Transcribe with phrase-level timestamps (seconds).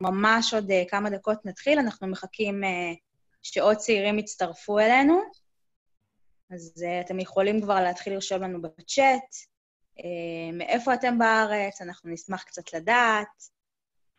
[0.00, 2.96] ממש עוד uh, כמה דקות נתחיל, אנחנו מחכים uh,
[3.42, 5.20] שעוד צעירים יצטרפו אלינו.
[6.50, 9.34] אז uh, אתם יכולים כבר להתחיל לרשום לנו בצ'אט
[10.52, 13.42] מאיפה אתם בארץ, אנחנו נשמח קצת לדעת,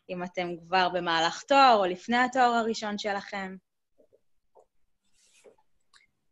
[0.09, 3.55] אם אתם כבר במהלך תואר או לפני התואר הראשון שלכם.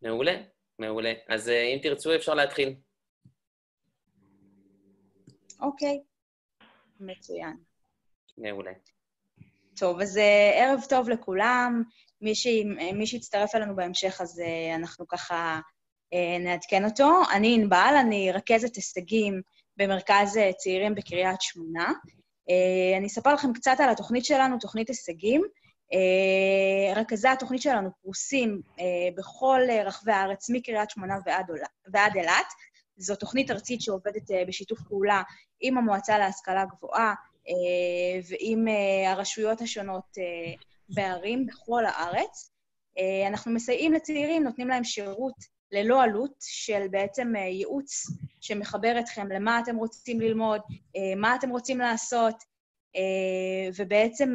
[0.02, 0.42] מעולה,
[0.80, 1.14] מעולה.
[1.28, 2.76] אז אם תרצו, אפשר להתחיל.
[5.62, 6.04] אוקיי,
[7.00, 7.58] מצוין.
[8.38, 8.72] מעולה.
[9.78, 10.22] טוב, אז uh,
[10.56, 11.84] ערב טוב לכולם.
[12.22, 12.48] מי, ש...
[12.94, 15.60] מי שיצטרף אלינו בהמשך, אז uh, אנחנו ככה
[16.14, 17.22] uh, נעדכן אותו.
[17.34, 19.42] אני ענבל, אני רכזת הישגים
[19.78, 21.92] במרכז צעירים בקריית שמונה.
[22.98, 25.42] אני אספר לכם קצת על התוכנית שלנו, תוכנית הישגים.
[26.96, 28.62] רכזי התוכנית שלנו פרוסים
[29.18, 31.46] בכל רחבי הארץ, מקריית שמונה ועד,
[31.94, 32.46] ועד אילת.
[32.98, 35.22] זו תוכנית ארצית שעובדת בשיתוף פעולה
[35.62, 37.14] עם המועצה להשכלה גבוהה
[38.30, 42.52] ועם uh, הרשויות השונות uh, בערים בכל הארץ.
[43.28, 45.34] אנחנו מסייעים לצעירים, נותנים להם שירות
[45.72, 48.08] ללא עלות של בעצם ייעוץ
[48.42, 50.62] שמחבר אתכם למה אתם רוצים ללמוד,
[51.18, 52.36] מה אתם רוצים לעשות,
[53.78, 54.34] ובעצם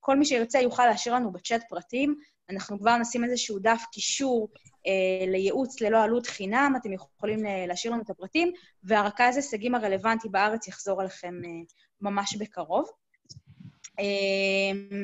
[0.00, 2.14] כל מי שירצה יוכל להשאיר לנו בצ'אט פרטים.
[2.50, 4.48] אנחנו כבר נשים איזשהו דף קישור
[4.86, 10.28] אה, לייעוץ ללא עלות חינם, אתם יכולים אה, להשאיר לנו את הפרטים, והרכז הישגים הרלוונטי
[10.28, 11.50] בארץ יחזור אליכם אה,
[12.04, 12.90] ממש בקרוב.
[14.00, 15.00] אה,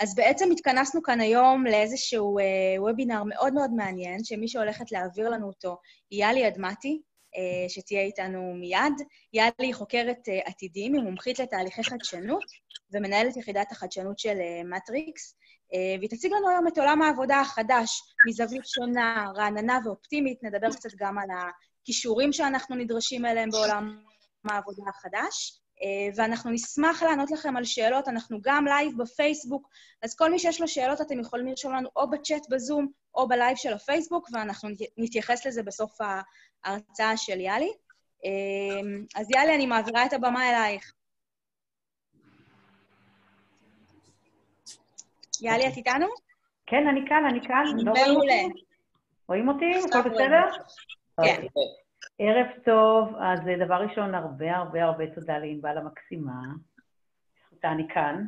[0.00, 2.44] אז בעצם התכנסנו כאן היום לאיזשהו אה,
[2.78, 5.76] וובינר מאוד מאוד מעניין, שמי שהולכת להעביר לנו אותו
[6.10, 7.00] היא יאלי אדמתי,
[7.36, 8.92] אה, שתהיה איתנו מיד.
[9.32, 12.44] יאלי היא חוקרת אה, עתידים, היא מומחית לתהליכי חדשנות
[12.92, 15.36] ומנהלת יחידת החדשנות של אה, מטריקס.
[15.74, 20.42] אה, והיא תציג לנו היום את עולם העבודה החדש, מזווית שונה, רעננה ואופטימית.
[20.42, 24.04] נדבר קצת גם על הכישורים שאנחנו נדרשים אליהם בעולם
[24.44, 25.63] העבודה החדש.
[25.82, 29.68] אה, ואנחנו נשמח לענות לכם על שאלות, אנחנו גם לייב בפייסבוק,
[30.02, 33.56] אז כל מי שיש לו שאלות, אתם יכולים לרשום לנו או בצ'אט בזום או בלייב
[33.56, 35.98] של הפייסבוק, ואנחנו נתייחס לזה בסוף
[36.64, 37.72] ההרצאה של יהלי.
[38.24, 40.92] אה, אז יאלי, אני מעבירה את הבמה אלייך.
[45.40, 46.06] יאלי, את איתנו?
[46.66, 47.64] כן, אני כאן, אני כאן.
[47.84, 48.42] מעולה.
[49.28, 49.70] רואים אותי?
[49.88, 50.42] הכל בסדר?
[51.24, 51.46] כן.
[52.18, 56.42] ערב טוב, אז דבר ראשון, הרבה הרבה הרבה תודה לענבל המקסימה.
[57.46, 58.24] זכותה אני כאן.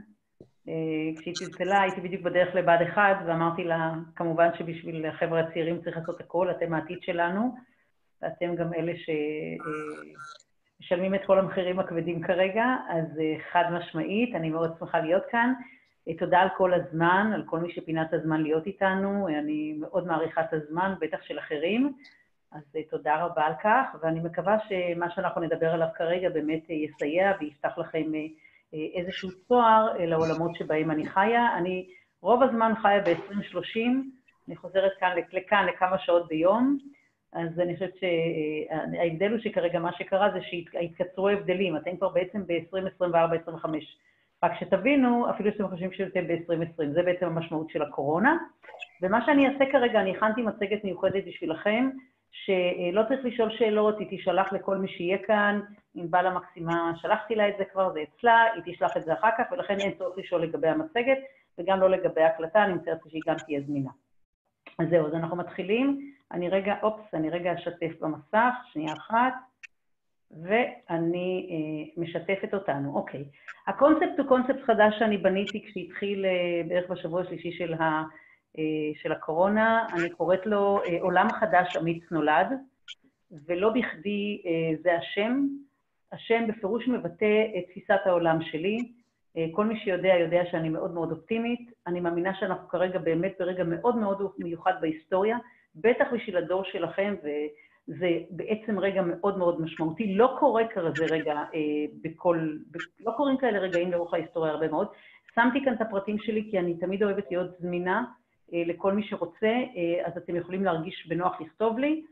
[0.68, 5.96] אה, כשהיא צלצלה, הייתי בדיוק בדרך לבה"ד 1, ואמרתי לה, כמובן שבשביל החבר'ה הצעירים צריך
[5.96, 7.54] לעשות הכל, אתם העתיד שלנו,
[8.22, 8.92] ואתם גם אלה
[10.80, 15.52] שמשלמים את כל המחירים הכבדים כרגע, אז אה, חד משמעית, אני מאוד שמחה להיות כאן.
[16.18, 20.40] תודה על כל הזמן, על כל מי שפינה את הזמן להיות איתנו, אני מאוד מעריכה
[20.40, 21.92] את הזמן, בטח של אחרים,
[22.52, 26.74] אז אה, תודה רבה על כך, ואני מקווה שמה שאנחנו נדבר עליו כרגע באמת אה,
[26.74, 31.56] יסייע ויפתח לכם אה, איזשהו צוהר לעולמות שבהם אני חיה.
[31.56, 31.88] אני
[32.22, 33.80] רוב הזמן חיה ב-2030,
[34.48, 36.78] אני חוזרת כאן לכאן לכמה שעות ביום,
[37.32, 43.68] אז אני חושבת שההבדל הוא שכרגע מה שקרה זה שהתקצרו הבדלים, אתם כבר בעצם ב-2024-2025.
[44.42, 48.36] רק שתבינו, אפילו שאתם חושבים שאתם ב-2020, זה בעצם המשמעות של הקורונה.
[49.02, 51.90] ומה שאני אעשה כרגע, אני הכנתי מצגת מיוחדת בשבילכם,
[52.44, 55.60] שלא צריך לשאול שאלות, היא תישלח לכל מי שיהיה כאן,
[55.94, 59.44] ענבל המקסימה, שלחתי לה את זה כבר, זה אצלה, היא תשלח את זה אחר כך,
[59.52, 61.18] ולכן אין צורך לשאול לגבי המצגת,
[61.58, 63.90] וגם לא לגבי ההקלטה, אני מצטערת שהיא גם תהיה זמינה.
[64.78, 66.12] אז זהו, אז אנחנו מתחילים.
[66.32, 69.34] אני רגע, אופס, אני רגע אשתף במסך, שנייה אחת.
[70.30, 72.94] ואני אה, משתפת אותנו.
[72.94, 73.24] אוקיי.
[73.66, 78.02] הקונספט הוא קונספט חדש שאני בניתי כשהתחיל אה, בערך בשבוע השלישי של, ה,
[79.02, 79.86] של הקורונה.
[79.92, 82.46] אני קוראת לו אה, עולם חדש אמיץ נולד,
[83.46, 85.46] ולא בכדי אה, זה השם.
[86.12, 88.78] השם בפירוש מבטא את תפיסת העולם שלי.
[89.36, 91.70] אה, כל מי שיודע, יודע שאני מאוד מאוד אופטימית.
[91.86, 95.38] אני מאמינה שאנחנו כרגע באמת ברגע מאוד מאוד מיוחד בהיסטוריה,
[95.74, 97.28] בטח בשביל הדור שלכם, ו...
[97.86, 100.14] זה בעצם רגע מאוד מאוד משמעותי.
[100.14, 102.56] לא קורה כזה רגע אה, בכל,
[103.00, 104.88] לא קורים כאלה רגעים לאורך ההיסטוריה הרבה מאוד.
[105.34, 108.04] שמתי כאן את הפרטים שלי כי אני תמיד אוהבת להיות זמינה אה,
[108.52, 112.02] לכל מי שרוצה, אה, אז אתם יכולים להרגיש בנוח לכתוב לי,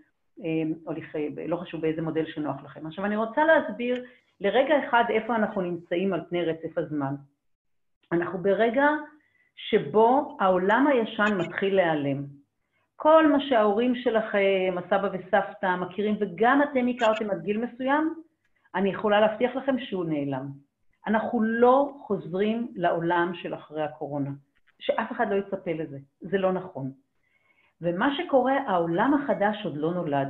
[0.45, 1.15] אה, או לכ...
[1.49, 2.87] לא חשוב באיזה מודל שנוח לכם.
[2.87, 4.05] עכשיו, אני רוצה להסביר
[4.41, 7.15] לרגע אחד איפה אנחנו נמצאים על פני רצף הזמן.
[8.13, 8.87] אנחנו ברגע
[9.57, 12.25] שבו העולם הישן מתחיל להיעלם.
[12.97, 18.15] כל מה שההורים שלכם, הסבא וסבתא, מכירים, וגם אתם הכרתם עד גיל מסוים,
[18.75, 20.49] אני יכולה להבטיח לכם שהוא נעלם.
[21.07, 24.31] אנחנו לא חוזרים לעולם של אחרי הקורונה.
[24.81, 25.99] שאף אחד לא יצפה לזה.
[26.21, 26.91] זה לא נכון.
[27.81, 30.29] ומה שקורה, העולם החדש עוד לא נולד.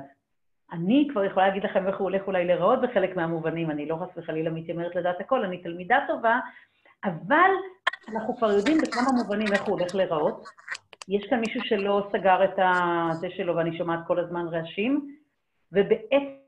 [0.72, 4.18] אני כבר יכולה להגיד לכם איך הוא הולך אולי להיראות בחלק מהמובנים, אני לא חס
[4.18, 6.40] וחלילה מתיימרת לדעת הכל, אני תלמידה טובה,
[7.04, 7.50] אבל
[8.08, 10.44] אנחנו כבר יודעים בכמה מובנים איך הוא הולך להיראות.
[11.08, 15.16] יש כאן מישהו שלא סגר את הזה שלו ואני שומעת כל הזמן רעשים,
[15.72, 16.43] ובעצם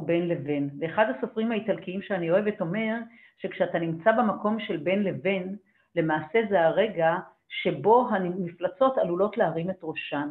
[0.00, 0.70] בין לבין.
[0.80, 2.94] ואחד הסופרים האיטלקיים שאני אוהבת אומר
[3.38, 5.56] שכשאתה נמצא במקום של בין לבין,
[5.96, 7.16] למעשה זה הרגע
[7.48, 10.28] שבו המפלצות עלולות להרים את ראשן.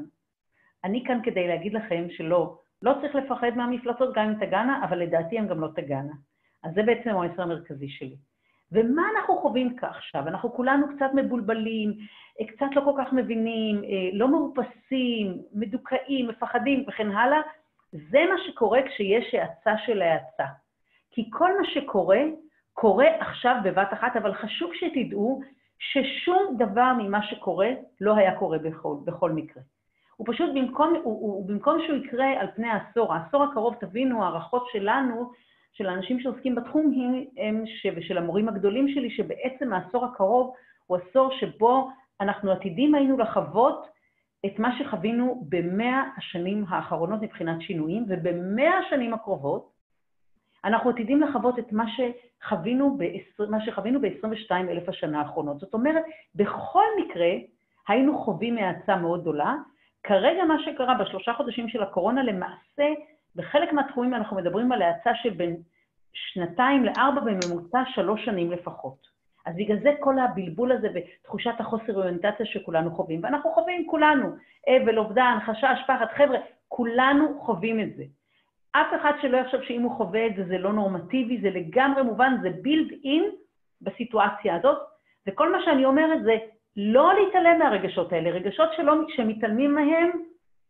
[0.84, 5.40] אני כאן כדי להגיד לכם שלא, לא צריך לפחד מהמפלצות גם אם תגענה, אבל לדעתי
[5.40, 6.14] הן גם לא תגענה.
[6.64, 8.16] אז זה בעצם המסר המרכזי שלי.
[8.72, 10.28] ומה אנחנו חווים כעכשיו?
[10.28, 11.94] אנחנו כולנו קצת מבולבלים,
[12.48, 17.42] קצת לא כל כך מבינים, אה, לא מאופסים, מדוכאים, מפחדים וכן הלאה.
[18.10, 20.46] זה מה שקורה כשיש האצה של האצה.
[21.12, 22.20] כי כל מה שקורה,
[22.74, 25.42] קורה עכשיו בבת אחת, אבל חשוב שתדעו
[25.80, 27.70] ששום דבר ממה שקורה
[28.02, 29.64] לא היה קורה בכל, בכל מקרה.
[30.18, 34.68] הוא פשוט, במקום, הוא, הוא, במקום שהוא יקרה על פני העשור, העשור הקרוב, תבינו, הערכות
[34.72, 35.32] שלנו,
[35.74, 36.94] של האנשים שעוסקים בתחום,
[37.38, 40.54] הם, ש, ושל המורים הגדולים שלי, שבעצם העשור הקרוב
[40.88, 41.90] הוא עשור שבו
[42.22, 43.86] אנחנו עתידים היינו לחוות
[44.46, 49.78] את מה שחווינו במאה השנים האחרונות מבחינת שינויים, ובמאה השנים הקרובות
[50.66, 51.86] אנחנו עתידים לחוות את מה
[53.66, 55.60] שחווינו ב-22 אלף השנה האחרונות.
[55.60, 56.04] זאת אומרת,
[56.36, 57.32] בכל מקרה
[57.88, 59.56] היינו חווים האצה מאוד גדולה.
[60.04, 62.94] כרגע מה שקרה בשלושה חודשים של הקורונה, למעשה,
[63.36, 65.58] בחלק מהתחומים אנחנו מדברים על האצה של בין
[66.14, 69.17] שנתיים לארבע, בממוצע שלוש שנים לפחות.
[69.48, 74.30] אז בגלל זה כל הבלבול הזה ותחושת החוסר אוריינטציה שכולנו חווים, ואנחנו חווים כולנו,
[74.68, 78.04] אבל, אובדן, חשש, פחד, חבר'ה, כולנו חווים את זה.
[78.72, 82.38] אף אחד שלא יחשוב שאם הוא חווה את זה זה לא נורמטיבי, זה לגמרי מובן,
[82.42, 83.24] זה בילד אין
[83.82, 84.78] בסיטואציה הזאת,
[85.28, 86.38] וכל מה שאני אומרת זה
[86.78, 90.12] לא להתעלם מהרגשות האלה, רגשות שלא, שמתעלמים מהם,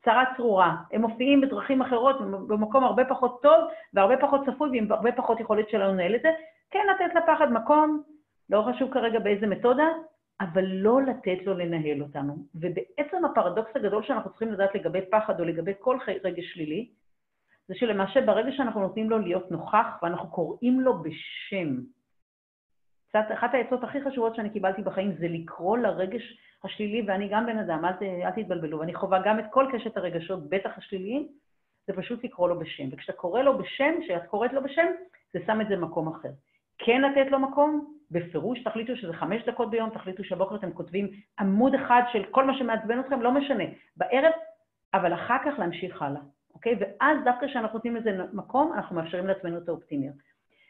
[0.06, 0.76] צרה צרורה.
[0.92, 3.60] הם מופיעים בדרכים אחרות, במקום הרבה פחות טוב
[3.94, 6.30] והרבה פחות צפוי ועם הרבה פחות יכולת שלנו לנהל את זה.
[6.72, 8.02] כן לתת לפחד מקום,
[8.50, 9.88] לא חשוב כרגע באיזה מתודה,
[10.42, 12.36] אבל לא לתת לו לנהל אותנו.
[12.56, 16.90] ובעצם הפרדוקס הגדול שאנחנו צריכים לדעת לגבי פחד או לגבי כל רגש שלילי,
[17.68, 21.76] זה שלמעשה ברגע שאנחנו נותנים לו להיות נוכח ואנחנו קוראים לו בשם,
[23.10, 27.58] קצת, אחת העצות הכי חשובות שאני קיבלתי בחיים זה לקרוא לרגש השלילי, ואני גם בן
[27.58, 27.92] אדם, אל,
[28.24, 31.28] אל תתבלבלו, ואני חווה גם את כל קשת הרגשות, בטח השליליים,
[31.88, 32.84] זה פשוט לקרוא לו בשם.
[32.92, 34.88] וכשאתה קורא לו בשם, כשאת קוראת לו בשם,
[35.34, 36.30] זה שם את זה במקום אחר.
[36.78, 41.10] כן לתת לו מקום, בפירוש תחליטו שזה חמש דקות ביום, תחליטו שהבוקר אתם כותבים
[41.40, 43.64] עמוד אחד של כל מה שמעצבן אתכם, לא משנה,
[43.98, 44.32] בערב,
[44.94, 46.22] אבל אחר כך להמשיך הלאה,
[46.54, 46.76] אוקיי?
[46.80, 50.16] ואז דווקא כשאנחנו נותנים לזה מקום, אנחנו מאפשרים לעצמנו את האופטימיות.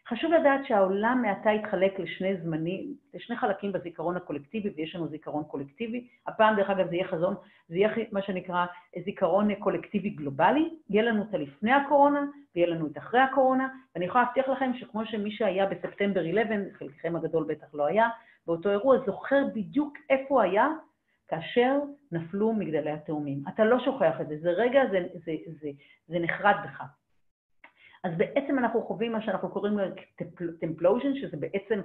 [0.10, 6.08] חשוב לדעת שהעולם מעתה התחלק לשני זמנים, לשני חלקים בזיכרון הקולקטיבי, ויש לנו זיכרון קולקטיבי.
[6.28, 7.36] הפעם, דרך אגב, זה יהיה חזון,
[7.70, 8.66] זה יהיה מה שנקרא
[9.06, 10.70] זיכרון קולקטיבי גלובלי.
[10.90, 12.26] יהיה לנו את הלפני הקורונה,
[12.56, 17.16] ויהיה לנו את אחרי הקורונה, ואני יכולה להבטיח לכם שכמו שמי שהיה בספטמבר 11, חלקכם
[17.16, 18.10] הגדול בטח לא היה,
[18.48, 20.68] באותו אירוע, זוכר בדיוק איפה הוא היה
[21.28, 21.80] כאשר
[22.12, 23.44] נפלו מגדלי התאומים.
[23.48, 25.32] אתה לא שוכח את זה, זה רגע, זה, זה,
[25.62, 25.70] זה,
[26.08, 26.84] זה נחרט בך.
[28.04, 29.84] אז בעצם אנחנו חווים מה שאנחנו קוראים לו
[30.60, 31.82] טמפלוז'ן, שזה בעצם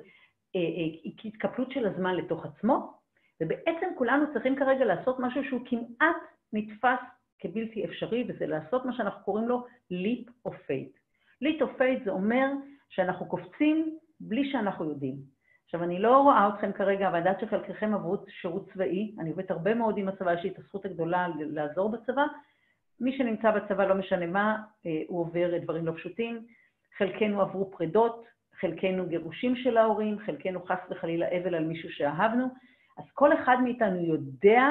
[0.57, 2.99] אה, אה, התקפלות של הזמן לתוך עצמו,
[3.41, 6.17] ובעצם כולנו צריכים כרגע לעשות משהו שהוא כמעט
[6.53, 7.01] נתפס
[7.39, 10.99] כבלתי אפשרי, וזה לעשות מה שאנחנו קוראים לו leap of faith.
[11.45, 12.47] leap of faith זה אומר
[12.89, 15.17] שאנחנו קופצים בלי שאנחנו יודעים.
[15.65, 19.75] עכשיו, אני לא רואה אתכם כרגע, אבל יודעת שחלקכם עברו שירות צבאי, אני עובדת הרבה
[19.75, 22.23] מאוד עם הצבא, יש לי את הזכות הגדולה לעזור בצבא,
[23.03, 24.57] מי שנמצא בצבא, לא משנה מה,
[24.87, 26.47] אה, הוא עובר דברים לא פשוטים.
[26.99, 28.25] חלקנו עברו פרידות,
[28.61, 32.47] חלקנו גירושים של ההורים, חלקנו חס וחלילה אבל על מישהו שאהבנו.
[32.99, 34.63] אז כל אחד מאיתנו יודע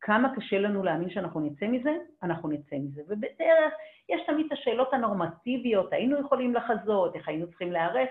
[0.00, 3.02] כמה קשה לנו להאמין שאנחנו נצא מזה, אנחנו נצא מזה.
[3.08, 3.72] ובדרך
[4.08, 8.08] יש תמיד את השאלות הנורמטיביות, היינו יכולים לחזות, איך היינו צריכים להיערך,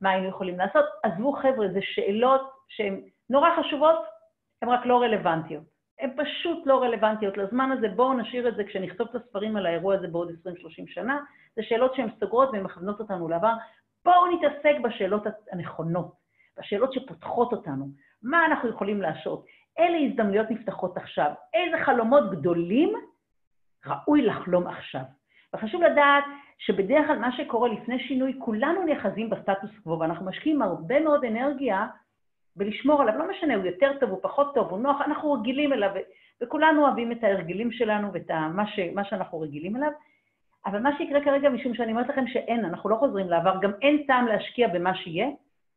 [0.00, 0.84] מה היינו יכולים לעשות.
[1.02, 3.00] עזבו חבר'ה, זה שאלות שהן
[3.30, 4.04] נורא חשובות,
[4.62, 5.71] הן רק לא רלוונטיות.
[6.02, 9.94] הן פשוט לא רלוונטיות לזמן הזה, בואו נשאיר את זה כשנכתוב את הספרים על האירוע
[9.94, 10.32] הזה בעוד 20-30
[10.86, 11.20] שנה.
[11.56, 13.52] זה שאלות שהן סוגרות והן מכוונות אותנו לעבר.
[14.04, 16.12] בואו נתעסק בשאלות הנכונות,
[16.58, 17.88] בשאלות שפותחות אותנו.
[18.22, 19.44] מה אנחנו יכולים לעשות?
[19.78, 21.30] אילו הזדמנויות נפתחות עכשיו?
[21.54, 22.92] איזה חלומות גדולים
[23.86, 25.02] ראוי לחלום עכשיו?
[25.54, 26.24] וחשוב לדעת
[26.58, 31.86] שבדרך כלל מה שקורה לפני שינוי, כולנו נאחזים בסטטוס קוו, ואנחנו משקיעים הרבה מאוד אנרגיה
[32.56, 35.90] ולשמור עליו, לא משנה, הוא יותר טוב, הוא פחות טוב, הוא נוח, אנחנו רגילים אליו,
[36.42, 39.90] וכולנו אוהבים את ההרגלים שלנו ואת מה, ש, מה שאנחנו רגילים אליו,
[40.66, 44.02] אבל מה שיקרה כרגע, משום שאני אומרת לכם שאין, אנחנו לא חוזרים לעבר, גם אין
[44.06, 45.26] טעם להשקיע במה שיהיה,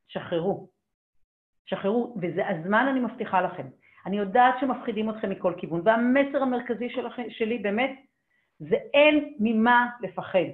[0.07, 0.67] שחררו.
[1.65, 3.67] שחררו, וזה הזמן, אני מבטיחה לכם.
[4.05, 7.91] אני יודעת שמפחידים אתכם מכל כיוון, והמסר המרכזי שלכם, שלי באמת,
[8.59, 10.49] זה אין ממה לפחד.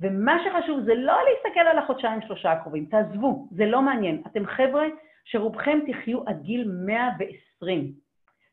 [0.00, 4.22] ומה שחשוב זה לא להסתכל על החודשיים שלושה הקרובים, תעזבו, זה לא מעניין.
[4.26, 4.84] אתם חבר'ה
[5.30, 7.92] שרובכם תחיו עד גיל 120.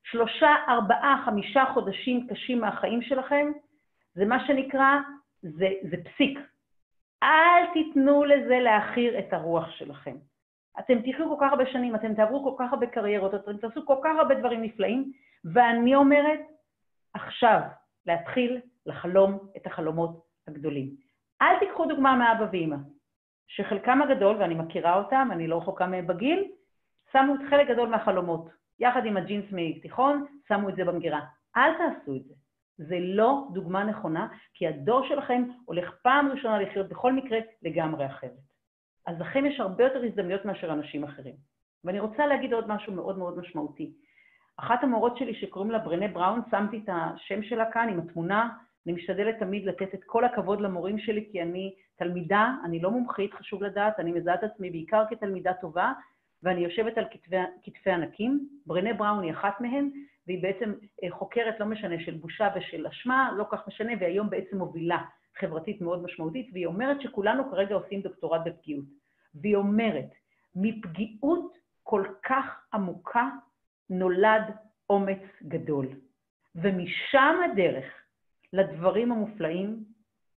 [0.03, 3.51] שלושה, ארבעה, חמישה חודשים קשים מהחיים שלכם,
[4.13, 4.91] זה מה שנקרא,
[5.41, 6.39] זה, זה פסיק.
[7.23, 10.15] אל תיתנו לזה להעכיר את הרוח שלכם.
[10.79, 13.97] אתם תחיו כל כך הרבה שנים, אתם תעברו כל כך הרבה קריירות, אתם תעשו כל
[14.03, 15.11] כך הרבה דברים נפלאים,
[15.53, 16.39] ואני אומרת,
[17.13, 17.59] עכשיו,
[18.05, 20.95] להתחיל לחלום את החלומות הגדולים.
[21.41, 22.77] אל תיקחו דוגמה מאבא ואימא,
[23.47, 26.51] שחלקם הגדול, ואני מכירה אותם, אני לא רחוקה מהם בגיל,
[27.11, 28.49] שמו את חלק גדול מהחלומות.
[28.79, 31.21] יחד עם הג'ינס מתיכון, שמו את זה במגירה.
[31.57, 32.33] אל תעשו את זה.
[32.77, 38.31] זה לא דוגמה נכונה, כי הדור שלכם הולך פעם ראשונה לחיות בכל מקרה לגמרי אחרת.
[39.05, 41.35] אז לכם יש הרבה יותר הזדמנויות מאשר אנשים אחרים.
[41.83, 43.93] ואני רוצה להגיד עוד משהו מאוד מאוד משמעותי.
[44.57, 48.49] אחת המורות שלי שקוראים לה ברנה בראון, שמתי את השם שלה כאן עם התמונה,
[48.85, 53.33] אני משתדלת תמיד לתת את כל הכבוד למורים שלי, כי אני תלמידה, אני לא מומחית,
[53.33, 55.93] חשוב לדעת, אני מזהה את עצמי בעיקר כתלמידה טובה,
[56.45, 58.47] ואני יושבת על כתפי, כתפי ענקים.
[58.65, 59.89] ברנה בראון היא אחת מהן,
[60.27, 60.73] והיא בעצם
[61.03, 64.97] אה, חוקרת, לא משנה, של בושה ושל אשמה, לא כך משנה, והיום בעצם מובילה
[65.39, 68.85] חברתית מאוד משמעותית, והיא אומרת שכולנו כרגע עושים דוקטורט בפגיעות.
[69.35, 70.09] והיא אומרת,
[70.55, 73.29] מפגיעות כל כך עמוקה
[73.89, 74.43] נולד
[74.89, 75.87] אומץ גדול.
[76.55, 77.85] ומשם הדרך
[78.53, 79.83] לדברים המופלאים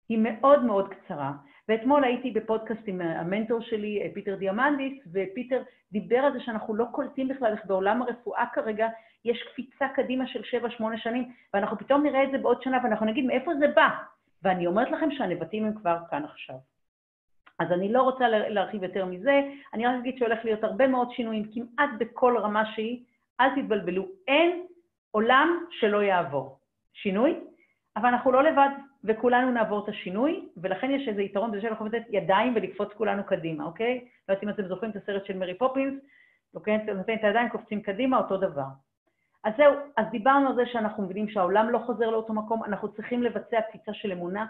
[0.09, 1.33] היא מאוד מאוד קצרה.
[1.69, 6.85] ואתמול הייתי בפודקאסט עם המנטור שלי, אה, פיטר דיאמנדיס, ופיטר דיבר על זה שאנחנו לא
[6.91, 8.87] קולטים בכלל איך בעולם הרפואה כרגע
[9.25, 13.25] יש קפיצה קדימה של 7-8 שנים, ואנחנו פתאום נראה את זה בעוד שנה, ואנחנו נגיד
[13.25, 13.89] מאיפה זה בא.
[14.43, 16.55] ואני אומרת לכם שהנבטים הם כבר כאן עכשיו.
[17.59, 19.41] אז אני לא רוצה להרחיב יותר מזה,
[19.73, 23.03] אני רק אגיד שהולך להיות הרבה מאוד שינויים, כמעט בכל רמה שהיא,
[23.39, 24.65] אל תתבלבלו, אין
[25.11, 26.59] עולם שלא יעבור.
[26.93, 27.39] שינוי,
[27.95, 28.69] אבל אנחנו לא לבד,
[29.07, 33.65] וכולנו נעבור את השינוי, ולכן יש איזה יתרון בזה שאנחנו נותנים ידיים ולקפוץ כולנו קדימה,
[33.65, 34.05] אוקיי?
[34.29, 35.93] לא יודעת אם אתם זוכרים את הסרט של מרי פופינס,
[36.55, 36.77] אוקיי?
[36.77, 38.67] נותן את הידיים, קופצים קדימה, אותו דבר.
[39.43, 43.23] אז זהו, אז דיברנו על זה שאנחנו מבינים שהעולם לא חוזר לאותו מקום, אנחנו צריכים
[43.23, 44.45] לבצע קפיצה של אמונה,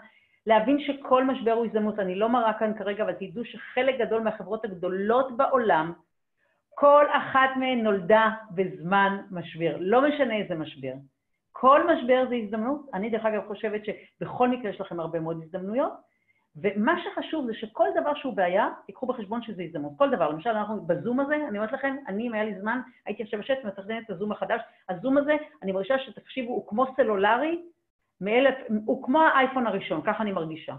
[0.46, 1.98] להבין שכל משבר הוא הזדמנות.
[1.98, 5.92] אני לא מראה כאן כרגע, אבל תדעו שחלק גדול מהחברות הגדולות בעולם,
[6.74, 10.92] כל אחת מהן נולדה בזמן משבר, לא משנה איזה משבר.
[11.60, 12.86] כל משבר זה הזדמנות.
[12.94, 15.92] אני, דרך אגב, חושבת שבכל מקרה יש לכם הרבה מאוד הזדמנויות,
[16.56, 19.92] ומה שחשוב זה שכל דבר שהוא בעיה, תיקחו בחשבון שזה הזדמנות.
[19.96, 23.22] כל דבר, למשל, אנחנו בזום הזה, אני אומרת לכם, אני, אם היה לי זמן, הייתי
[23.22, 24.60] עכשיו בשטח ומתכננת את הזום החדש.
[24.88, 27.62] הזום הזה, אני מרגישה שתקשיבו, הוא כמו סלולרי,
[28.20, 30.74] מאלף, הוא כמו האייפון הראשון, ככה אני מרגישה.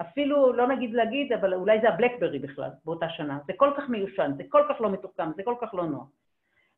[0.00, 3.38] אפילו, לא נגיד להגיד, אבל אולי זה הבלקברי בכלל, באותה שנה.
[3.46, 6.06] זה כל כך מיושן, זה כל כך לא מתוחכם, זה כל כך לא נוח.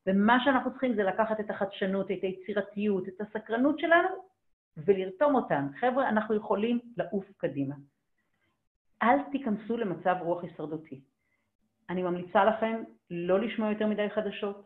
[0.08, 4.08] ומה שאנחנו צריכים זה לקחת את החדשנות, את היצירתיות, את הסקרנות שלנו,
[4.76, 5.66] ולרתום אותם.
[5.80, 7.74] חבר'ה, אנחנו יכולים לעוף קדימה.
[9.02, 11.00] אל תיכנסו למצב רוח הישרדותי.
[11.90, 14.64] אני ממליצה לכם לא לשמוע יותר מדי חדשות.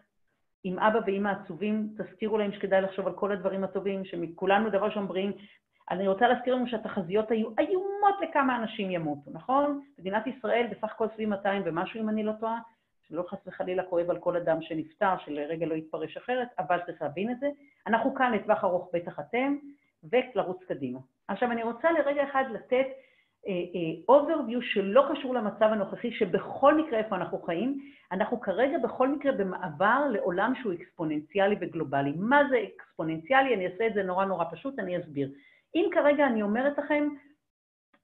[0.65, 5.09] אם אבא ואמא עצובים, תזכירו להם שכדאי לחשוב על כל הדברים הטובים, שמכולנו דבר ראשון
[5.09, 5.33] בריאים.
[5.91, 9.81] אני רוצה להזכיר לנו שהתחזיות היו איומות לכמה אנשים ימותו, נכון?
[9.99, 12.59] מדינת ישראל בסך הכל סביב 200 ומשהו, אם אני לא טועה,
[13.13, 17.31] שלא חס וחלילה כואב על כל אדם שנפטר, שלרגע לא יתפרש אחרת, אבל צריך להבין
[17.31, 17.49] את זה.
[17.87, 19.57] אנחנו כאן לטווח ארוך, בטח אתם,
[20.13, 20.99] ולרוץ קדימה.
[21.29, 22.87] עכשיו, אני רוצה לרגע אחד לתת
[24.11, 27.81] overview uh, uh, שלא קשור למצב הנוכחי, שבכל מקרה איפה אנחנו חיים,
[28.13, 32.13] אנחנו כרגע בכל מקרה במעבר לעולם שהוא אקספוננציאלי וגלובלי.
[32.17, 33.55] מה זה אקספוננציאלי?
[33.55, 35.31] אני אעשה את זה נורא נורא פשוט, אני אסביר.
[35.75, 37.09] אם כרגע אני אומרת לכם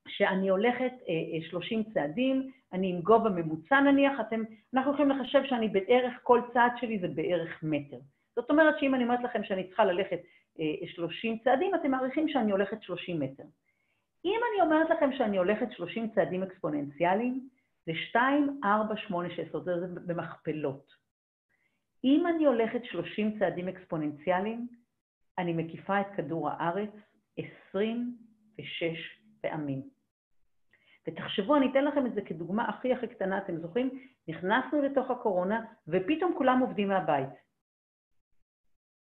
[0.09, 4.43] שאני הולכת uh, uh, 30 צעדים, אני עם גובה ממוצע נניח, אתם,
[4.75, 7.99] אנחנו יכולים לחשב שאני בערך, כל צעד שלי זה בערך מטר.
[8.37, 10.21] זאת אומרת שאם אני אומרת לכם שאני צריכה ללכת
[10.57, 13.45] uh, 30 צעדים, אתם מעריכים שאני הולכת 30 מטר.
[14.25, 17.49] אם אני אומרת לכם שאני הולכת 30 צעדים אקספוננציאליים,
[17.87, 20.93] זה 2, 4, 8, 6, זאת אומרת, זה במכפלות.
[22.05, 24.69] אם אני הולכת 30 צעדים אקספוננציאליים,
[25.39, 26.91] אני מקיפה את כדור הארץ
[27.37, 29.98] 26 פעמים.
[31.09, 33.91] ותחשבו, אני אתן לכם את זה כדוגמה הכי הכי קטנה, אתם זוכרים?
[34.29, 37.29] נכנסנו לתוך הקורונה, ופתאום כולם עובדים מהבית.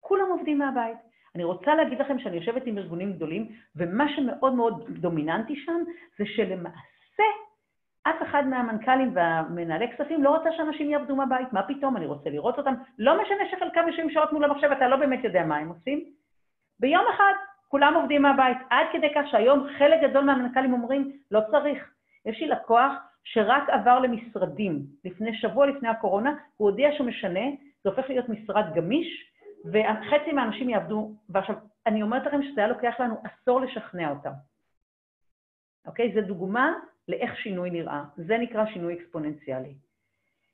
[0.01, 0.99] כולם עובדים מהבית.
[1.35, 5.81] אני רוצה להגיד לכם שאני יושבת עם ארגונים גדולים, ומה שמאוד מאוד דומיננטי שם
[6.19, 7.25] זה שלמעשה
[8.03, 11.53] אף אחד מהמנכ"לים והמנהלי כספים לא רוצה שאנשים יעבדו מהבית.
[11.53, 11.97] מה פתאום?
[11.97, 12.75] אני רוצה לראות אותם.
[12.99, 16.05] לא משנה שחלקם יושבים שעות מול המחשב, אתה לא באמת יודע מה הם עושים.
[16.81, 17.33] ביום אחד
[17.69, 21.94] כולם עובדים מהבית, עד כדי כך שהיום חלק גדול מהמנכ"לים אומרים, לא צריך.
[22.27, 22.93] יש לי לקוח
[23.25, 27.45] שרק עבר למשרדים לפני שבוע לפני הקורונה, הוא הודיע שהוא משנה,
[27.85, 29.31] זה הופך להיות משרד גמיש,
[29.65, 34.33] וחצי מהאנשים יעבדו, ועכשיו, אני אומרת לכם שזה היה לוקח לנו עשור לשכנע אותם.
[35.87, 36.15] אוקיי?
[36.15, 36.73] זו דוגמה
[37.09, 38.05] לאיך שינוי נראה.
[38.17, 39.75] זה נקרא שינוי אקספוננציאלי.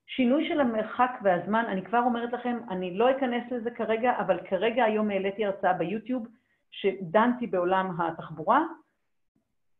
[0.06, 4.84] שינוי של המרחק והזמן, אני כבר אומרת לכם, אני לא אכנס לזה כרגע, אבל כרגע
[4.84, 6.26] היום העליתי הרצאה ביוטיוב
[6.70, 8.62] שדנתי בעולם התחבורה,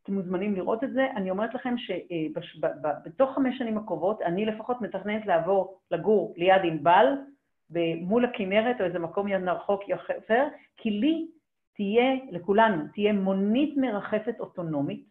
[0.03, 1.07] אתם מוזמנים לראות את זה.
[1.17, 7.07] אני אומרת לכם שבתוך חמש שנים הקרובות, אני לפחות מתכננת לעבור לגור ליד ענבל,
[8.01, 10.45] מול הכנרת או איזה מקום רחוק יותר,
[10.77, 11.27] כי לי
[11.75, 15.05] תהיה, לכולנו, תהיה מונית מרחפת אוטונומית,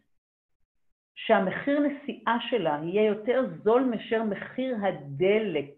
[1.14, 5.70] שהמחיר נסיעה שלה יהיה יותר זול מאשר מחיר הדלק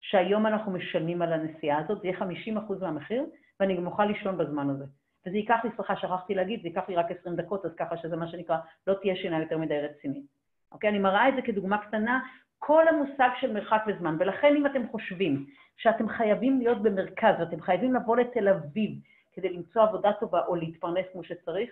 [0.00, 2.18] שהיום אנחנו משלמים על הנסיעה הזאת, זה יהיה
[2.68, 3.26] 50% מהמחיר,
[3.60, 4.84] ואני גם אוכל לישון בזמן הזה.
[5.26, 8.16] וזה ייקח לי, סליחה, שכחתי להגיד, זה ייקח לי רק 20 דקות, אז ככה שזה
[8.16, 8.56] מה שנקרא,
[8.86, 10.26] לא תהיה שינה יותר מדי רצינית.
[10.72, 10.90] אוקיי?
[10.90, 12.20] אני מראה את זה כדוגמה קטנה,
[12.58, 17.94] כל המושג של מרחק וזמן, ולכן אם אתם חושבים שאתם חייבים להיות במרכז ואתם חייבים
[17.94, 18.90] לבוא לתל אביב
[19.32, 21.70] כדי למצוא עבודה טובה או להתפרנס כמו שצריך,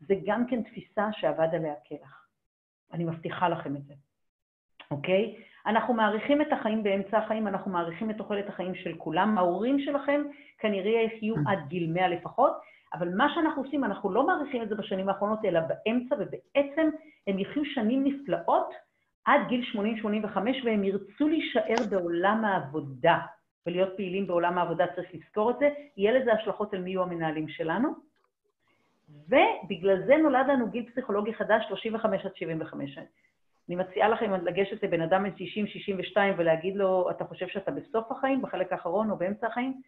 [0.00, 2.26] זה גם כן תפיסה שאבד עליה כלח.
[2.92, 3.94] אני מבטיחה לכם את זה,
[4.90, 5.36] אוקיי?
[5.66, 9.38] אנחנו מעריכים את החיים באמצע החיים, אנחנו מעריכים את תוחלת החיים של כולם.
[9.38, 10.22] ההורים שלכם
[10.58, 12.52] כנראה יחיו עד גיל 100 לפחות,
[12.94, 16.90] אבל מה שאנחנו עושים, אנחנו לא מעריכים את זה בשנים האחרונות, אלא באמצע, ובעצם
[17.26, 18.70] הם יחיו שנים נפלאות
[19.24, 19.64] עד גיל
[20.04, 23.18] 80-85, והם ירצו להישאר בעולם העבודה
[23.66, 27.48] ולהיות פעילים בעולם העבודה, צריך לזכור את זה, יהיה לזה השלכות על מי יהיו המנהלים
[27.48, 27.88] שלנו.
[29.28, 32.98] ובגלל זה נולד לנו גיל פסיכולוגי חדש, 35 עד 75.
[33.68, 38.42] אני מציעה לכם לגשת לבן אדם בן 60-62 ולהגיד לו, אתה חושב שאתה בסוף החיים,
[38.42, 39.80] בחלק האחרון או באמצע החיים?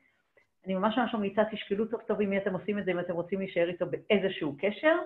[0.67, 3.13] אני ממש ממש ממליצה, תשקלו טוב טוב עם מי אתם עושים את זה, אם אתם
[3.13, 4.97] רוצים להישאר איתו באיזשהו קשר.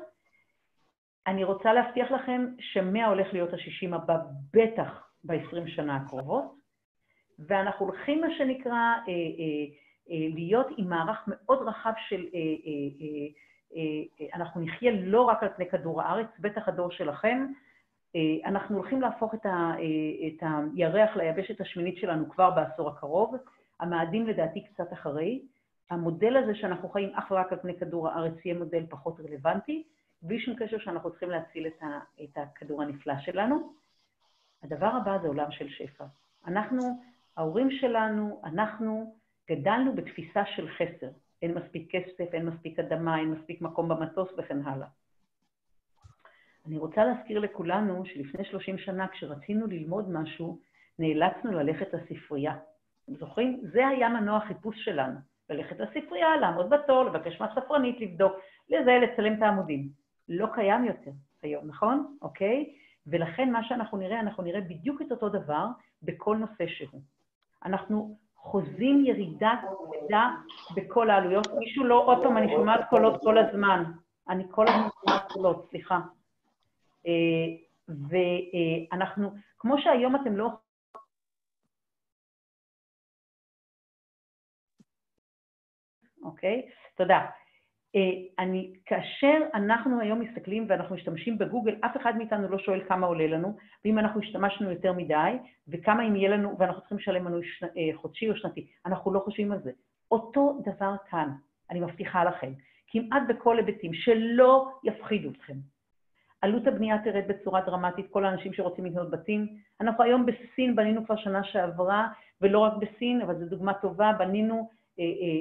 [1.26, 4.16] אני רוצה להבטיח לכם שמאה הולך להיות השישים הבא,
[4.52, 6.54] בטח ב-20 שנה הקרובות,
[7.38, 9.64] ואנחנו הולכים, מה שנקרא, אה, אה,
[10.10, 12.26] אה, להיות עם מערך מאוד רחב של...
[12.34, 13.42] אה, אה, אה,
[14.20, 17.46] אה, אנחנו נחיה לא רק על פני כדור הארץ, בטח הדור שלכם,
[18.16, 20.42] אה, אנחנו הולכים להפוך את, ה, אה, את
[20.76, 23.36] הירח ליבשת השמינית שלנו כבר בעשור הקרוב,
[23.82, 25.42] המאדים לדעתי קצת אחרי.
[25.90, 29.82] המודל הזה שאנחנו חיים אך ורק על פני כדור הארץ יהיה מודל פחות רלוונטי,
[30.22, 33.72] בלי שום קשר שאנחנו צריכים להציל את, ה, את הכדור הנפלא שלנו.
[34.62, 36.04] הדבר הבא זה עולם של שפע.
[36.46, 37.02] אנחנו,
[37.36, 39.14] ההורים שלנו, אנחנו
[39.50, 41.08] גדלנו בתפיסה של חסר.
[41.42, 44.88] אין מספיק כסף, אין מספיק אדמה, אין מספיק מקום במטוס וכן הלאה.
[46.66, 50.58] אני רוצה להזכיר לכולנו שלפני 30 שנה, כשרצינו ללמוד משהו,
[50.98, 52.56] נאלצנו ללכת לספרייה.
[53.04, 53.60] אתם זוכרים?
[53.72, 55.18] זה היה מנוע החיפוש שלנו.
[55.50, 58.32] ללכת לספרייה, לעמוד בתור, לבקש מהספרנית, לבדוק,
[58.70, 59.88] לזה, לצלם את העמודים.
[60.28, 61.10] לא קיים יותר
[61.42, 62.16] היום, נכון?
[62.22, 62.72] אוקיי?
[63.06, 65.66] ולכן מה שאנחנו נראה, אנחנו נראה בדיוק את אותו דבר
[66.02, 67.00] בכל נושא שהוא.
[67.64, 70.30] אנחנו חוזים ירידה כבדה
[70.76, 71.46] בכל העלויות.
[71.58, 73.84] מישהו לא, עוד פעם, אני שומעת קולות כל הזמן.
[74.28, 76.00] אני כל הזמן שומעת קולות, סליחה.
[77.06, 77.12] אה,
[77.88, 80.48] ואנחנו, כמו שהיום אתם לא...
[86.22, 86.62] אוקיי?
[86.96, 87.26] תודה.
[87.96, 93.06] אה, אני, כאשר אנחנו היום מסתכלים ואנחנו משתמשים בגוגל, אף אחד מאיתנו לא שואל כמה
[93.06, 95.32] עולה לנו, ואם אנחנו השתמשנו יותר מדי,
[95.68, 98.66] וכמה אם יהיה לנו, ואנחנו צריכים לשלם שנ, אה, חודשי או שנתי.
[98.86, 99.70] אנחנו לא חושבים על זה.
[100.10, 101.28] אותו דבר כאן,
[101.70, 102.52] אני מבטיחה לכם,
[102.86, 105.54] כמעט בכל היבטים, שלא יפחידו אתכם.
[106.42, 109.46] עלות הבנייה תרד בצורה דרמטית, כל האנשים שרוצים לקנות בתים.
[109.80, 112.08] אנחנו היום בסין, בנינו כבר שנה שעברה,
[112.40, 114.68] ולא רק בסין, אבל זו דוגמה טובה, בנינו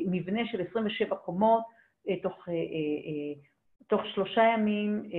[0.05, 1.63] מבנה של 27 קומות,
[2.09, 3.41] אה, תוך, אה, אה,
[3.87, 5.09] תוך שלושה ימים,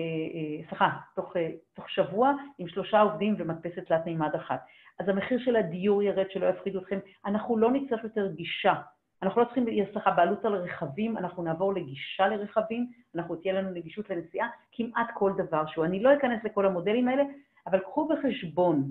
[0.68, 1.32] סליחה, תוך,
[1.74, 4.64] תוך שבוע עם שלושה עובדים ומדפסת תלת מימד אחת.
[4.98, 6.98] אז המחיר של הדיור ירד, שלא יפחידו אתכם.
[7.26, 8.74] אנחנו לא נצטרך יותר גישה.
[9.22, 14.10] אנחנו לא צריכים, סליחה, בעלות על רכבים, אנחנו נעבור לגישה לרכבים, אנחנו תהיה לנו נגישות
[14.10, 15.84] לנסיעה, כמעט כל דבר שהוא.
[15.84, 17.22] אני לא אכנס לכל המודלים האלה,
[17.66, 18.90] אבל קחו בחשבון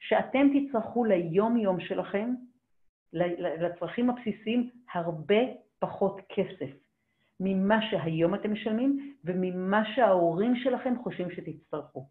[0.00, 2.34] שאתם תצטרכו ליום-יום שלכם,
[3.12, 5.40] לצרכים הבסיסיים, הרבה
[5.78, 6.70] פחות כסף.
[7.40, 12.06] ממה שהיום אתם משלמים וממה שההורים שלכם חושבים שתצטרכו.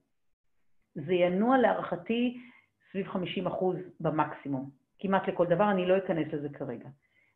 [0.96, 2.38] זה ינוע להערכתי
[2.92, 6.90] סביב 50 אחוז במקסימום, כמעט לכל דבר, אני לא אכנס לזה כרגע.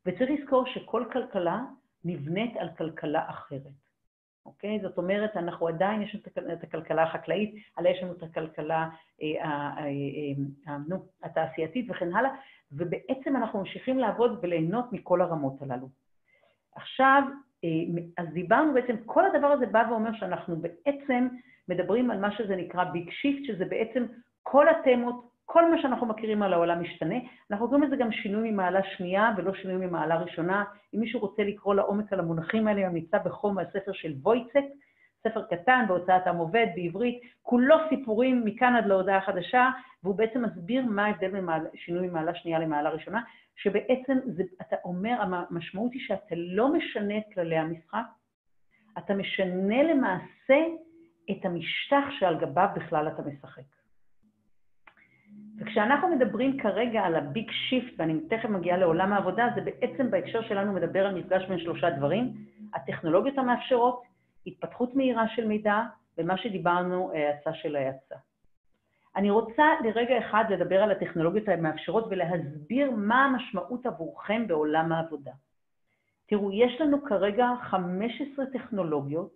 [0.05, 1.61] וצריך לזכור שכל כלכלה
[2.05, 3.61] נבנית על כלכלה אחרת,
[4.45, 4.79] אוקיי?
[4.81, 8.89] זאת אומרת, אנחנו עדיין, יש לנו את הכלכלה החקלאית, עליה יש לנו את הכלכלה
[9.21, 9.87] אה, אה,
[10.67, 12.31] אה, נו, התעשייתית וכן הלאה,
[12.77, 15.87] ובעצם אנחנו ממשיכים לעבוד וליהנות מכל הרמות הללו.
[16.75, 17.23] עכשיו,
[17.63, 17.69] אה,
[18.17, 21.27] אז דיברנו בעצם, כל הדבר הזה בא ואומר שאנחנו בעצם
[21.69, 24.05] מדברים על מה שזה נקרא big shift, שזה בעצם
[24.43, 27.15] כל התמות, כל מה שאנחנו מכירים על העולם משתנה.
[27.51, 30.63] אנחנו קוראים לזה גם שינוי ממעלה שנייה ולא שינוי ממעלה ראשונה.
[30.95, 34.63] אם מישהו רוצה לקרוא לעומק על המונחים האלה, אני ממליצה בחום על ספר של ווצלאוויק,
[35.27, 39.69] ספר קטן בהוצאת עם עובד בעברית, כולו סיפורים מכאן עד להודעה חדשה,
[40.03, 43.21] והוא בעצם מסביר מה ההבדל בין שינוי ממעלה שנייה למעלה ראשונה,
[43.55, 48.05] שבעצם זה, אתה אומר, המשמעות היא שאתה לא משנה את כללי המשחק,
[48.97, 50.59] אתה משנה למעשה
[51.31, 53.61] את המשטח שעל גביו בכלל אתה משחק.
[55.59, 60.41] וכשאנחנו מדברים כרגע על ה big shift, ואני תכף מגיעה לעולם העבודה, זה בעצם בהקשר
[60.41, 62.33] שלנו מדבר על מפגש בין שלושה דברים,
[62.73, 64.12] הטכנולוגיות המאפשרות,
[64.47, 65.81] התפתחות מהירה של מידע,
[66.17, 68.15] ומה שדיברנו, האצה של ההאצה.
[69.15, 75.31] אני רוצה לרגע אחד לדבר על הטכנולוגיות המאפשרות ולהסביר מה המשמעות עבורכם בעולם העבודה.
[76.25, 79.33] תראו, יש לנו כרגע 15 טכנולוגיות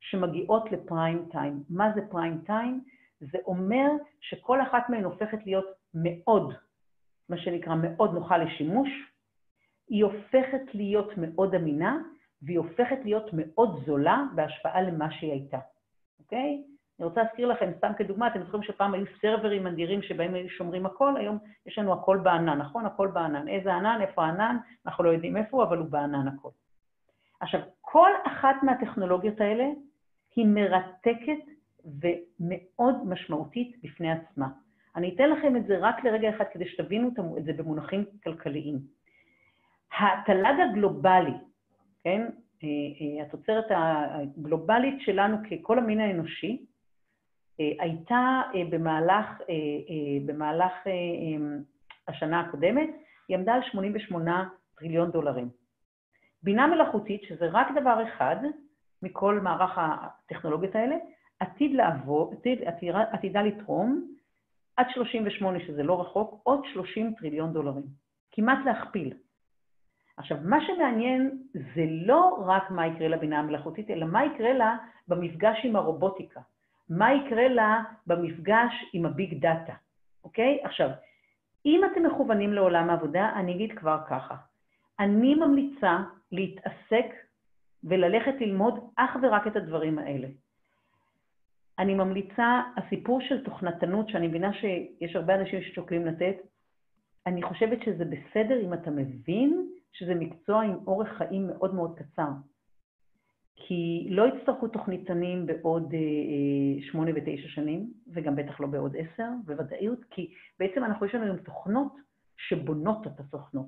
[0.00, 1.62] שמגיעות לפריים טיים.
[1.70, 2.84] מה זה פריים טיים?
[3.20, 6.54] זה אומר שכל אחת מהן הופכת להיות מאוד,
[7.28, 8.88] מה שנקרא מאוד נוחה לשימוש,
[9.88, 11.98] היא הופכת להיות מאוד אמינה,
[12.42, 15.58] והיא הופכת להיות מאוד זולה בהשוואה למה שהיא הייתה,
[16.18, 16.62] אוקיי?
[17.00, 20.86] אני רוצה להזכיר לכם, סתם כדוגמה, אתם זוכרים שפעם היו סרברים אדירים שבהם היו שומרים
[20.86, 22.86] הכל, היום יש לנו הכל בענן, נכון?
[22.86, 23.48] הכל בענן.
[23.48, 26.48] איזה ענן, איפה הענן, אנחנו לא יודעים איפה הוא, אבל הוא בענן הכל.
[27.40, 29.64] עכשיו, כל אחת מהטכנולוגיות האלה
[30.36, 31.44] היא מרתקת
[31.84, 34.48] ומאוד משמעותית בפני עצמה.
[34.96, 38.78] אני אתן לכם את זה רק לרגע אחד כדי שתבינו את זה במונחים כלכליים.
[39.98, 41.34] התל"ג הגלובלי,
[42.04, 42.26] כן,
[42.64, 42.68] אה,
[43.00, 46.66] אה, התוצרת הגלובלית שלנו ככל המין האנושי,
[47.60, 49.26] אה, הייתה במהלך,
[50.26, 50.72] במהלך
[52.08, 52.88] השנה הקודמת,
[53.28, 55.48] היא עמדה על 88 טריליון דולרים.
[56.42, 58.36] בינה מלאכותית, שזה רק דבר אחד
[59.02, 60.96] מכל מערך הטכנולוגיות האלה,
[61.40, 64.14] עתיד לעבור, עתיד, עתידה, עתידה לתרום
[64.76, 67.84] עד 38, שזה לא רחוק, עוד 30 טריליון דולרים.
[68.32, 69.14] כמעט להכפיל.
[70.20, 74.76] עכשיו, מה שמעניין זה לא רק מה יקרה לבינה המלאכותית, אלא מה יקרה לה
[75.08, 76.40] במפגש עם הרובוטיקה.
[76.90, 79.72] מה יקרה לה במפגש עם הביג דאטה,
[80.24, 80.60] אוקיי?
[80.62, 80.90] עכשיו,
[81.66, 84.34] אם אתם מכוונים לעולם העבודה, אני אגיד כבר ככה.
[84.98, 85.98] אני ממליצה
[86.32, 87.06] להתעסק
[87.84, 90.28] וללכת ללמוד אך ורק את הדברים האלה.
[91.78, 96.36] אני ממליצה, הסיפור של תוכנתנות, שאני מבינה שיש הרבה אנשים ששוקלים לתת,
[97.26, 102.28] אני חושבת שזה בסדר אם אתה מבין שזה מקצוע עם אורך חיים מאוד מאוד קצר.
[103.56, 109.28] כי לא יצטרכו תוכניתנים בעוד אה, אה, שמונה ותשע שנים, וגם בטח לא בעוד עשר,
[109.44, 111.92] בוודאיות, כי בעצם אנחנו, יש לנו היום תוכנות
[112.36, 113.66] שבונות את התוכנות.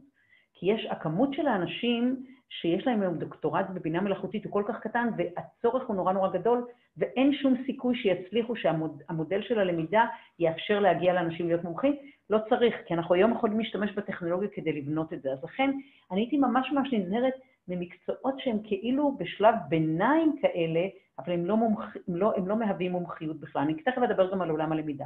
[0.55, 5.09] כי יש, הכמות של האנשים שיש להם היום דוקטורט בבינה מלאכותית הוא כל כך קטן,
[5.17, 10.07] והצורך הוא נורא נורא גדול, ואין שום סיכוי שיצליחו שהמודל של הלמידה
[10.39, 11.97] יאפשר להגיע לאנשים להיות מומחים.
[12.33, 15.33] לא צריך, כי אנחנו היום יכולים להשתמש בטכנולוגיה כדי לבנות את זה.
[15.33, 15.71] אז לכן,
[16.11, 17.35] אני הייתי ממש ממש נזהרת
[17.69, 20.81] ממקצועות שהם כאילו בשלב ביניים כאלה,
[21.19, 21.97] אבל הם לא, מומח...
[22.09, 23.63] הם לא, הם לא מהווים מומחיות בכלל.
[23.63, 25.05] אני תכף אדבר גם על עולם הלמידה.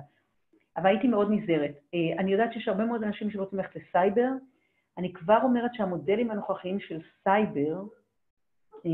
[0.77, 1.75] אבל הייתי מאוד נזהרת.
[1.95, 4.29] אה, אני יודעת שיש הרבה מאוד אנשים שרוצים ללכת לסייבר,
[4.99, 7.83] אני כבר אומרת שהמודלים הנוכחיים של סייבר
[8.87, 8.91] אה,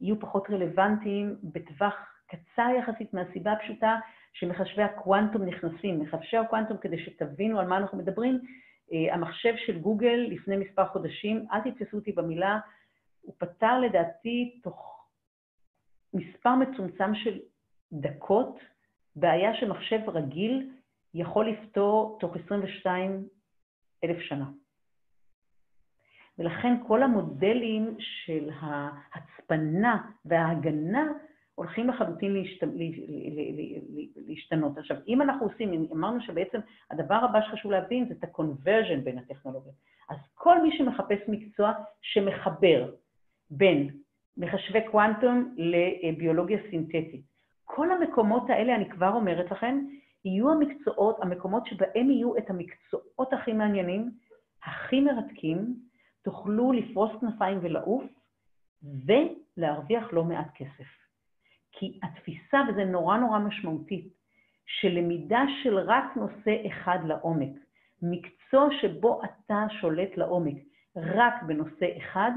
[0.00, 1.94] יהיו פחות רלוונטיים בטווח
[2.26, 3.98] קצר יחסית מהסיבה הפשוטה
[4.32, 6.00] שמחשבי הקוונטום נכנסים.
[6.00, 8.40] מחשבי הקוונטום, כדי שתבינו על מה אנחנו מדברים,
[8.92, 12.58] אה, המחשב של גוגל לפני מספר חודשים, אל תתפסו אותי במילה,
[13.20, 15.06] הוא פתר לדעתי תוך
[16.14, 17.38] מספר מצומצם של
[17.92, 18.58] דקות
[19.16, 20.70] בעיה שמחשב רגיל
[21.14, 23.28] יכול לפתור תוך 22
[24.04, 24.50] אלף שנה.
[26.38, 31.12] ולכן כל המודלים של ההצפנה וההגנה
[31.54, 32.66] הולכים לחלוטין להשת...
[34.26, 34.78] להשתנות.
[34.78, 36.58] עכשיו, אם אנחנו עושים, אמרנו שבעצם
[36.90, 39.74] הדבר הבא שחשוב להבין זה את ה-conversion בין הטכנולוגיות.
[40.10, 42.90] אז כל מי שמחפש מקצוע שמחבר
[43.50, 43.90] בין
[44.36, 47.22] מחשבי קוונטום לביולוגיה סינתטית,
[47.64, 49.84] כל המקומות האלה, אני כבר אומרת לכם,
[50.24, 54.10] יהיו המקצועות, המקומות שבהם יהיו את המקצועות הכי מעניינים,
[54.64, 55.76] הכי מרתקים,
[56.22, 58.04] תוכלו לפרוס כנפיים ולעוף
[58.82, 61.01] ולהרוויח לא מעט כסף.
[61.72, 64.08] כי התפיסה, וזה נורא נורא משמעותי,
[64.66, 67.52] שלמידה של רק נושא אחד לעומק,
[68.02, 70.56] מקצוע שבו אתה שולט לעומק
[70.96, 72.30] רק בנושא אחד,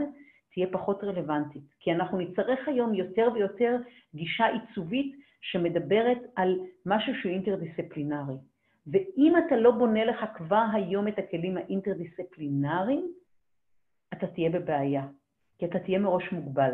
[0.54, 1.64] תהיה פחות רלוונטית.
[1.80, 3.76] כי אנחנו נצטרך היום יותר ויותר
[4.16, 8.36] גישה עיצובית שמדברת על משהו שהוא אינטרדיסציפלינרי.
[8.88, 13.12] ואם אתה לא בונה לך כבר היום את הכלים האינטרדיסציפלינריים,
[14.14, 15.08] אתה תהיה בבעיה,
[15.58, 16.72] כי אתה תהיה מראש מוגבל,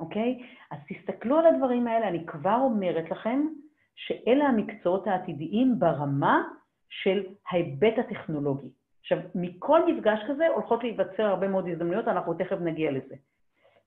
[0.00, 0.42] אוקיי?
[0.70, 3.46] אז תסתכלו על הדברים האלה, אני כבר אומרת לכם
[3.94, 6.42] שאלה המקצועות העתידיים ברמה
[6.88, 8.68] של ההיבט הטכנולוגי.
[9.00, 13.14] עכשיו, מכל מפגש כזה הולכות להיווצר הרבה מאוד הזדמנויות, אנחנו תכף נגיע לזה.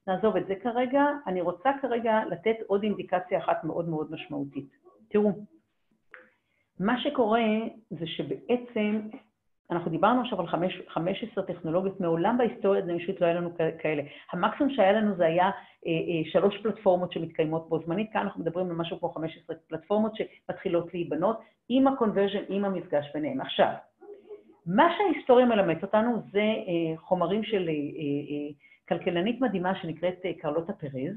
[0.08, 1.06] נעזוב את זה כרגע.
[1.28, 4.70] אני רוצה כרגע לתת עוד אינדיקציה אחת מאוד מאוד משמעותית.
[5.10, 5.32] תראו,
[6.80, 7.42] מה שקורה
[7.90, 9.02] זה שבעצם,
[9.72, 10.48] אנחנו דיברנו עכשיו על
[10.88, 13.50] 15 טכנולוגיות, מעולם בהיסטוריה האנושית לא היה לנו
[13.80, 14.04] כאלה.
[14.32, 15.52] המקסימום שהיה לנו זה היה אה,
[15.92, 20.94] אה, שלוש פלטפורמות שמתקיימות בו זמנית, כאן אנחנו מדברים על משהו כמו 15 פלטפורמות שמתחילות
[20.94, 23.42] להיבנות, עם ה-conversion, עם המפגש ביניהם.
[23.42, 23.72] עכשיו,
[24.66, 27.70] מה שההיסטוריה מלמדת אותנו זה אה, חומרים של
[28.90, 31.16] כלכלנית מדהימה שנקראת קרלוטה פרז,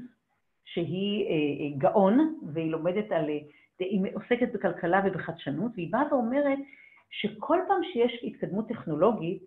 [0.65, 3.29] שהיא גאון, והיא לומדת על,
[3.79, 6.59] היא עוסקת בכלכלה ובחדשנות, והיא באה ואומרת
[7.09, 9.43] שכל פעם שיש התקדמות טכנולוגית,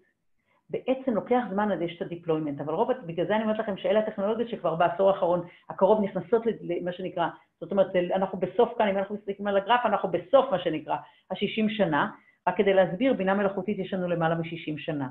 [0.70, 4.00] בעצם לוקח זמן עד יש את הדיפלוימנט, אבל רוב, בגלל זה אני אומרת לכם שאלה
[4.00, 7.28] הטכנולוגיות שכבר בעשור האחרון הקרוב נכנסות למה שנקרא,
[7.60, 10.96] זאת אומרת, אנחנו בסוף כאן, אם אנחנו מסתכלים על הגרף, אנחנו בסוף מה שנקרא
[11.30, 12.10] ה-60 שנה,
[12.48, 15.08] רק כדי להסביר, בינה מלאכותית יש לנו למעלה מ-60 שנה.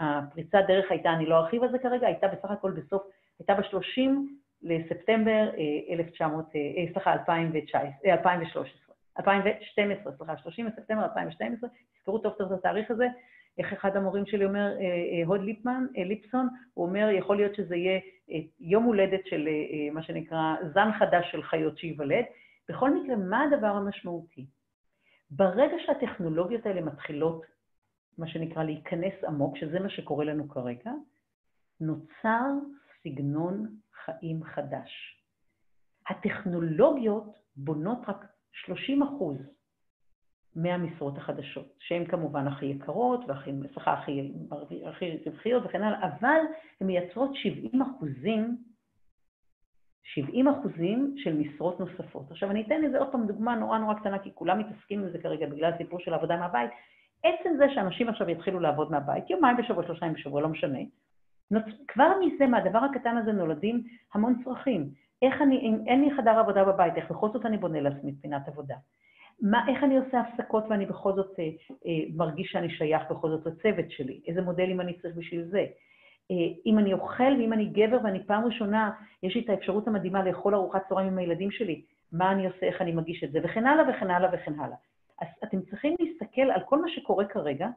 [0.00, 3.02] הפריצת דרך הייתה, אני לא ארחיב על זה כרגע, הייתה בסך הכל בסוף,
[3.38, 4.00] הייתה ב-30
[4.62, 5.50] לספטמבר
[5.90, 8.87] 1900, אה, אה, סליחה, 2019, 2013,
[9.20, 13.06] 2012, סליחה, 30 לספטמבר 2012, תזכרו טוב טוב את התאריך הזה,
[13.58, 18.00] איך אחד המורים שלי אומר, אה, הוד ליפמן, ליפסון, הוא אומר, יכול להיות שזה יהיה
[18.60, 19.48] יום הולדת של
[19.92, 22.24] מה שנקרא זן חדש של חיות שייוולד.
[22.68, 24.46] בכל מקרה, מה הדבר המשמעותי?
[25.30, 27.42] ברגע שהטכנולוגיות האלה מתחילות,
[28.18, 30.90] מה שנקרא, להיכנס עמוק, שזה מה שקורה לנו כרגע,
[31.80, 32.50] נוצר
[33.02, 33.66] סגנון
[34.04, 35.22] חיים חדש.
[36.08, 38.24] הטכנולוגיות בונות רק
[38.64, 39.36] 30 אחוז
[40.56, 44.32] מהמשרות החדשות, שהן כמובן הכי יקרות והכי, סליחה, הכי,
[44.86, 46.40] הכי רווחיות וכן הלאה, אבל
[46.80, 48.56] הן מייצרות 70 אחוזים
[50.14, 52.30] 70 אחוזים של משרות נוספות.
[52.30, 55.18] עכשיו, אני אתן לזה עוד פעם דוגמה נורא נורא קטנה, כי כולם מתעסקים עם זה
[55.18, 56.70] כרגע בגלל הסיפור של העבודה מהבית.
[57.22, 60.78] עצם זה שאנשים עכשיו יתחילו לעבוד מהבית, יומיים בשבוע, שלושה ימים בשבוע, לא משנה,
[61.88, 64.90] כבר מזה, מהדבר הקטן הזה נולדים המון צרכים.
[65.22, 68.48] איך אני, אם אין לי חדר עבודה בבית, איך בכל זאת אני בונה לעצמי פינת
[68.48, 68.74] עבודה?
[69.42, 71.44] מה, איך אני עושה הפסקות ואני בכל זאת אה,
[71.86, 74.20] אה, מרגיש שאני שייך בכל זאת לצוות שלי?
[74.26, 75.66] איזה מודלים אני צריך בשביל זה?
[76.30, 78.90] אה, אם אני אוכל ואם אני גבר ואני פעם ראשונה,
[79.22, 82.82] יש לי את האפשרות המדהימה לאכול ארוחת צהריים עם הילדים שלי, מה אני עושה, איך
[82.82, 84.76] אני מגיש את זה, וכן הלאה וכן הלאה וכן הלאה.
[85.20, 87.68] אז אתם צריכים להסתכל על כל מה שקורה כרגע,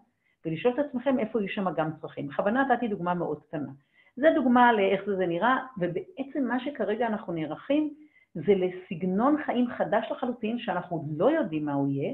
[0.45, 2.27] ולשאול את עצמכם איפה יש שם גם צרכים.
[2.27, 3.71] בכוונה נתתי דוגמה מאוד קטנה.
[4.15, 7.93] זו דוגמה לאיך זה נראה, ובעצם מה שכרגע אנחנו נערכים
[8.35, 12.13] זה לסגנון חיים חדש לחלוטין, שאנחנו עוד לא יודעים מה הוא יהיה,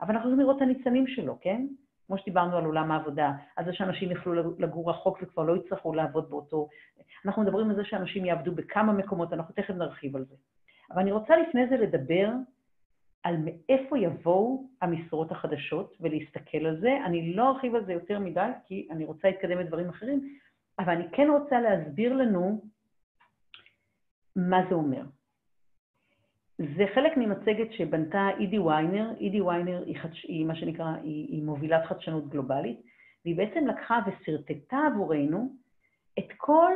[0.00, 1.66] אבל אנחנו יכולים לראות את הניצנים שלו, כן?
[2.06, 6.30] כמו שדיברנו על עולם העבודה, על זה שאנשים יוכלו לגור רחוק וכבר לא יצטרכו לעבוד
[6.30, 6.68] באותו...
[7.26, 10.34] אנחנו מדברים על זה שאנשים יעבדו בכמה מקומות, אנחנו תכף נרחיב על זה.
[10.90, 12.30] אבל אני רוצה לפני זה לדבר
[13.22, 16.98] על מאיפה יבואו המשרות החדשות ולהסתכל על זה.
[17.04, 20.36] אני לא ארחיב על זה יותר מדי, כי אני רוצה להתקדם לדברים אחרים,
[20.78, 22.64] אבל אני כן רוצה להסביר לנו
[24.36, 25.02] מה זה אומר.
[26.58, 29.10] זה חלק ממצגת שבנתה אידי ויינר.
[29.20, 32.80] אידי ויינר היא, חדש, היא מה שנקרא, היא, היא מובילת חדשנות גלובלית,
[33.24, 35.52] והיא בעצם לקחה ושרטטה עבורנו
[36.18, 36.72] את כל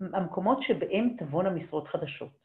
[0.00, 2.44] המקומות שבהם תבואנה משרות חדשות.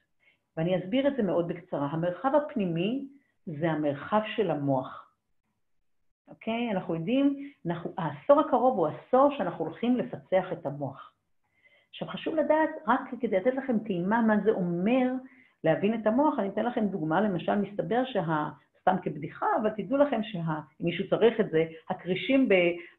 [0.58, 1.88] ואני אסביר את זה מאוד בקצרה.
[1.88, 3.08] המרחב הפנימי
[3.46, 5.09] זה המרחב של המוח.
[6.30, 6.72] אוקיי?
[6.72, 11.12] אנחנו יודעים, אנחנו, העשור הקרוב הוא עשור שאנחנו הולכים לפצח את המוח.
[11.90, 15.12] עכשיו, חשוב לדעת, רק כדי לתת לכם טעימה מה זה אומר
[15.64, 18.50] להבין את המוח, אני אתן לכם דוגמה, למשל, מסתבר שה...
[18.82, 20.42] סתם כבדיחה, אבל תדעו לכם שאם
[20.80, 22.50] מישהו צריך את זה, הכרישים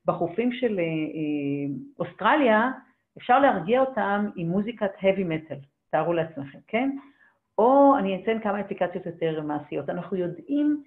[0.06, 2.70] בחופים של אה, אה, אוסטרליה,
[3.18, 5.58] אפשר להרגיע אותם עם מוזיקת heavy metal,
[5.90, 6.90] תארו לעצמכם, כן?
[7.58, 9.90] או אני אתן כמה אפליקציות יותר מעשיות.
[9.90, 10.82] אנחנו יודעים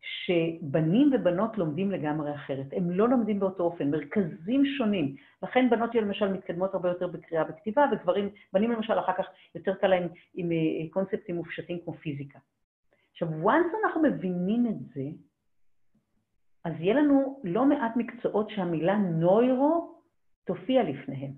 [0.00, 2.66] שבנים ובנות לומדים לגמרי אחרת.
[2.72, 5.16] הם לא לומדים באותו אופן, מרכזים שונים.
[5.42, 9.86] לכן בנות למשל מתקדמות הרבה יותר בקריאה וכתיבה, וגברים, בנים למשל אחר כך יותר קל
[9.86, 12.38] להם עם אה, קונספטים מופשטים כמו פיזיקה.
[13.12, 15.02] עכשיו, once אנחנו מבינים את זה,
[16.64, 20.00] אז יהיה לנו לא מעט מקצועות שהמילה נוירו
[20.44, 21.32] תופיע לפניהם,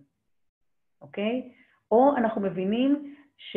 [1.03, 1.53] אוקיי?
[1.91, 3.57] או אנחנו מבינים ש,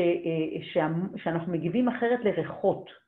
[0.73, 3.02] ש, אה, שאנחנו מגיבים אחרת לריחות.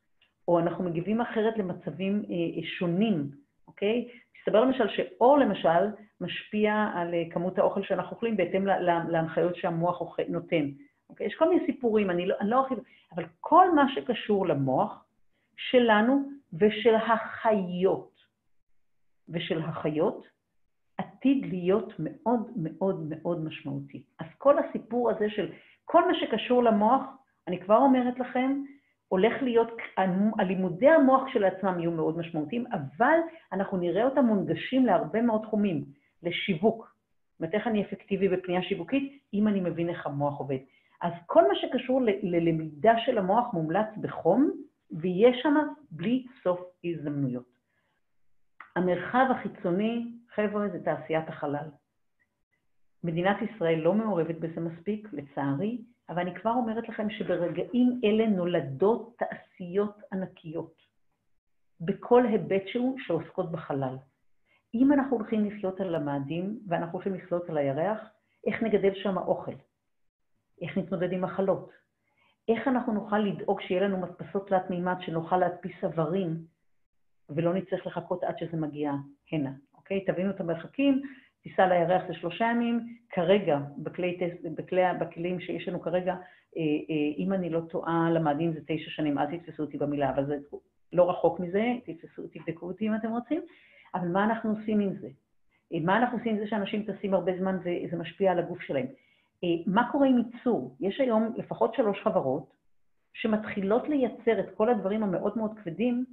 [0.48, 3.32] או אנחנו מגיבים אחרת למצבים אה, שונים,
[3.68, 4.08] אוקיי?
[4.40, 8.68] מסתבר למשל שאור למשל משפיע על אה, כמות האוכל שאנחנו אוכלים בהתאם
[9.10, 10.66] להנחיות שהמוח נותן.
[11.10, 11.28] אוקיי?
[11.28, 12.78] יש כל מיני סיפורים, אני לא, אני לא ארחיב,
[13.16, 15.06] אבל כל מה שקשור למוח
[15.58, 18.12] שלנו ושל החיות,
[19.30, 20.28] ושל החיות,
[20.98, 24.04] עתיד להיות מאוד מאוד מאוד משמעותי.
[24.20, 25.52] אז כל הסיפור הזה של
[25.86, 27.02] כל מה שקשור למוח,
[27.48, 28.62] אני כבר אומרת לכם,
[29.08, 29.72] הולך להיות,
[30.40, 33.20] הלימודי המוח כשלעצמם יהיו מאוד משמעותיים, אבל
[33.52, 35.86] אנחנו נראה אותם מונגשים להרבה מאוד תחומים,
[36.24, 36.96] לשיווק.
[37.32, 40.58] זאת אומרת, איך אני אפקטיבי בפנייה שיווקית, אם אני מבין איך המוח עובד.
[41.02, 44.52] אז כל מה שקשור ללמידה של המוח מומלץ בחום,
[44.92, 45.56] ויש שם
[45.92, 47.56] בלי סוף הזדמנויות.
[48.76, 51.68] המרחב החיצוני, חבר'ה, זה תעשיית החלל.
[53.04, 59.18] מדינת ישראל לא מעורבת בזה מספיק, לצערי, אבל אני כבר אומרת לכם שברגעים אלה נולדות
[59.18, 60.74] תעשיות ענקיות,
[61.82, 63.98] בכל היבט שהוא שעוסקות בחלל.
[64.74, 68.00] אם אנחנו הולכים לחיות על המאדים ואנחנו הולכים לחיות על הירח,
[68.48, 69.52] איך נגדל שם אוכל?
[70.62, 71.72] איך נתמודד עם מחלות?
[72.48, 76.46] איך אנחנו נוכל לדאוג שיהיה לנו מדפסות תלת מימד, שנוכל להדפיס איברים,
[77.30, 78.92] ולא נצטרך לחכות עד שזה מגיע
[79.32, 80.06] הנה, אוקיי?
[80.06, 81.02] תבינו את המרחקים,
[81.46, 82.80] טיסה לירח זה שלושה ימים,
[83.10, 84.18] כרגע, בכלי,
[84.56, 86.14] בכלי, בכלים שיש לנו כרגע,
[86.58, 90.26] אה, אה, אם אני לא טועה, למאדים זה תשע שנים, אל תתפסו אותי במילה, אבל
[90.26, 90.38] זה
[90.94, 93.42] לא רחוק מזה, תתפסו, תבדקו אותי אם אתם רוצים,
[93.96, 95.08] אבל מה אנחנו עושים עם זה?
[95.74, 98.86] אה, מה אנחנו עושים עם זה שאנשים טסים הרבה זמן וזה משפיע על הגוף שלהם?
[99.68, 100.76] מה קורה עם ייצור?
[100.80, 102.54] יש היום לפחות שלוש חברות
[103.14, 106.06] שמתחילות לייצר את כל הדברים המאוד מאוד כבדים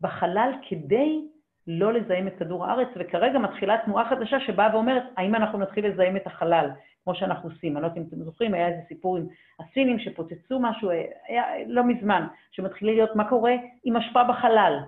[0.00, 1.22] בחלל כדי
[1.66, 6.16] לא לזהם את כדור הארץ, וכרגע מתחילה תנועה חדשה שבאה ואומרת, האם אנחנו נתחיל לזהם
[6.16, 6.70] את החלל,
[7.04, 7.72] כמו שאנחנו עושים.
[7.72, 9.26] אני לא יודעת אם אתם זוכרים, היה איזה סיפור עם
[9.60, 10.90] הסינים שפוצצו משהו,
[11.28, 13.52] היה לא מזמן, שמתחיל להיות מה קורה
[13.84, 14.78] עם אשפה בחלל.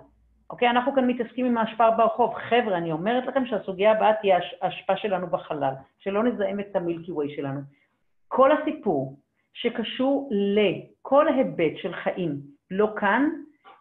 [0.50, 0.70] אוקיי?
[0.70, 2.34] אנחנו כאן מתעסקים עם האשפה ברחוב.
[2.34, 7.36] חבר'ה, אני אומרת לכם שהסוגיה הבאה תהיה האשפה שלנו בחלל, שלא נזהם את המילקי ווי
[7.36, 7.60] שלנו.
[8.28, 9.16] כל הסיפור
[9.52, 12.36] שקשור לכל היבט של חיים,
[12.70, 13.28] לא כאן,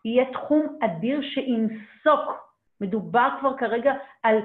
[0.05, 2.46] יהיה תחום אדיר שינסוק
[2.81, 4.35] מדובר כבר כרגע על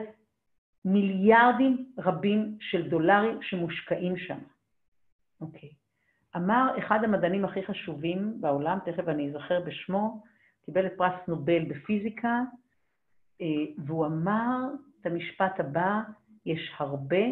[0.84, 4.38] מיליארדים רבים של דולרים שמושקעים שם.
[5.40, 5.70] אוקיי.
[6.36, 10.22] אמר אחד המדענים הכי חשובים בעולם, תכף אני אזכר בשמו,
[10.64, 12.40] קיבל את פרס נובל בפיזיקה,
[13.40, 13.46] אה,
[13.86, 14.58] והוא אמר
[15.00, 16.00] את המשפט הבא,
[16.46, 17.24] יש הרבה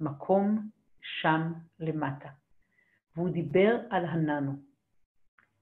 [0.00, 0.68] מקום
[1.00, 2.28] שם למטה.
[3.16, 4.52] והוא דיבר על הננו.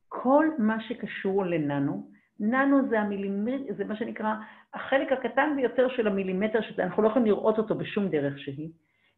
[0.08, 4.34] כל מה שקשור לננו, ננו זה המילימטר, זה מה שנקרא
[4.74, 8.70] החלק הקטן ביותר של המילימטר, שאנחנו לא יכולים לראות אותו בשום דרך שהיא,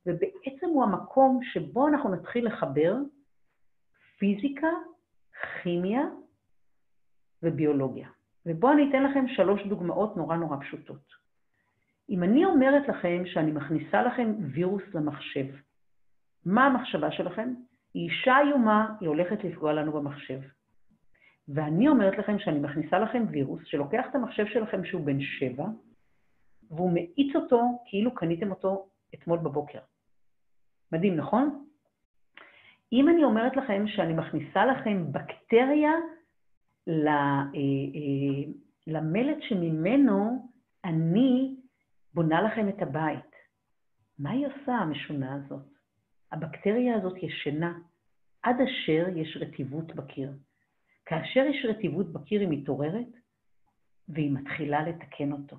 [0.07, 2.97] ובעצם הוא המקום שבו אנחנו נתחיל לחבר
[4.19, 4.71] פיזיקה,
[5.63, 6.03] כימיה
[7.43, 8.09] וביולוגיה.
[8.47, 11.25] ובואו אני אתן לכם שלוש דוגמאות נורא נורא פשוטות.
[12.11, 15.47] אם אני אומרת לכם שאני מכניסה לכם וירוס למחשב,
[16.47, 17.55] מה המחשבה שלכם?
[17.95, 20.41] היא אישה איומה, היא הולכת לפגוע לנו במחשב.
[21.49, 25.67] ואני אומרת לכם שאני מכניסה לכם וירוס שלוקח את המחשב שלכם שהוא בן שבע,
[26.71, 29.79] והוא מאיץ אותו כאילו קניתם אותו אתמול בבוקר.
[30.93, 31.65] מדהים, נכון?
[32.93, 35.93] אם אני אומרת לכם שאני מכניסה לכם בקטריה
[36.89, 38.53] אה, אה,
[38.87, 40.49] למלט שממנו
[40.85, 41.57] אני
[42.15, 43.35] בונה לכם את הבית,
[44.19, 45.67] מה היא עושה, המשונה הזאת?
[46.33, 47.79] הבקטריה הזאת ישנה
[48.43, 50.31] עד אשר יש רטיבות בקיר.
[51.07, 53.07] כאשר יש רטיבות בקיר היא מתעוררת
[54.09, 55.57] והיא מתחילה לתקן אותו.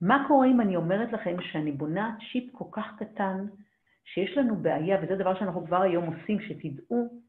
[0.00, 3.46] מה קורה אם אני אומרת לכם שאני בונה צ'יפ כל כך קטן,
[4.04, 7.20] שיש לנו בעיה, וזה דבר שאנחנו כבר היום עושים, שתדעו,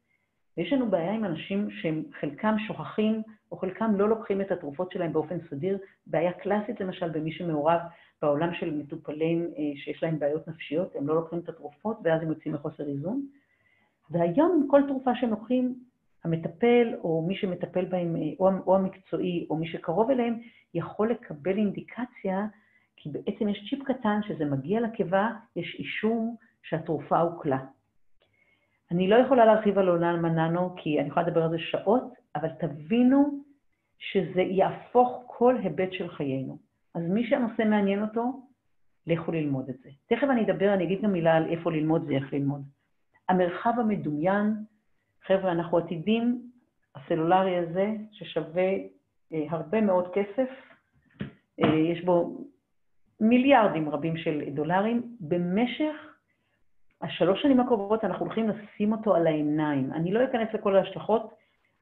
[0.56, 5.12] יש לנו בעיה עם אנשים שהם חלקם שוכחים, או חלקם לא לוקחים את התרופות שלהם
[5.12, 7.80] באופן סדיר, בעיה קלאסית למשל במי שמעורב
[8.22, 12.28] בעולם של מטופלים אה, שיש להם בעיות נפשיות, הם לא לוקחים את התרופות ואז הם
[12.28, 13.26] יוצאים מחוסר איזון.
[14.10, 15.74] והיום עם כל תרופה שהם לוקחים,
[16.24, 20.38] המטפל או מי שמטפל בהם, אה, או, או המקצועי, או מי שקרוב אליהם,
[20.74, 22.46] יכול לקבל אינדיקציה,
[22.96, 27.58] כי בעצם יש צ'יפ קטן שזה מגיע לקיבה, יש אישור שהתרופה הוקלה.
[28.90, 32.48] אני לא יכולה להרחיב על עולם מננו, כי אני יכולה לדבר על זה שעות, אבל
[32.48, 33.40] תבינו
[33.98, 36.58] שזה יהפוך כל היבט של חיינו.
[36.94, 38.42] אז מי שהנושא מעניין אותו,
[39.06, 39.90] לכו ללמוד את זה.
[40.06, 42.62] תכף אני אדבר, אני אגיד גם מילה על איפה ללמוד ואיך ללמוד.
[43.28, 44.54] המרחב המדומיין
[45.26, 46.50] חבר'ה, אנחנו עתידים,
[46.94, 48.72] הסלולרי הזה, ששווה
[49.32, 50.48] אה, הרבה מאוד כסף,
[51.64, 52.44] אה, יש בו
[53.20, 55.94] מיליארדים רבים של דולרים, במשך
[57.02, 59.92] השלוש שנים הקרובות אנחנו הולכים לשים אותו על העיניים.
[59.92, 61.34] אני לא אכנס לכל ההשלכות,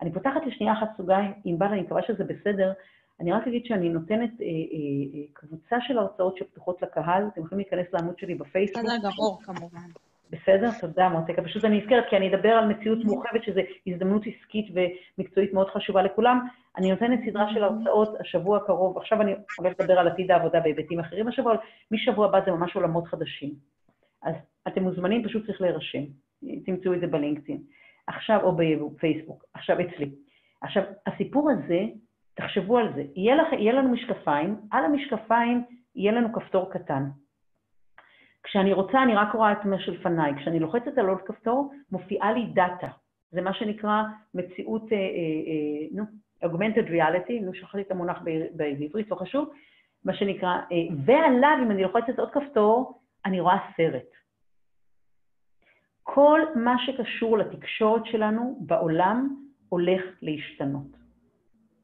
[0.02, 2.72] אני פותחת לשנייה אחת סוגריים, ענבל, אני מקווה שזה בסדר.
[3.20, 4.50] אני רק אגיד שאני נותנת אה, אה,
[5.14, 8.84] אה, קבוצה של הרצאות שפתוחות לקהל, אתם יכולים להיכנס לעמוד שלי בפייסבוק.
[8.84, 9.88] בסדר גמור, כמובן.
[10.30, 10.70] בסדר?
[10.80, 11.42] תודה, מותקה.
[11.42, 14.66] פשוט אני נזכרת, כי אני אדבר על מציאות מורחבת, שזו הזדמנות עסקית
[15.18, 16.46] ומקצועית מאוד חשובה לכולם.
[16.76, 21.00] אני נותנת סדרה של הרצאות השבוע הקרוב, עכשיו אני הולכת לדבר על עתיד העבודה בהיבטים
[21.00, 21.60] אחרים השבוע, אבל
[21.90, 23.54] משבוע הבא זה ממש עולמות חדשים.
[24.22, 24.34] אז
[24.68, 26.02] אתם מוזמנים, פשוט צריך להירשם.
[26.64, 27.62] תמצאו את זה בלינקדאין.
[28.06, 30.10] עכשיו, או בפייסבוק, עכשיו אצלי.
[30.60, 31.80] עכשיו, הסיפור הזה,
[32.34, 35.64] תחשבו על זה, יהיה, לך, יהיה לנו משקפיים, על המשקפיים
[35.96, 37.04] יהיה לנו כפתור קטן.
[38.42, 40.32] כשאני רוצה, אני רק רואה את מה שלפניי.
[40.36, 42.88] כשאני לוחצת על עוד כפתור, מופיעה לי דאטה.
[43.30, 44.02] זה מה שנקרא
[44.34, 46.04] מציאות, אה, אה, אה, נו,
[46.44, 48.18] augmented reality, נו, שכחתי את המונח
[48.52, 49.50] בעברית, לא חשוב,
[50.04, 54.08] מה שנקרא, אה, ועליו, אם אני לוחצת עוד כפתור, אני רואה סרט.
[56.02, 59.36] כל מה שקשור לתקשורת שלנו בעולם
[59.68, 60.97] הולך להשתנות.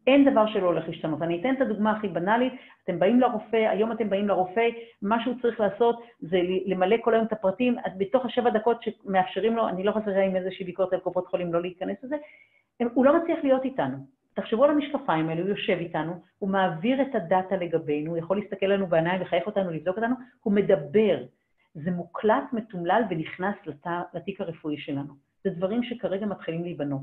[0.07, 1.23] אין דבר שלא הולך להשתנות.
[1.23, 2.53] אני אתן את הדוגמה הכי בנאלית,
[2.85, 4.69] אתם באים לרופא, היום אתם באים לרופא,
[5.03, 9.57] מה שהוא צריך לעשות זה למלא כל היום את הפרטים, אז בתוך השבע דקות שמאפשרים
[9.57, 12.17] לו, אני לא חסרה עם איזושהי ביקורת על קופות חולים לא להיכנס לזה,
[12.95, 13.97] הוא לא מצליח להיות איתנו.
[14.35, 18.67] תחשבו על המשקפיים האלה, הוא יושב איתנו, הוא מעביר את הדאטה לגבינו, הוא יכול להסתכל
[18.67, 21.25] לנו בעיניים, לחייך אותנו, לבדוק אותנו, הוא מדבר.
[21.75, 23.87] זה מוקלט, מתומלל ונכנס לת...
[24.15, 25.13] לתיק הרפואי שלנו.
[25.45, 27.03] זה דברים שכרגע מתחילים להיבנות.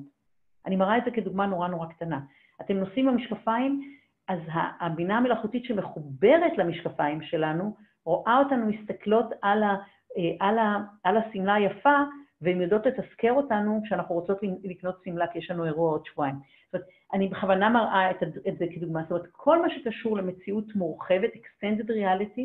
[0.65, 2.19] אני מראה את זה כדוגמה נורא נורא קטנה.
[2.65, 3.81] אתם נוסעים במשקפיים,
[4.27, 4.39] אז
[4.79, 9.75] הבינה המלאכותית שמחוברת למשקפיים שלנו, רואה אותנו מסתכלות על, ה,
[10.17, 12.03] אה, על, ה, על השמלה היפה,
[12.41, 16.35] והן יודעות לתזכר אותנו כשאנחנו רוצות לקנות שמלה, כי יש לנו אירוע עוד שבועיים.
[16.35, 19.01] זאת אומרת, אני בכוונה מראה את, את זה כדוגמה.
[19.01, 22.41] זאת אומרת, כל מה שקשור למציאות מורחבת, extended reality,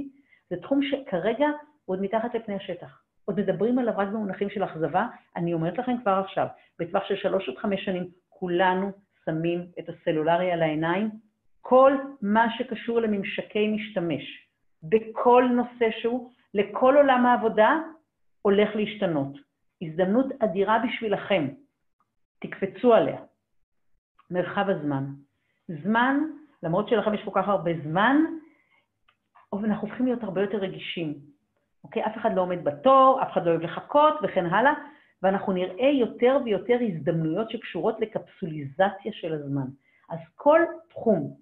[0.50, 1.46] זה תחום שכרגע
[1.84, 3.02] הוא עוד מתחת לפני השטח.
[3.24, 5.06] עוד מדברים עליו רק במונחים של אכזבה.
[5.36, 6.46] אני אומרת לכם כבר עכשיו,
[6.78, 8.92] בטווח של שלוש עד חמש שנים, כולנו
[9.26, 11.10] שמים את הסלולרי על העיניים.
[11.60, 14.48] כל מה שקשור לממשקי משתמש,
[14.82, 17.78] בכל נושא שהוא, לכל עולם העבודה,
[18.42, 19.38] הולך להשתנות.
[19.82, 21.48] הזדמנות אדירה בשבילכם.
[22.38, 23.20] תקפצו עליה.
[24.30, 25.04] מרחב הזמן.
[25.82, 26.20] זמן,
[26.62, 28.16] למרות שלכם יש כל כך הרבה זמן,
[29.64, 31.14] אנחנו הופכים להיות הרבה יותר רגישים.
[31.84, 32.06] אוקיי?
[32.06, 34.72] אף אחד לא עומד בתור, אף אחד לא אוהב לחכות וכן הלאה,
[35.22, 39.66] ואנחנו נראה יותר ויותר הזדמנויות שקשורות לקפסוליזציה של הזמן.
[40.10, 40.60] אז כל
[40.90, 41.36] תחום,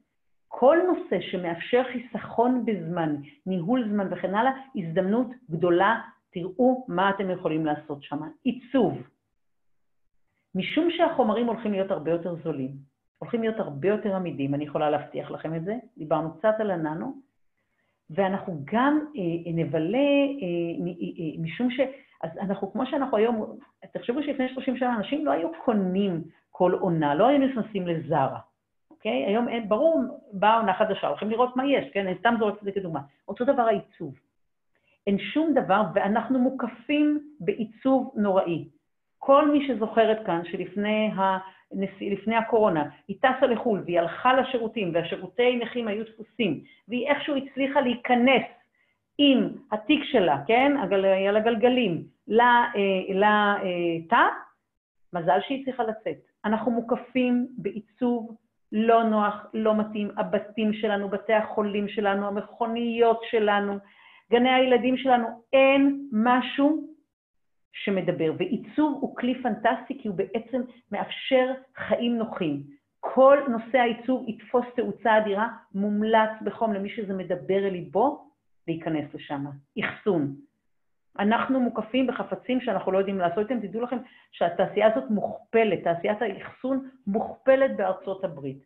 [0.48, 3.16] כל נושא שמאפשר חיסכון בזמן,
[3.46, 6.00] ניהול זמן וכן הלאה, הזדמנות גדולה,
[6.32, 8.18] תראו מה אתם יכולים לעשות שם.
[8.44, 8.98] עיצוב.
[10.54, 12.70] משום שהחומרים הולכים להיות הרבה יותר זולים,
[13.18, 17.14] הולכים להיות הרבה יותר עמידים, אני יכולה להבטיח לכם את זה, דיברנו קצת על הננו,
[18.10, 21.80] ואנחנו גם אה, נבלה, אה, אה, משום ש...
[22.24, 23.58] אז אנחנו, כמו שאנחנו היום,
[23.92, 28.38] תחשבו שלפני 30 שנה אנשים לא היו קונים כל עונה, לא היו נכנסים לזרה,
[28.90, 29.24] אוקיי?
[29.26, 30.02] היום אין, ברור,
[30.32, 32.06] באה עונה חדשה, הולכים לראות מה יש, כן?
[32.06, 33.00] אני סתם זורקת את זה כדוגמה.
[33.28, 34.14] אותו דבר העיצוב.
[35.06, 38.68] אין שום דבר, ואנחנו מוקפים בעיצוב נוראי.
[39.18, 45.56] כל מי שזוכרת כאן שלפני הנשיא, לפני הקורונה, היא טסה לחו"ל והיא הלכה לשירותים והשירותי
[45.56, 48.42] נכים היו דפוסים, והיא איכשהו הצליחה להיכנס
[49.18, 50.72] עם התיק שלה, כן,
[51.28, 54.28] על הגלגלים, לתא, אה,
[55.12, 56.16] מזל שהיא צריכה לצאת.
[56.44, 58.36] אנחנו מוקפים בעיצוב
[58.72, 63.78] לא נוח, לא מתאים, הבתים שלנו, בתי החולים שלנו, המכוניות שלנו,
[64.30, 66.86] גני הילדים שלנו, אין משהו
[67.72, 68.32] שמדבר.
[68.38, 70.60] ועיצוב הוא כלי פנטסטי כי הוא בעצם
[70.92, 72.62] מאפשר חיים נוחים.
[73.00, 78.24] כל נושא העיצוב יתפוס תאוצה אדירה, מומלץ בחום למי שזה מדבר אל ליבו,
[78.68, 79.44] להיכנס לשם.
[79.80, 80.34] אחסון.
[81.18, 83.66] אנחנו מוקפים בחפצים שאנחנו לא יודעים לעשות איתם.
[83.66, 83.96] תדעו לכם
[84.32, 88.64] שהתעשייה הזאת מוכפלת, תעשיית האחסון מוכפלת בארצות הברית.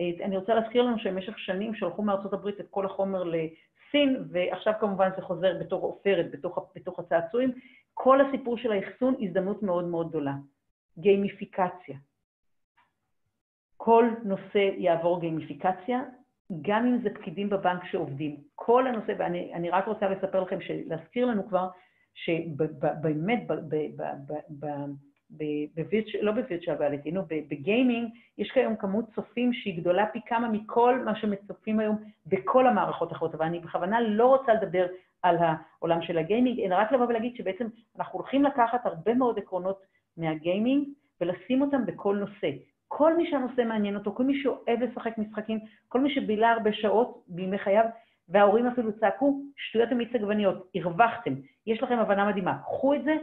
[0.00, 4.72] אה, אני רוצה להזכיר לנו שבמשך שנים שלחו מארצות הברית את כל החומר לסין, ועכשיו
[4.80, 7.52] כמובן זה חוזר בתור עופרת, בתוך, בתוך הצעצועים.
[7.94, 10.34] כל הסיפור של האחסון הזדמנות מאוד מאוד גדולה.
[10.98, 11.96] גיימיפיקציה.
[13.76, 16.02] כל נושא יעבור גיימיפיקציה,
[16.62, 18.36] גם אם זה פקידים בבנק שעובדים.
[18.54, 21.68] כל הנושא, ואני רק רוצה לספר לכם, להזכיר לנו כבר,
[22.14, 23.42] שבאמת,
[26.22, 31.16] לא בווירטואל ריאליטי, נו, בגיימינג, יש כיום כמות צופים שהיא גדולה פי כמה מכל מה
[31.16, 31.96] שמצופים היום
[32.26, 34.86] בכל המערכות האחרות, אבל אני בכוונה לא רוצה לדבר
[35.22, 37.66] על העולם של הגיימינג, אלא רק לבוא ולהגיד שבעצם
[37.98, 39.82] אנחנו הולכים לקחת הרבה מאוד עקרונות
[40.16, 40.88] מהגיימינג
[41.20, 42.50] ולשים אותם בכל נושא.
[42.98, 47.24] כל מי שהנושא מעניין אותו, כל מי שאוהב לשחק משחקים, כל מי שבילה הרבה שעות
[47.28, 47.84] בימי חייו,
[48.28, 51.34] וההורים אפילו צעקו, שטויות המיץ עגבניות, הרווחתם,
[51.66, 52.58] יש לכם הבנה מדהימה.
[52.58, 53.16] קחו את זה,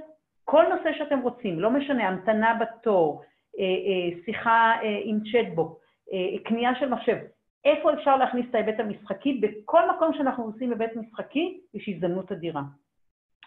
[0.44, 3.24] כל נושא שאתם רוצים, לא משנה, המתנה בתור,
[3.60, 5.80] אה, אה, שיחה אה, עם צ'טבוק,
[6.44, 7.18] קנייה של מחשב,
[7.66, 9.42] איפה אפשר להכניס את ההיבט המשחקי?
[9.42, 12.62] בכל מקום שאנחנו עושים היבט משחקי, יש הזדמנות אדירה.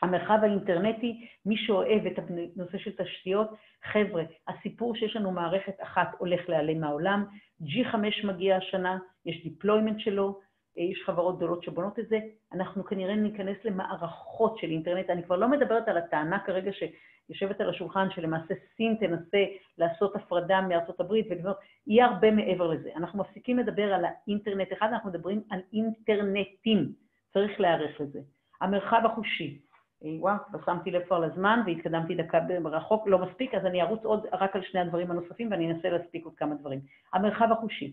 [0.03, 3.49] המרחב האינטרנטי, מי שאוהב את הנושא של תשתיות,
[3.85, 7.25] חבר'ה, הסיפור שיש לנו מערכת אחת הולך להיעלם מהעולם,
[7.63, 10.41] G5 מגיע השנה, יש deployment שלו,
[10.77, 12.19] יש חברות גדולות שבונות את זה,
[12.53, 17.71] אנחנו כנראה ניכנס למערכות של אינטרנט, אני כבר לא מדברת על הטענה כרגע שיושבת על
[17.71, 19.45] השולחן, שלמעשה סין תנסה
[19.79, 22.91] לעשות הפרדה מארצות הברית ולבנות, יהיה הרבה מעבר לזה.
[22.97, 26.93] אנחנו מפסיקים לדבר על האינטרנט אחד, אנחנו מדברים על אינטרנטים,
[27.33, 28.21] צריך להיערך לזה.
[28.61, 29.59] המרחב החושי.
[30.05, 34.05] אה, וואו, לא שמתי לב כבר לזמן והתקדמתי דקה ברחוק, לא מספיק, אז אני ארוץ
[34.05, 36.81] עוד רק על שני הדברים הנוספים ואני אנסה להספיק עוד כמה דברים.
[37.13, 37.93] המרחב החושי.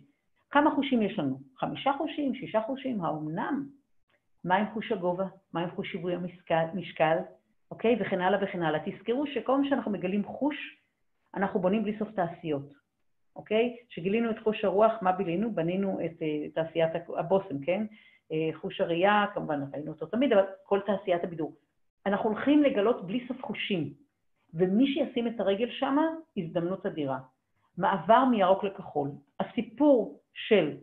[0.52, 1.40] כמה חושים יש לנו?
[1.58, 3.68] חמישה חושים, שישה חושים, האומנם?
[4.44, 5.26] מה עם חוש הגובה?
[5.54, 6.16] מה עם חוש שיווי
[6.50, 7.18] המשקל?
[7.72, 7.98] אוקיי?
[8.00, 8.80] וכן הלאה וכן הלאה.
[8.86, 10.56] תזכרו שכל פעם שאנחנו מגלים חוש,
[11.36, 12.74] אנחנו בונים בלי סוף תעשיות,
[13.36, 13.76] אוקיי?
[13.90, 15.52] כשגילינו את חוש הרוח, מה בילינו?
[15.52, 17.86] בנינו את uh, תעשיית הבושם, כן?
[18.32, 21.54] אה, חוש הראייה, כמובן ראינו אותו תמיד, אבל כל תעשיית הבידור.
[22.06, 23.94] אנחנו הולכים לגלות בלי סוף חושים,
[24.54, 26.06] ומי שישים את הרגל שמה,
[26.38, 27.20] הזדמנות אדירה.
[27.78, 29.10] מעבר מירוק לכחול.
[29.40, 30.78] הסיפור של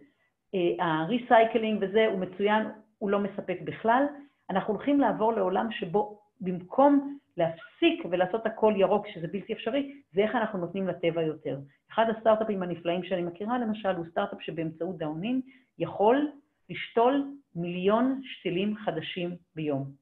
[0.78, 2.66] ה recycling אה, וזה הוא מצוין,
[2.98, 4.04] הוא לא מספק בכלל.
[4.50, 10.34] אנחנו הולכים לעבור לעולם שבו במקום להפסיק ולעשות הכל ירוק, שזה בלתי אפשרי, זה איך
[10.34, 11.58] אנחנו נותנים לטבע יותר.
[11.92, 15.40] אחד הסטארט-אפים הנפלאים שאני מכירה, למשל, הוא סטארט-אפ שבאמצעות דרונים
[15.78, 16.30] יכול
[16.70, 20.01] לשתול מיליון שתילים חדשים ביום.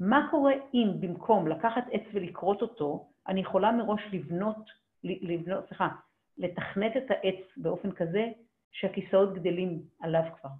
[0.00, 4.70] מה קורה אם במקום לקחת עץ ולכרות אותו, אני יכולה מראש לבנות,
[5.04, 5.88] לבנות, סליחה,
[6.38, 8.26] לתכנת את העץ באופן כזה
[8.72, 10.50] שהכיסאות גדלים עליו כבר.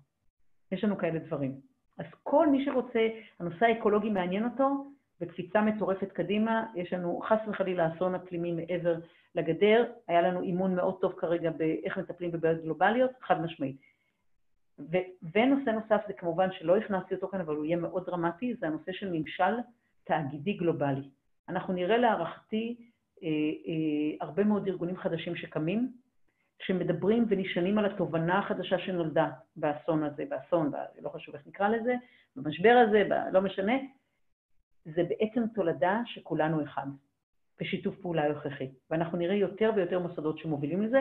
[0.72, 1.60] יש לנו כאלה דברים.
[1.98, 3.08] אז כל מי שרוצה,
[3.40, 4.86] הנושא האקולוגי מעניין אותו,
[5.20, 8.94] וקפיצה מטורפת קדימה, יש לנו חס וחלילה אסון אקלימי מעבר
[9.34, 13.76] לגדר, היה לנו אימון מאוד טוב כרגע באיך מטפלים בבעיות גלובליות, חד משמעית.
[14.78, 18.66] ו- ונושא נוסף זה כמובן שלא הכנסתי אותו כאן, אבל הוא יהיה מאוד דרמטי, זה
[18.66, 19.54] הנושא של ממשל
[20.04, 21.08] תאגידי גלובלי.
[21.48, 22.76] אנחנו נראה להערכתי
[23.22, 25.92] אה, אה, הרבה מאוד ארגונים חדשים שקמים,
[26.58, 31.94] שמדברים ונשענים על התובנה החדשה שנולדה באסון הזה, באסון, ב- לא חשוב איך נקרא לזה,
[32.36, 33.72] במשבר הזה, ב- לא משנה,
[34.84, 36.86] זה בעצם תולדה שכולנו אחד,
[37.60, 38.70] בשיתוף פעולה הכרחי.
[38.90, 41.00] ואנחנו נראה יותר ויותר מוסדות שמובילים לזה,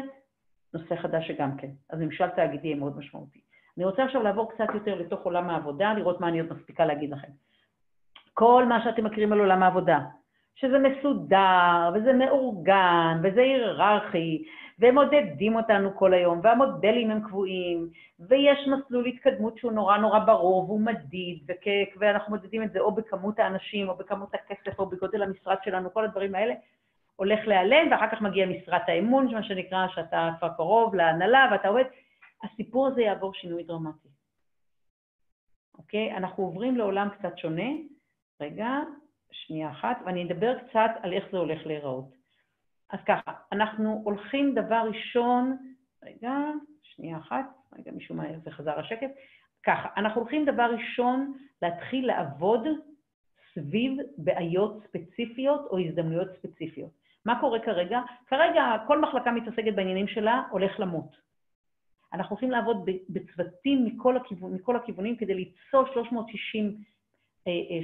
[0.73, 1.69] נושא חדש שגם כן.
[1.89, 3.41] אז ממשל תאגידי יהיה מאוד משמעותי.
[3.77, 7.11] אני רוצה עכשיו לעבור קצת יותר לתוך עולם העבודה, לראות מה אני עוד מספיקה להגיד
[7.11, 7.27] לכם.
[8.33, 9.99] כל מה שאתם מכירים על עולם העבודה,
[10.55, 14.43] שזה מסודר, וזה מאורגן, וזה היררכי,
[14.79, 17.87] והם מודדים אותנו כל היום, והמודלים הם קבועים,
[18.19, 21.67] ויש מסלול התקדמות שהוא נורא נורא ברור והוא מדיד, וכ...
[21.99, 26.05] ואנחנו מודדים את זה או בכמות האנשים, או בכמות הכסף, או בגודל המשרד שלנו, כל
[26.05, 26.53] הדברים האלה,
[27.15, 31.83] הולך להיעלם, ואחר כך מגיע משרת האמון, מה שנקרא, שאתה כבר קרוב להנהלה ואתה עובד.
[32.45, 34.09] הסיפור הזה יעבור שינוי דרמטי.
[35.77, 36.17] אוקיי?
[36.17, 37.69] אנחנו עוברים לעולם קצת שונה.
[38.41, 38.79] רגע,
[39.31, 42.15] שנייה אחת, ואני אדבר קצת על איך זה הולך להיראות.
[42.89, 45.57] אז ככה, אנחנו הולכים דבר ראשון,
[46.03, 46.37] רגע,
[46.83, 47.45] שנייה אחת,
[47.77, 49.11] רגע, משום מה זה חזר השקט.
[49.65, 52.61] ככה, אנחנו הולכים דבר ראשון להתחיל לעבוד
[53.53, 56.91] סביב בעיות ספציפיות או הזדמנויות ספציפיות.
[57.25, 58.01] מה קורה כרגע?
[58.27, 61.24] כרגע כל מחלקה מתעסקת בעניינים שלה, הולך למות.
[62.15, 66.77] אנחנו הולכים לעבוד בצוותים מכל, הכיוון, מכל הכיוונים כדי ליצור 360,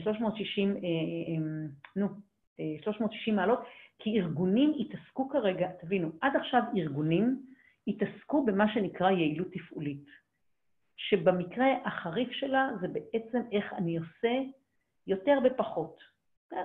[0.04, 1.42] 360, אה, אה, אה,
[1.96, 2.08] נו,
[2.84, 3.60] 360 מעלות,
[4.00, 7.42] כי ארגונים התעסקו כרגע, תבינו, עד עכשיו ארגונים
[7.88, 10.06] התעסקו במה שנקרא יעילות תפעולית,
[10.98, 14.32] שבמקרה החריף שלה זה בעצם איך אני עושה
[15.08, 15.98] יותר בפחות.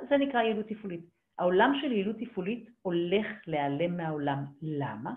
[0.09, 1.05] זה נקרא יעילות תפעולית.
[1.39, 4.45] העולם של יעילות תפעולית הולך להיעלם מהעולם.
[4.63, 5.15] למה?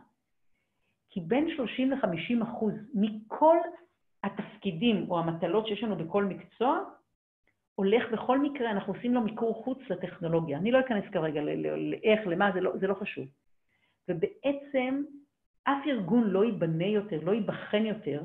[1.10, 3.57] כי בין 30 ל-50 אחוז מכל
[4.24, 6.84] התפקידים או המטלות שיש לנו בכל מקצוע,
[7.76, 10.57] הולך בכל מקרה, אנחנו עושים לו מיקור חוץ לטכנולוגיה.
[10.57, 13.28] אני לא אכנס כרגע לאיך, למה, זה לא, זה לא חשוב.
[14.07, 15.03] ובעצם
[15.64, 18.24] אף ארגון לא ייבנה יותר, לא ייבחן יותר,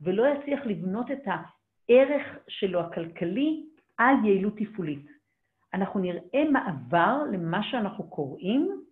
[0.00, 3.64] ולא יצליח לבנות את הערך שלו הכלכלי
[3.98, 5.06] על יעילות תפעולית.
[5.74, 8.82] אנחנו נראה מעבר למה שאנחנו קוראים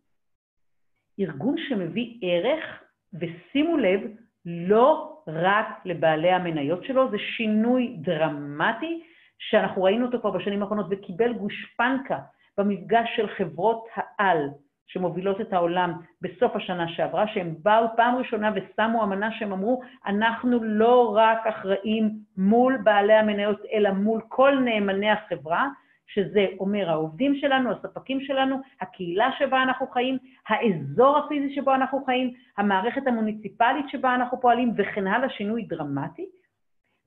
[1.20, 2.82] ארגון שמביא ערך,
[3.20, 4.00] ושימו לב,
[4.46, 9.02] לא רק לבעלי המניות שלו, זה שינוי דרמטי
[9.38, 12.18] שאנחנו ראינו אותו כבר בשנים האחרונות וקיבל גושפנקה
[12.58, 14.48] במפגש של חברות העל
[14.86, 15.92] שמובילות את העולם
[16.22, 22.10] בסוף השנה שעברה, שהם באו פעם ראשונה ושמו אמנה שהם אמרו, אנחנו לא רק אחראים
[22.36, 25.68] מול בעלי המניות, אלא מול כל נאמני החברה,
[26.06, 32.34] שזה אומר העובדים שלנו, הספקים שלנו, הקהילה שבה אנחנו חיים, האזור הפיזי שבו אנחנו חיים,
[32.56, 36.26] המערכת המוניציפלית שבה אנחנו פועלים וכן הלאה, שינוי דרמטי.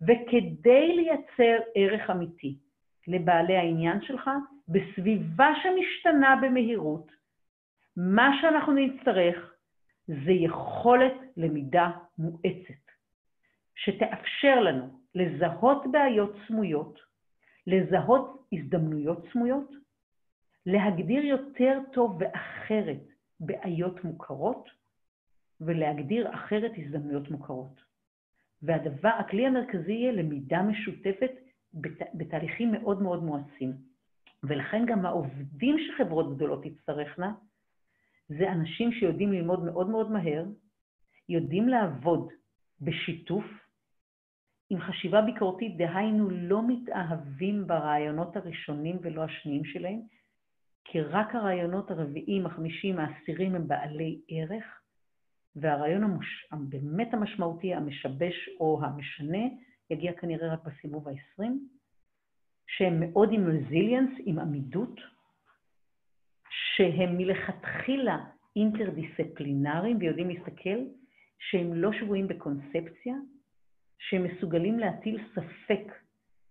[0.02, 2.58] וכדי לייצר ערך אמיתי
[3.08, 4.30] לבעלי העניין שלך,
[4.68, 7.12] בסביבה שמשתנה במהירות,
[7.98, 9.54] מה שאנחנו נצטרך
[10.08, 12.84] זה יכולת למידה מואצת,
[13.76, 17.09] שתאפשר לנו לזהות בעיות סמויות,
[17.68, 19.72] לזהות הזדמנויות סמויות,
[20.66, 23.04] להגדיר יותר טוב ואחרת
[23.40, 24.70] בעיות מוכרות,
[25.62, 27.82] ולהגדיר אחרת הזדמנויות מוכרות.
[28.62, 31.32] והדבר, הכלי המרכזי יהיה למידה משותפת
[31.74, 33.74] בת, בתהליכים מאוד מאוד מואצים.
[34.44, 37.34] ולכן גם העובדים שחברות גדולות תצטרכנה,
[38.30, 40.46] זה אנשים שיודעים ללמוד מאוד מאוד מהר,
[41.30, 42.30] יודעים לעבוד
[42.82, 43.46] בשיתוף,
[44.70, 50.00] עם חשיבה ביקורתית, דהיינו לא מתאהבים ברעיונות הראשונים ולא השניים שלהם,
[50.86, 54.66] כי רק הרעיונות הרביעים, החמישים, העשירים הם בעלי ערך,
[55.56, 56.46] והרעיון המוש...
[56.70, 59.48] באמת המשמעותי, המשבש או המשנה,
[59.90, 61.44] יגיע כנראה רק בסיבוב ה-20,
[62.68, 65.00] שהם מאוד עם רזיליאנס, עם עמידות,
[66.50, 70.80] שהם מלכתחילה אינטרדיסציפלינריים ויודעים להסתכל,
[71.40, 73.16] שהם לא שבויים בקונספציה,
[74.00, 75.94] שהם מסוגלים להטיל ספק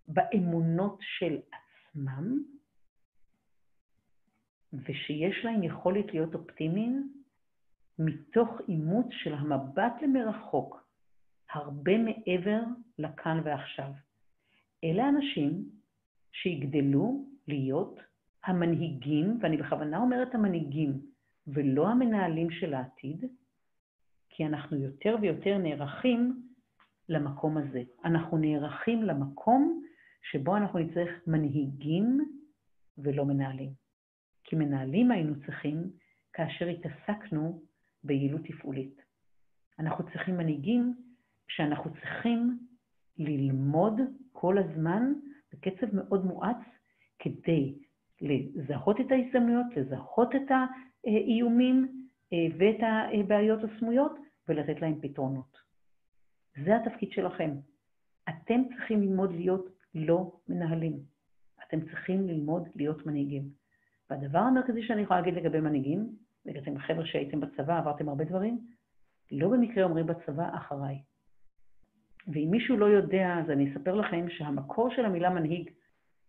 [0.07, 2.43] באמונות של עצמם,
[4.73, 7.13] ושיש להם יכולת להיות אופטימיים
[7.99, 10.89] מתוך אימוץ של המבט למרחוק,
[11.51, 12.59] הרבה מעבר
[12.99, 13.91] לכאן ועכשיו.
[14.83, 15.69] אלה אנשים
[16.31, 17.99] שיגדלו להיות
[18.43, 21.01] המנהיגים, ואני בכוונה אומרת המנהיגים,
[21.47, 23.25] ולא המנהלים של העתיד,
[24.29, 26.48] כי אנחנו יותר ויותר נערכים
[27.09, 27.83] למקום הזה.
[28.05, 29.83] אנחנו נערכים למקום
[30.31, 32.19] שבו אנחנו נצטרך מנהיגים
[32.97, 33.69] ולא מנהלים.
[34.43, 35.91] כי מנהלים היינו צריכים
[36.33, 37.61] כאשר התעסקנו
[38.03, 39.01] ביעילות תפעולית.
[39.79, 40.93] אנחנו צריכים מנהיגים
[41.47, 42.59] כשאנחנו צריכים
[43.17, 43.93] ללמוד
[44.31, 45.13] כל הזמן
[45.53, 46.57] בקצב מאוד מואץ
[47.19, 47.75] כדי
[48.21, 50.51] לזהות את ההזדמנויות, לזהות את
[51.03, 52.79] האיומים אה, ואת
[53.13, 54.11] הבעיות הסמויות
[54.47, 55.48] ולתת להם פתרונות.
[56.65, 57.51] זה התפקיד שלכם.
[58.29, 60.99] אתם צריכים ללמוד להיות לא מנהלים.
[61.67, 63.49] אתם צריכים ללמוד להיות מנהיגים.
[64.09, 68.59] והדבר המרכזי שאני יכולה להגיד לגבי מנהיגים, ואתם חבר'ה שהייתם בצבא, עברתם הרבה דברים,
[69.31, 71.01] לא במקרה אומרים בצבא אחריי.
[72.27, 75.69] ואם מישהו לא יודע, אז אני אספר לכם שהמקור של המילה מנהיג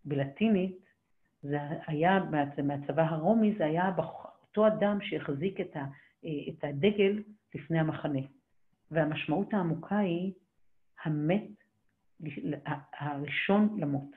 [0.05, 0.79] בלטינית,
[1.43, 2.19] זה היה,
[2.63, 3.91] מהצבא הרומי, זה היה
[4.43, 7.23] אותו אדם שהחזיק את הדגל
[7.55, 8.21] לפני המחנה.
[8.91, 10.33] והמשמעות העמוקה היא
[11.05, 11.49] המת,
[12.99, 14.11] הראשון למות.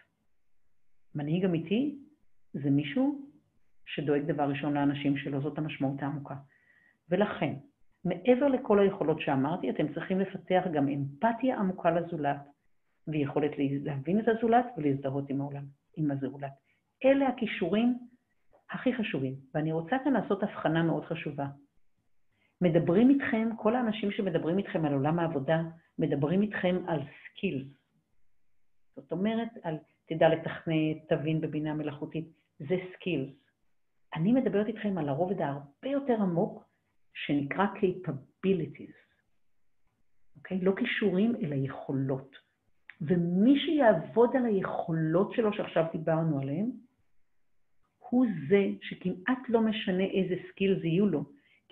[1.15, 1.97] מנהיג אמיתי
[2.53, 3.33] זה מישהו
[3.85, 6.35] שדואג דבר ראשון לאנשים שלו, זאת המשמעות העמוקה.
[7.09, 7.53] ולכן,
[8.05, 12.37] מעבר לכל היכולות שאמרתי, אתם צריכים לפתח גם אמפתיה עמוקה לזולת,
[13.07, 15.63] ויכולת להבין את הזולת ולהזדהות עם העולם,
[15.97, 16.51] עם הזולת.
[17.05, 17.97] אלה הכישורים
[18.69, 21.47] הכי חשובים, ואני רוצה כאן לעשות הבחנה מאוד חשובה.
[22.61, 25.61] מדברים איתכם, כל האנשים שמדברים איתכם על עולם העבודה,
[25.99, 27.67] מדברים איתכם על skills.
[28.95, 32.27] זאת אומרת, על תדע לתכנת, תבין בבינה מלאכותית,
[32.59, 33.33] זה skills.
[34.15, 36.63] אני מדברת איתכם על הרובד ההרבה יותר עמוק,
[37.13, 39.03] שנקרא capabilities.
[40.37, 40.59] אוקיי?
[40.61, 42.35] לא כישורים, אלא יכולות.
[43.01, 46.71] ומי שיעבוד על היכולות שלו שעכשיו דיברנו עליהן,
[48.09, 51.23] הוא זה שכמעט לא משנה איזה skills יהיו לו,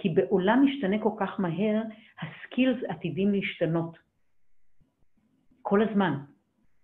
[0.02, 1.82] כי בעולם משתנה כל כך מהר,
[2.22, 3.98] ה skills עתידים להשתנות.
[5.62, 6.18] כל הזמן.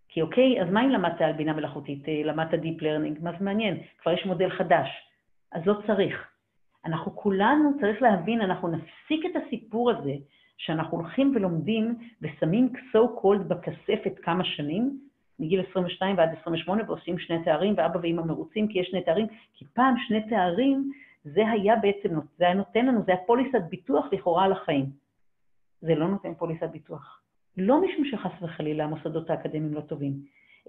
[0.08, 3.46] כי אוקיי, אז מה אם למדת על בינה מלאכותית, אה, למדת Deep Learning, מה זה
[3.46, 3.78] מעניין?
[3.98, 4.88] כבר יש מודל חדש,
[5.52, 6.28] אז לא צריך.
[6.86, 10.14] אנחנו כולנו, צריך להבין, אנחנו נפסיק את הסיפור הזה,
[10.58, 15.00] שאנחנו הולכים ולומדים ושמים so called בכספת כמה שנים,
[15.40, 19.66] מגיל 22 ועד 28, ועושים שני תארים, ואבא ואמא מרוצים כי יש שני תארים, כי
[19.74, 20.92] פעם שני תארים
[21.34, 24.86] זה היה בעצם, זה היה נותן לנו, זה היה פוליסת ביטוח לכאורה על החיים.
[25.82, 27.22] זה לא נותן פוליסת ביטוח.
[27.58, 30.14] לא משום שחס וחלילה המוסדות האקדמיים לא טובים,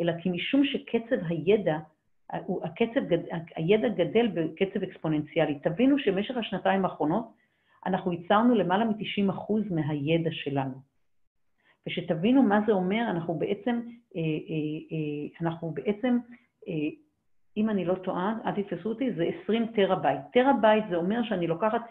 [0.01, 1.79] אלא כי משום שקצב הידע,
[2.63, 3.01] הקצב,
[3.57, 5.59] הידע גדל בקצב אקספוננציאלי.
[5.59, 7.29] תבינו שבמשך השנתיים האחרונות
[7.87, 10.75] אנחנו ייצרנו למעלה מ-90% מהידע שלנו.
[11.87, 13.81] ושתבינו מה זה אומר, אנחנו בעצם,
[14.17, 14.25] אה, אה,
[14.93, 16.19] אה, אנחנו בעצם
[17.59, 20.21] אם אני לא טועה, אל תתפסו אותי, זה 20 טראבייט.
[20.33, 21.83] טראבייט זה אומר שאני לוקחת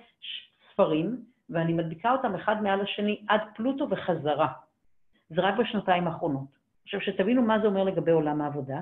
[0.71, 1.17] ספרים
[1.49, 4.47] ואני מדביקה אותם אחד מעל השני עד פלוטו וחזרה.
[5.29, 6.47] זה רק בשנתיים האחרונות.
[6.83, 8.79] עכשיו, שתבינו מה זה אומר לגבי עולם העבודה,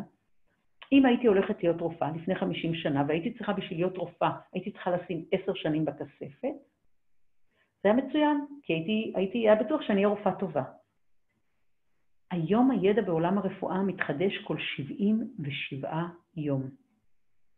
[0.91, 4.91] אם הייתי הולכת להיות רופאה לפני 50 שנה, והייתי צריכה בשביל להיות רופאה, הייתי צריכה
[4.91, 6.55] לשים עשר שנים בכספת,
[7.83, 10.63] זה היה מצוין, כי הייתי, הייתי, היה בטוח שאני אהיה רופאה טובה.
[12.31, 16.03] היום הידע בעולם הרפואה מתחדש כל 77
[16.37, 16.69] יום.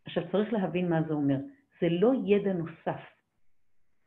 [0.05, 1.38] עכשיו, צריך להבין מה זה אומר.
[1.82, 3.01] זה לא ידע נוסף,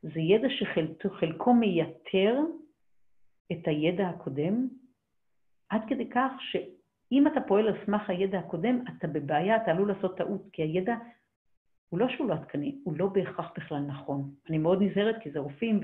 [0.03, 2.39] זה ידע שחלקו מייתר
[3.53, 4.69] את הידע הקודם,
[5.69, 10.17] עד כדי כך שאם אתה פועל על סמך הידע הקודם, אתה בבעיה, אתה עלול לעשות
[10.17, 10.95] טעות, כי הידע
[11.89, 14.31] הוא לא שהוא לא עדכני, הוא לא בהכרח בכלל נכון.
[14.49, 15.81] אני מאוד נזהרת כי זה רופאים,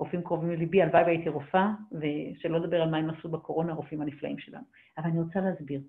[0.00, 4.38] רופאים קרובים לליבי, הלוואי והייתי רופאה, ושלא לדבר על מה הם עשו בקורונה, הרופאים הנפלאים
[4.38, 4.64] שלנו.
[4.98, 5.80] אבל אני רוצה להסביר.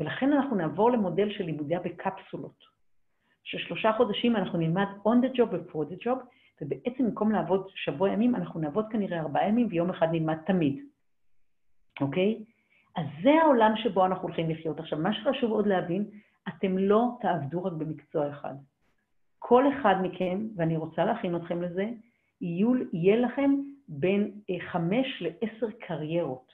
[0.00, 2.64] ולכן אנחנו נעבור למודל של לימודיה בקפסולות.
[3.42, 6.18] ששלושה חודשים אנחנו נלמד on the job ו-for the job,
[6.62, 10.84] ובעצם במקום לעבוד שבוע ימים, אנחנו נעבוד כנראה ארבעה ימים ויום אחד נלמד תמיד,
[12.00, 12.44] אוקיי?
[12.96, 14.78] אז זה העולם שבו אנחנו הולכים לחיות.
[14.78, 16.04] עכשיו, מה שחשוב עוד להבין,
[16.48, 18.54] אתם לא תעבדו רק במקצוע אחד.
[19.38, 21.90] כל אחד מכם, ואני רוצה להכין אתכם לזה,
[22.40, 23.50] יהיה לכם
[23.88, 26.52] בין אה, חמש לעשר קריירות.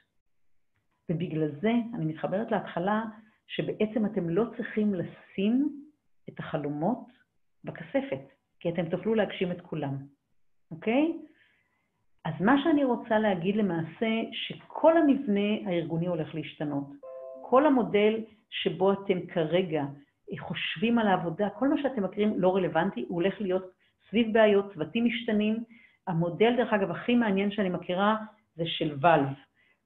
[1.10, 3.04] ובגלל זה אני מתחברת להתחלה,
[3.46, 5.82] שבעצם אתם לא צריכים לשים
[6.28, 7.06] את החלומות
[7.64, 8.20] בכספת,
[8.60, 9.96] כי אתם תוכלו להגשים את כולם,
[10.70, 11.12] אוקיי?
[12.24, 16.86] אז מה שאני רוצה להגיד למעשה, שכל המבנה הארגוני הולך להשתנות.
[17.42, 19.84] כל המודל שבו אתם כרגע
[20.38, 23.75] חושבים על העבודה, כל מה שאתם מכירים לא רלוונטי, הוא הולך להיות
[24.10, 25.64] סביב בעיות, צוותים משתנים.
[26.06, 28.16] המודל, דרך אגב, הכי מעניין שאני מכירה
[28.56, 29.28] זה של ואלב.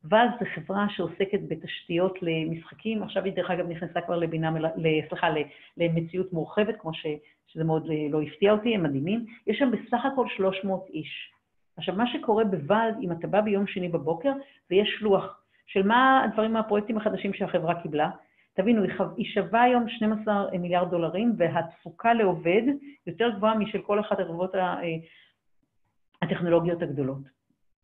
[0.04, 4.52] ואלב זה חברה שעוסקת בתשתיות למשחקים, עכשיו היא דרך אגב נכנסה כבר לבינה,
[5.08, 5.28] סליחה,
[5.76, 7.06] למציאות מורחבת, כמו ש,
[7.46, 9.26] שזה מאוד לא הפתיע אותי, הם מדהימים.
[9.46, 11.32] יש שם בסך הכל 300 איש.
[11.76, 14.32] עכשיו, מה שקורה בוואלד, אם אתה בא ביום שני בבוקר,
[14.70, 18.10] ויש לוח של מה הדברים, הפרויקטים החדשים שהחברה קיבלה,
[18.54, 18.82] תבינו,
[19.16, 22.62] היא שווה היום 12 מיליארד דולרים, והתפוקה לעובד
[23.06, 24.74] יותר גבוהה משל כל אחת החברות אה,
[26.22, 27.40] הטכנולוגיות הגדולות.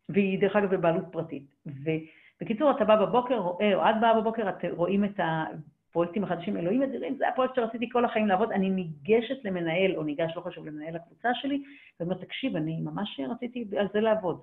[0.09, 1.55] והיא, דרך אגב, בבעלות פרטית.
[1.67, 6.83] ובקיצור, אתה בא בבוקר, רואה, או את באה בבוקר, את רואים את הפרויקטים החדשים, אלוהים
[6.83, 10.97] אדירים, זה הפרויקט שרציתי כל החיים לעבוד, אני ניגשת למנהל, או ניגש, לא חשוב, למנהל
[10.97, 11.63] הקבוצה שלי,
[12.01, 14.41] ואומר, תקשיב, אני ממש רציתי על זה לעבוד.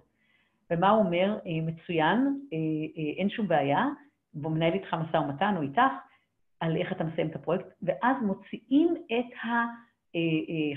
[0.71, 1.38] ומה הוא אומר?
[1.45, 2.57] אה, מצוין, אה,
[3.17, 3.86] אין שום בעיה,
[4.36, 5.82] והוא מנהל איתך משא ומתן או איתך,
[6.64, 9.34] על איך אתה מסיים את הפרויקט, ואז מוציאים את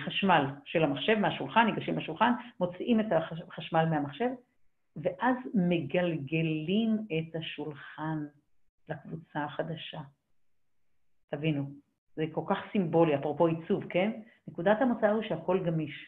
[0.00, 3.06] החשמל של המחשב מהשולחן, ניגשים לשולחן, מוציאים את
[3.48, 4.28] החשמל מהמחשב,
[4.96, 8.24] ואז מגלגלים את השולחן
[8.88, 10.00] לקבוצה החדשה.
[11.30, 11.70] תבינו,
[12.16, 14.10] זה כל כך סימבולי, אפרופו עיצוב, כן?
[14.48, 16.06] נקודת המוצא הוא שהכל גמיש.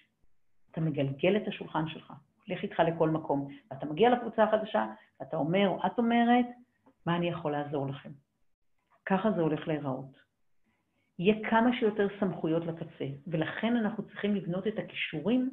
[0.70, 2.12] אתה מגלגל את השולחן שלך,
[2.48, 4.86] הולך איתך לכל מקום, ואתה מגיע לקבוצה החדשה,
[5.20, 6.46] ואתה אומר, או את אומרת,
[7.06, 8.10] מה אני יכול לעזור לכם?
[9.08, 10.28] ככה זה הולך להיראות.
[11.18, 15.50] יהיה כמה שיותר סמכויות לקצה, ולכן אנחנו צריכים לבנות את הכישורים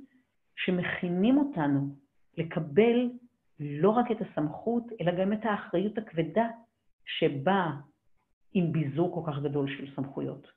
[0.56, 1.96] שמכינים אותנו
[2.38, 3.10] לקבל
[3.60, 6.48] לא רק את הסמכות, אלא גם את האחריות הכבדה
[7.06, 7.72] שבאה
[8.54, 10.48] עם ביזור כל כך גדול של סמכויות.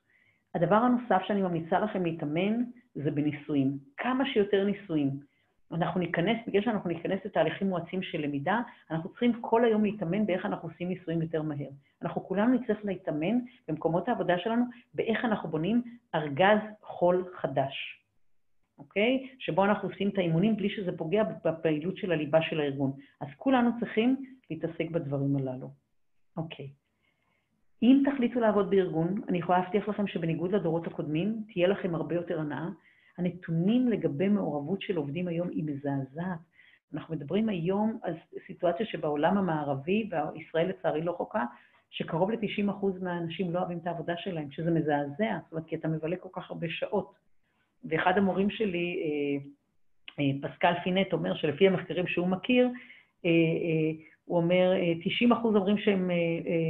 [0.55, 2.63] הדבר הנוסף שאני ממליצה לכם להתאמן
[2.95, 3.77] זה בניסויים.
[3.97, 5.19] כמה שיותר ניסויים.
[5.71, 8.61] אנחנו ניכנס, בגלל שאנחנו ניכנס לתהליכים מואצים של למידה,
[8.91, 11.69] אנחנו צריכים כל היום להתאמן באיך אנחנו עושים ניסויים יותר מהר.
[12.01, 15.81] אנחנו כולנו נצטרך להתאמן במקומות העבודה שלנו באיך אנחנו בונים
[16.15, 18.03] ארגז חול חדש,
[18.79, 19.29] אוקיי?
[19.39, 22.91] שבו אנחנו עושים את האימונים בלי שזה פוגע בפעילות של הליבה של הארגון.
[23.21, 25.69] אז כולנו צריכים להתעסק בדברים הללו.
[26.37, 26.69] אוקיי.
[27.83, 32.39] אם תחליטו לעבוד בארגון, אני יכולה להבטיח לכם שבניגוד לדורות הקודמים, תהיה לכם הרבה יותר
[32.39, 32.69] הנאה,
[33.19, 36.39] הנתונים לגבי מעורבות של עובדים היום היא מזעזעת.
[36.93, 38.13] אנחנו מדברים היום על
[38.47, 41.45] סיטואציה שבעולם המערבי, וישראל לצערי לא חוקה,
[41.89, 46.15] שקרוב ל-90% מהאנשים לא אוהבים את העבודה שלהם, שזה מזעזע, זאת אומרת, כי אתה מבלה
[46.15, 47.13] כל כך הרבה שעות.
[47.83, 49.45] ואחד המורים שלי, אה,
[50.19, 52.69] אה, פסקל פינט, אומר שלפי המחקרים שהוא מכיר,
[53.25, 53.31] אה,
[54.29, 54.71] הוא אומר,
[55.03, 56.11] 90 אחוז אומרים שהם,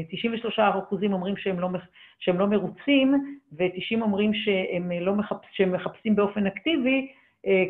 [0.09, 1.69] 93 אחוזים אומרים שהם לא,
[2.19, 7.11] שהם לא מרוצים, ו-90 אומרים שהם, לא מחפש, שהם מחפשים באופן אקטיבי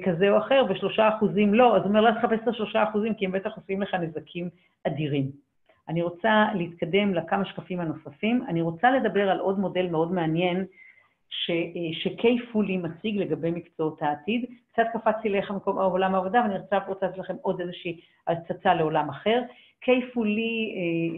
[0.05, 1.75] כזה או אחר, ושלושה אחוזים לא.
[1.75, 4.49] אז הוא אומר, לא תחפש את השלושה אחוזים, כי הם בטח עושים לך נזקים
[4.87, 5.31] אדירים.
[5.89, 8.43] אני רוצה להתקדם לכמה שקפים הנוספים.
[8.47, 10.65] אני רוצה לדבר על עוד מודל מאוד מעניין,
[11.93, 14.45] שקיי פולי מציג לגבי מקצועות העתיד.
[14.73, 19.41] קצת קפצתי לך מקום עולם העבודה, ואני רוצה לתת לכם עוד איזושהי הצצה לעולם אחר.
[19.81, 20.75] קייפולי,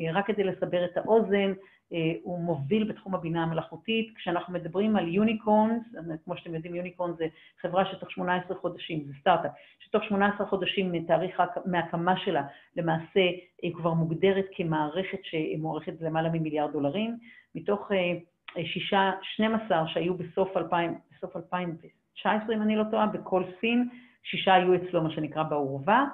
[0.07, 1.53] אה, רק כדי לסבר את האוזן,
[1.93, 4.15] אה, הוא מוביל בתחום הבינה המלאכותית.
[4.15, 5.83] כשאנחנו מדברים על יוניקורנס,
[6.25, 7.27] כמו שאתם יודעים, יוניקורן זה
[7.61, 12.43] חברה שתוך 18 חודשים, זה סטארט-אפ, שתוך 18 חודשים מתאריך מהקמה שלה,
[12.75, 13.29] למעשה
[13.61, 17.17] היא כבר מוגדרת כמערכת שמוערכת למעלה ממיליארד דולרים.
[17.55, 23.89] מתוך אה, שישה, 12 שהיו בסוף, 2000, בסוף 2019, אם אני לא טועה, בכל סין,
[24.23, 26.05] שישה היו אצלו, מה שנקרא, בעורבה.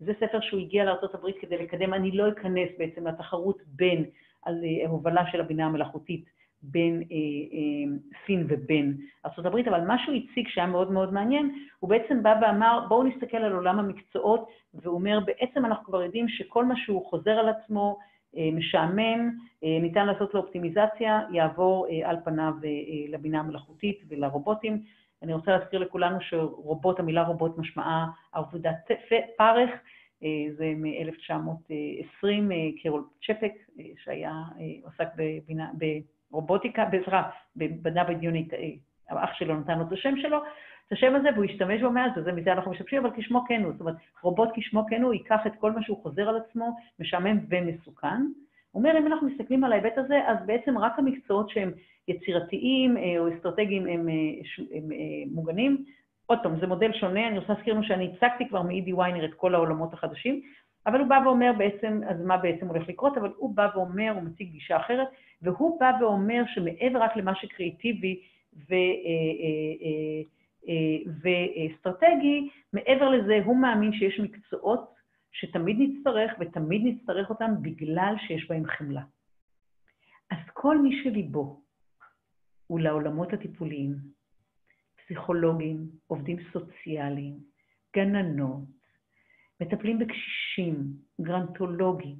[0.00, 4.04] זה ספר שהוא הגיע לארה"ב כדי לקדם, אני לא אכנס בעצם לתחרות בין
[4.42, 6.24] על ההובלה של הבינה המלאכותית
[6.62, 7.16] בין אה,
[7.52, 7.96] אה,
[8.26, 8.96] סין ובין
[9.26, 13.36] ארה"ב, אבל מה שהוא הציג שהיה מאוד מאוד מעניין, הוא בעצם בא ואמר, בואו נסתכל
[13.36, 17.98] על עולם המקצועות, והוא אומר, בעצם אנחנו כבר יודעים שכל מה שהוא חוזר על עצמו,
[18.36, 19.30] אה, משעמם,
[19.64, 22.72] אה, ניתן לעשות לו אופטימיזציה, יעבור אה, על פניו אה, אה,
[23.08, 24.82] לבינה המלאכותית ולרובוטים.
[25.22, 28.90] אני רוצה להזכיר לכולנו שרובוט, המילה רובוט משמעה עבודת
[29.36, 29.70] פרך,
[30.56, 32.26] זה מ-1920,
[32.82, 33.52] קרול צ'פק,
[34.04, 34.32] שהיה,
[34.84, 35.70] עסק בבינה,
[36.30, 38.48] ברובוטיקה, בעזרה, במדע בדיוני,
[39.08, 40.38] האח שלו נתן לו את השם שלו,
[40.86, 43.72] את השם הזה, והוא השתמש בו מאז, ומזה אנחנו משתמשים, אבל כשמו כן הוא.
[43.72, 47.38] זאת אומרת, רובוט כשמו כן הוא, ייקח את כל מה שהוא חוזר על עצמו, משעמם
[47.48, 48.22] ומסוכן.
[48.74, 51.72] אומר, אם אנחנו מסתכלים על ההיבט הזה, אז בעצם רק המקצועות שהם
[52.08, 54.08] יצירתיים או אסטרטגיים הם, הם,
[54.74, 54.90] הם
[55.30, 55.84] מוגנים.
[56.26, 59.34] עוד פעם, זה מודל שונה, אני רוצה להזכיר לנו שאני הצגתי כבר מאידי ויינר את
[59.34, 60.40] כל העולמות החדשים,
[60.86, 64.22] אבל הוא בא ואומר בעצם, אז מה בעצם הולך לקרות, אבל הוא בא ואומר, הוא
[64.22, 65.08] מציג גישה אחרת,
[65.42, 68.20] והוא בא ואומר שמעבר רק למה שקריאיטיבי.
[71.22, 74.99] ואסטרטגי, מעבר לזה, הוא מאמין שיש מקצועות
[75.32, 79.02] שתמיד נצטרך, ותמיד נצטרך אותם בגלל שיש בהם חמלה.
[80.30, 81.62] אז כל מי שליבו
[82.66, 83.96] הוא לעולמות הטיפוליים,
[84.96, 87.38] פסיכולוגים, עובדים סוציאליים,
[87.96, 88.68] גננות,
[89.60, 90.76] מטפלים בקשישים,
[91.20, 92.16] גרנטולוגים,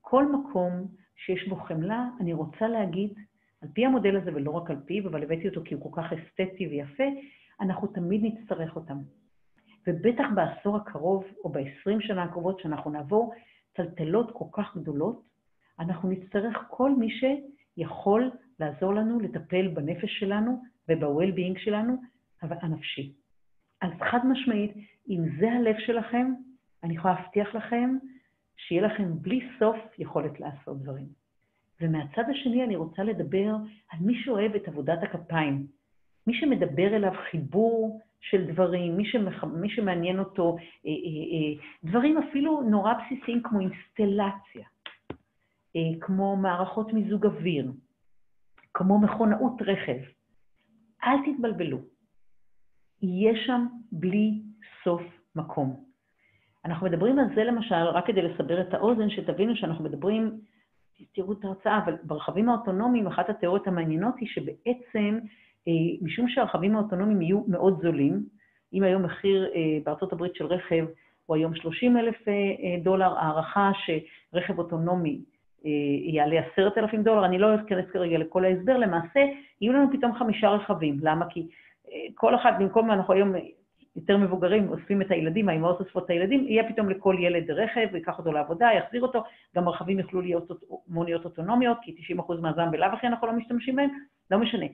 [0.00, 0.86] כל מקום
[1.16, 3.14] שיש בו חמלה, אני רוצה להגיד,
[3.62, 6.12] על פי המודל הזה, ולא רק על פיו, אבל הבאתי אותו כי הוא כל כך
[6.12, 7.04] אסתטי ויפה,
[7.60, 8.98] אנחנו תמיד נצטרך אותם.
[9.86, 13.34] ובטח בעשור הקרוב, או ב-20 שנה הקרובות, שאנחנו נעבור
[13.72, 15.22] טלטלות כל כך גדולות,
[15.78, 18.30] אנחנו נצטרך כל מי שיכול
[18.60, 21.96] לעזור לנו לטפל בנפש שלנו וב-well-being שלנו,
[22.42, 23.12] אבל הנפשי.
[23.80, 24.72] אז חד משמעית,
[25.08, 26.32] אם זה הלב שלכם,
[26.82, 27.96] אני יכולה להבטיח לכם
[28.56, 31.06] שיהיה לכם בלי סוף יכולת לעשות דברים.
[31.80, 33.56] ומהצד השני אני רוצה לדבר
[33.92, 35.66] על מי שאוהב את עבודת הכפיים,
[36.26, 39.44] מי שמדבר אליו חיבור של דברים, מי, שמח...
[39.44, 40.56] מי שמעניין אותו,
[40.86, 44.66] אה, אה, אה, דברים אפילו נורא בסיסיים כמו אינסטלציה,
[45.76, 47.72] אה, כמו מערכות מיזוג אוויר,
[48.74, 49.98] כמו מכונאות רכב.
[51.04, 51.78] אל תתבלבלו,
[53.02, 54.42] יהיה שם בלי
[54.84, 55.02] סוף
[55.36, 55.84] מקום.
[56.64, 60.40] אנחנו מדברים על זה למשל, רק כדי לסבר את האוזן, שתבינו שאנחנו מדברים,
[61.14, 65.18] תראו את ההרצאה, אבל ברכבים האוטונומיים, אחת התיאוריות המעניינות היא שבעצם
[66.02, 68.22] משום שהרכבים האוטונומיים יהיו מאוד זולים,
[68.72, 70.84] אם היום מחיר אה, בארצות הברית של רכב
[71.26, 72.34] הוא היום 30 אלף אה,
[72.82, 75.20] דולר, הערכה שרכב אוטונומי
[76.04, 79.20] יעלה 10,000 דולר, אני לא אכנס כרגע לכל ההסבר, למעשה
[79.60, 80.98] יהיו לנו פתאום חמישה רכבים.
[81.02, 81.26] למה?
[81.30, 81.46] כי
[82.14, 83.34] כל אחד, במקום אנחנו היום
[83.96, 88.18] יותר מבוגרים, אוספים את הילדים, האמהות אוספות את הילדים, יהיה פתאום לכל ילד רכב, ייקח
[88.18, 89.24] אותו לעבודה, יחזיר אותו,
[89.56, 90.50] גם רכבים יוכלו להיות
[90.88, 93.90] מוניות אוטונומיות, כי 90% מהזמן בלאו הכי אנחנו לא משתמשים בהם,
[94.30, 94.66] לא משנה.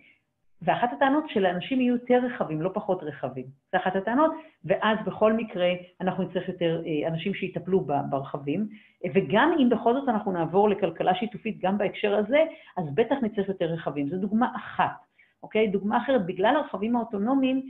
[0.62, 3.46] ואחת הטענות שלאנשים יהיו יותר רכבים, לא פחות רכבים.
[3.72, 4.30] זו אחת הטענות,
[4.64, 5.68] ואז בכל מקרה
[6.00, 7.80] אנחנו נצטרך יותר אה, אנשים שיטפלו
[8.10, 8.68] ברכבים,
[9.14, 12.44] וגם אם בכל זאת אנחנו נעבור לכלכלה שיתופית גם בהקשר הזה,
[12.76, 14.08] אז בטח נצטרך יותר רכבים.
[14.08, 14.96] זו דוגמה אחת,
[15.42, 15.68] אוקיי?
[15.68, 17.62] דוגמה אחרת, בגלל הרכבים האוטונומיים,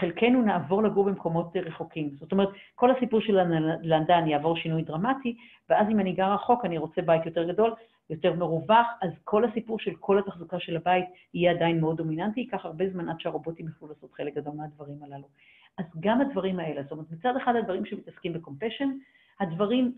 [0.00, 2.10] חלקנו נעבור לגור במקומות רחוקים.
[2.20, 5.36] זאת אומרת, כל הסיפור של הנדל"ן יעבור שינוי דרמטי,
[5.70, 7.74] ואז אם אני גר רחוק, אני רוצה בית יותר גדול,
[8.10, 11.04] יותר מרווח, אז כל הסיפור של כל התחזוקה של הבית
[11.34, 15.26] יהיה עדיין מאוד דומיננטי, ייקח הרבה זמן עד שהרובוטים יוכלו לעשות חלק גדול מהדברים הללו.
[15.78, 18.88] אז גם הדברים האלה, זאת אומרת, מצד אחד הדברים שמתעסקים בקומפשן,
[19.40, 19.92] הדברים,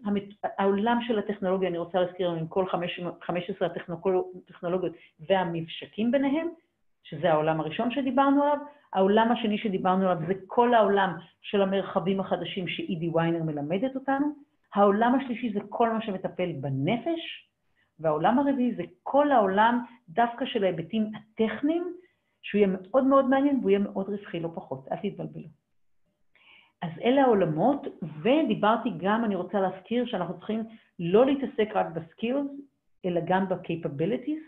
[0.59, 4.93] העולם של הטכנולוגיה, אני רוצה להזכיר לנו עם כל 15 הטכנולוגיות
[5.29, 6.49] והממשקים ביניהם,
[7.03, 8.59] שזה העולם הראשון שדיברנו עליו.
[8.93, 14.27] העולם השני שדיברנו עליו זה כל העולם של המרחבים החדשים שאידי ויינר מלמדת אותנו.
[14.75, 17.50] העולם השלישי זה כל מה שמטפל בנפש,
[18.01, 21.95] והעולם הרביעי זה כל העולם דווקא של ההיבטים הטכניים,
[22.43, 25.49] שהוא יהיה מאוד מאוד מעניין והוא יהיה מאוד רווחי, לא פחות, אל תתבלבלו.
[26.83, 27.87] אז אלה העולמות,
[28.23, 30.65] ודיברתי גם, אני רוצה להזכיר, שאנחנו צריכים
[30.99, 32.47] לא להתעסק רק בסקילס,
[33.05, 34.43] אלא גם ב-capabilities,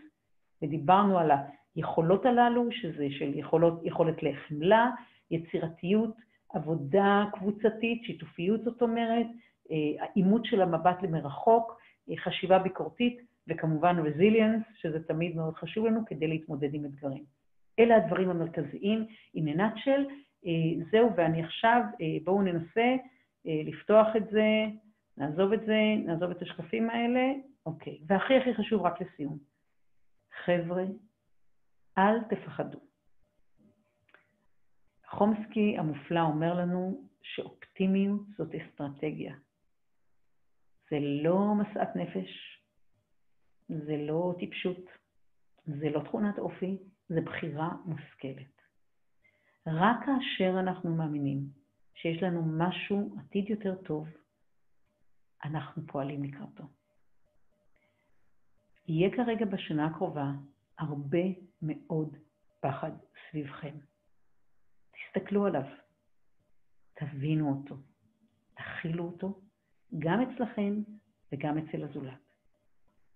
[0.62, 1.30] ודיברנו על
[1.74, 4.90] היכולות הללו, שזה של יכולות, יכולת לחמלה,
[5.30, 6.16] יצירתיות,
[6.54, 9.26] עבודה קבוצתית, שיתופיות זאת אומרת,
[9.70, 11.80] אה, אימות של המבט למרחוק,
[12.10, 17.24] אה, חשיבה ביקורתית, וכמובן רזיליאנס, שזה תמיד מאוד חשוב לנו כדי להתמודד עם אתגרים.
[17.78, 20.12] אלה הדברים המרכזיים, in a nutshell.
[20.46, 21.82] אה, זהו, ואני עכשיו,
[22.24, 22.96] בואו ננסה
[23.44, 24.64] לפתוח את זה,
[25.16, 27.32] נעזוב את זה, נעזוב את השקפים האלה,
[27.66, 27.98] אוקיי.
[28.06, 29.38] והכי הכי חשוב, רק לסיום.
[30.44, 30.84] חבר'ה,
[31.98, 32.78] אל תפחדו.
[35.06, 39.34] חומסקי המופלא אומר לנו שאופטימיות זאת אסטרטגיה.
[40.90, 42.61] זה לא משאת נפש,
[43.86, 44.84] זה לא טיפשות,
[45.66, 48.62] זה לא תכונת אופי, זה בחירה מושכלת.
[49.66, 51.38] רק כאשר אנחנו מאמינים
[51.94, 54.08] שיש לנו משהו, עתיד יותר טוב,
[55.44, 56.64] אנחנו פועלים לקראתו.
[58.88, 60.32] יהיה כרגע בשנה הקרובה
[60.78, 61.24] הרבה
[61.62, 62.16] מאוד
[62.60, 62.90] פחד
[63.30, 63.74] סביבכם.
[64.90, 65.64] תסתכלו עליו,
[66.94, 67.76] תבינו אותו,
[68.54, 69.40] תכילו אותו
[69.98, 70.74] גם אצלכם
[71.32, 72.31] וגם אצל הזולת.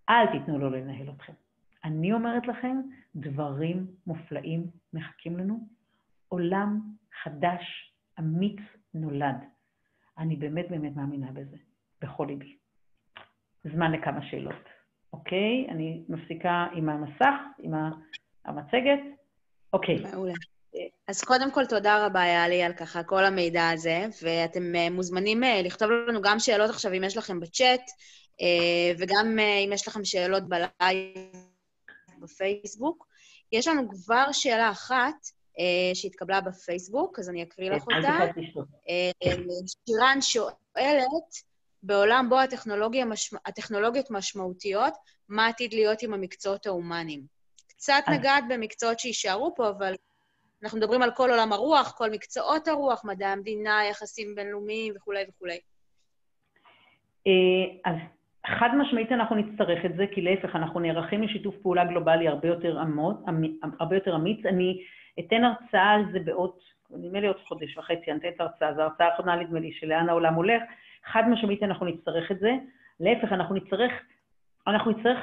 [0.09, 1.33] אל תיתנו לו לנהל אתכם.
[1.85, 2.77] אני אומרת לכם,
[3.17, 5.59] דברים מופלאים מחכים לנו.
[6.29, 6.81] עולם
[7.23, 8.59] חדש, אמיץ,
[8.95, 9.37] נולד.
[10.19, 11.57] אני באמת באמת מאמינה בזה,
[12.03, 12.57] בכל ליבי.
[13.65, 14.65] זמן לכמה שאלות.
[15.13, 15.67] אוקיי?
[15.69, 17.75] אני מפסיקה עם המסך, עם
[18.45, 19.01] המצגת.
[19.73, 19.97] אוקיי.
[20.13, 20.33] מעולה.
[21.09, 25.63] אז קודם כל, תודה רבה, יאלי, על ככה כל המידע הזה, ואתם אה, מוזמנים אה,
[25.63, 27.91] לכתוב לנו גם שאלות עכשיו, אם יש לכם בצ'אט,
[28.99, 31.33] וגם אם יש לכם שאלות בלייב
[32.19, 33.07] בפייסבוק.
[33.53, 35.15] יש לנו כבר שאלה אחת
[35.95, 38.19] שהתקבלה בפייסבוק, אז אני אקריא לך אותה.
[39.67, 41.47] שירן שואלת,
[41.83, 44.95] בעולם בו הטכנולוגיה משמע, הטכנולוגיות משמעותיות,
[45.29, 47.23] מה עתיד להיות עם המקצועות ההומניים?
[47.69, 49.95] קצת נגעת במקצועות שיישארו פה, אבל
[50.63, 55.61] אנחנו מדברים על כל עולם הרוח, כל מקצועות הרוח, מדעי המדינה, יחסים בינלאומיים וכולי וכולי.
[57.27, 57.97] אה, אז
[58.47, 62.79] חד משמעית אנחנו נצטרך את זה, כי להפך, אנחנו נערכים לשיתוף פעולה גלובלי הרבה יותר,
[62.79, 63.25] עמוד,
[63.81, 64.47] הרבה יותר אמיץ.
[64.47, 64.83] אני
[65.21, 66.51] אתן הרצאה על זה בעוד,
[66.91, 69.87] נדמה לי עוד חודש וחצי, אני אתן את ההרצאה, זו ההרצאה האחרונה, נדמה לי, של
[69.87, 70.63] לאן העולם הולך.
[71.05, 72.55] חד משמעית אנחנו נצטרך את זה.
[73.01, 73.93] להפך, אנחנו נצטרך,
[74.67, 75.19] אנחנו נצטרך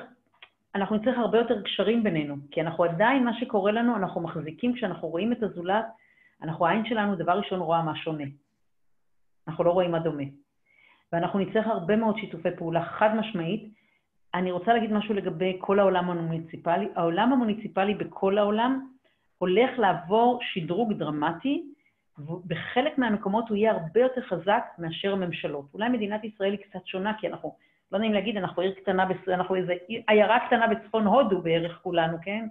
[0.75, 5.07] אנחנו נצטרך הרבה יותר קשרים בינינו, כי אנחנו עדיין, מה שקורה לנו, אנחנו מחזיקים, כשאנחנו
[5.07, 5.85] רואים את הזולת,
[6.41, 8.23] אנחנו, העין שלנו, דבר ראשון, רואה מה שונה.
[9.47, 10.23] אנחנו לא רואים מה דומה.
[11.13, 13.73] ואנחנו נצטרך הרבה מאוד שיתופי פעולה חד משמעית.
[14.33, 16.87] אני רוצה להגיד משהו לגבי כל העולם המוניציפלי.
[16.95, 18.87] העולם המוניציפלי בכל העולם
[19.37, 21.63] הולך לעבור שדרוג דרמטי,
[22.17, 25.65] ובחלק מהמקומות הוא יהיה הרבה יותר חזק מאשר הממשלות.
[25.73, 27.55] אולי מדינת ישראל היא קצת שונה, כי אנחנו
[27.91, 29.71] לא נעים להגיד, אנחנו עיר קטנה, אנחנו איזו
[30.07, 32.47] עיירה קטנה בצפון הודו בערך כולנו, כן?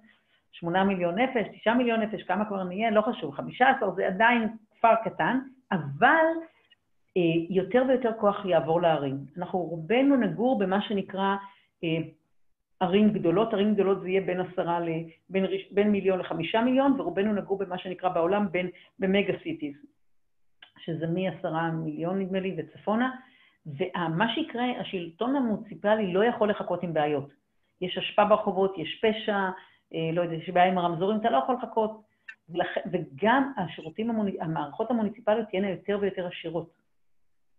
[0.53, 4.49] שמונה מיליון נפש, תשעה מיליון נפש, כמה כבר נהיה, לא חשוב, חמישה עשר, זה עדיין
[4.79, 5.39] כפר קטן,
[5.73, 6.27] אבל
[7.51, 9.17] יותר ויותר כוח יעבור לערים.
[9.39, 11.37] אנחנו רובנו נגור במה שנקרא
[11.85, 11.99] אה,
[12.81, 14.89] ערים גדולות, ערים גדולות זה יהיה בין עשרה ל...
[15.29, 19.75] בין, בין מיליון לחמישה מיליון, ורובנו נגור במה שנקרא בעולם בין, במגה סיטיז,
[20.79, 23.11] שזה מ-עשרה מיליון נדמה לי וצפונה,
[23.67, 27.29] ומה שיקרה, השלטון המוניציפלי לא יכול לחכות עם בעיות.
[27.81, 29.37] יש אשפה ברחובות, יש פשע,
[29.95, 32.03] אה, לא יודע, יש בעיה עם הרמזורים, אתה לא יכול לחכות.
[32.93, 36.82] וגם השירותים, המוני, המערכות המוניציפליות תהיינה יותר ויותר עשירות.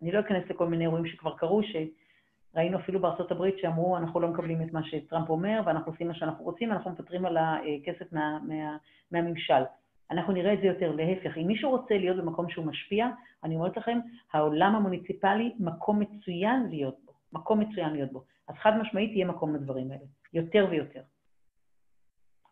[0.04, 4.28] אני לא אכנס לכל מיני אירועים שכבר קרו, שראינו אפילו בארצות הברית שאמרו, אנחנו לא
[4.28, 8.40] מקבלים את מה שטראמפ אומר, ואנחנו עושים מה שאנחנו רוצים, אנחנו מוותרים על הכסף מה,
[8.48, 8.78] מה,
[9.12, 9.64] מהממשל.
[10.12, 10.92] אנחנו נראה את זה יותר.
[10.92, 13.08] להפך, אם מישהו רוצה להיות במקום שהוא משפיע,
[13.44, 14.00] אני אומרת לכם,
[14.34, 17.12] העולם המוניציפלי, מקום מצוין להיות בו.
[17.34, 18.24] מקום מצוין להיות בו.
[18.48, 21.02] אז חד משמעית יהיה מקום לדברים האלה, יותר ויותר.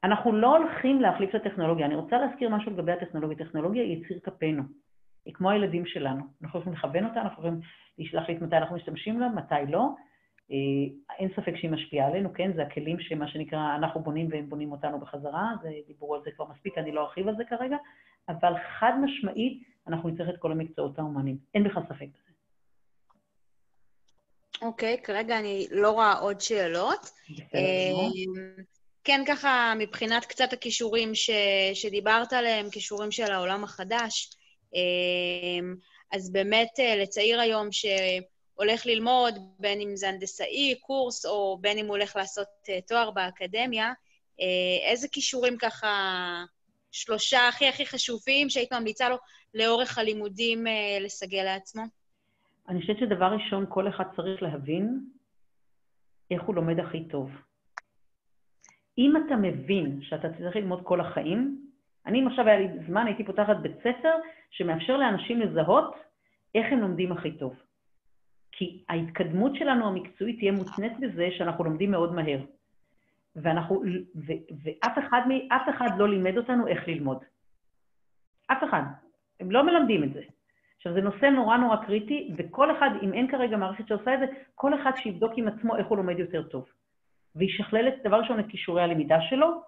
[0.04, 1.86] אנחנו לא הולכים להחליף את הטכנולוגיה.
[1.86, 3.46] אני רוצה להזכיר משהו לגבי הטכנולוגיה.
[3.46, 4.64] טכנולוגיה היא יציר כפינו.
[5.26, 6.24] היא כמו הילדים שלנו.
[6.44, 7.62] אנחנו יכולים לכוון אותה, אנחנו יכולים
[8.14, 9.90] להחליט מתי אנחנו משתמשים בה, מתי לא.
[10.52, 12.52] אה, אין ספק שהיא משפיעה עלינו, כן?
[12.56, 16.46] זה הכלים שמה שנקרא, אנחנו בונים והם בונים אותנו בחזרה, זה, דיברו על זה כבר
[16.56, 17.78] מספיק, אני לא ארחיב על זה כרגע,
[18.30, 21.38] אבל חד משמעית, אנחנו נצטרך את כל המקצועות ההומניים.
[21.54, 22.32] אין בכלל ספק בזה.
[24.62, 27.10] אוקיי, okay, כרגע אני לא רואה עוד שאלות.
[27.30, 28.34] אמ,
[29.04, 31.30] כן, ככה, מבחינת קצת הכישורים ש,
[31.74, 34.30] שדיברת עליהם, כישורים של העולם החדש,
[36.12, 37.86] אז באמת אה, לצעיר היום ש...
[38.54, 43.12] הולך ללמוד, בין אם זה הנדסאי, קורס, או בין אם הוא הולך לעשות uh, תואר
[43.12, 44.44] באקדמיה, uh,
[44.90, 45.88] איזה כישורים ככה,
[46.92, 49.16] שלושה הכי הכי חשובים שהיית ממליצה לו
[49.54, 50.66] לאורך הלימודים
[51.02, 51.84] לסגל לעצמו?
[52.70, 55.00] אני חושבת שדבר ראשון, כל אחד צריך להבין
[56.32, 57.30] איך הוא לומד הכי טוב.
[58.98, 61.68] אם אתה מבין שאתה צריך ללמוד כל החיים,
[62.06, 64.16] אני, אם עכשיו היה לי זמן, הייתי פותחת בית ספר
[64.52, 65.96] שמאפשר לאנשים לזהות
[66.56, 67.56] איך הם לומדים הכי טוב.
[68.52, 72.40] כי ההתקדמות שלנו המקצועית תהיה מותנית בזה שאנחנו לומדים מאוד מהר.
[73.36, 73.84] ואנחנו,
[74.16, 74.32] ו,
[74.64, 75.22] ואף אחד,
[75.52, 77.18] אף אחד לא לימד אותנו איך ללמוד.
[78.48, 78.82] אף אחד.
[79.40, 80.22] הם לא מלמדים את זה.
[80.78, 84.26] עכשיו, זה נושא נורא נורא קריטי, וכל אחד, אם אין כרגע מערכת שעושה את זה,
[84.56, 86.66] כל אחד שיבדוק עם עצמו איך הוא לומד יותר טוב.
[87.36, 89.62] וישכלל את, דבר ראשון, את כישורי הלמידה שלו.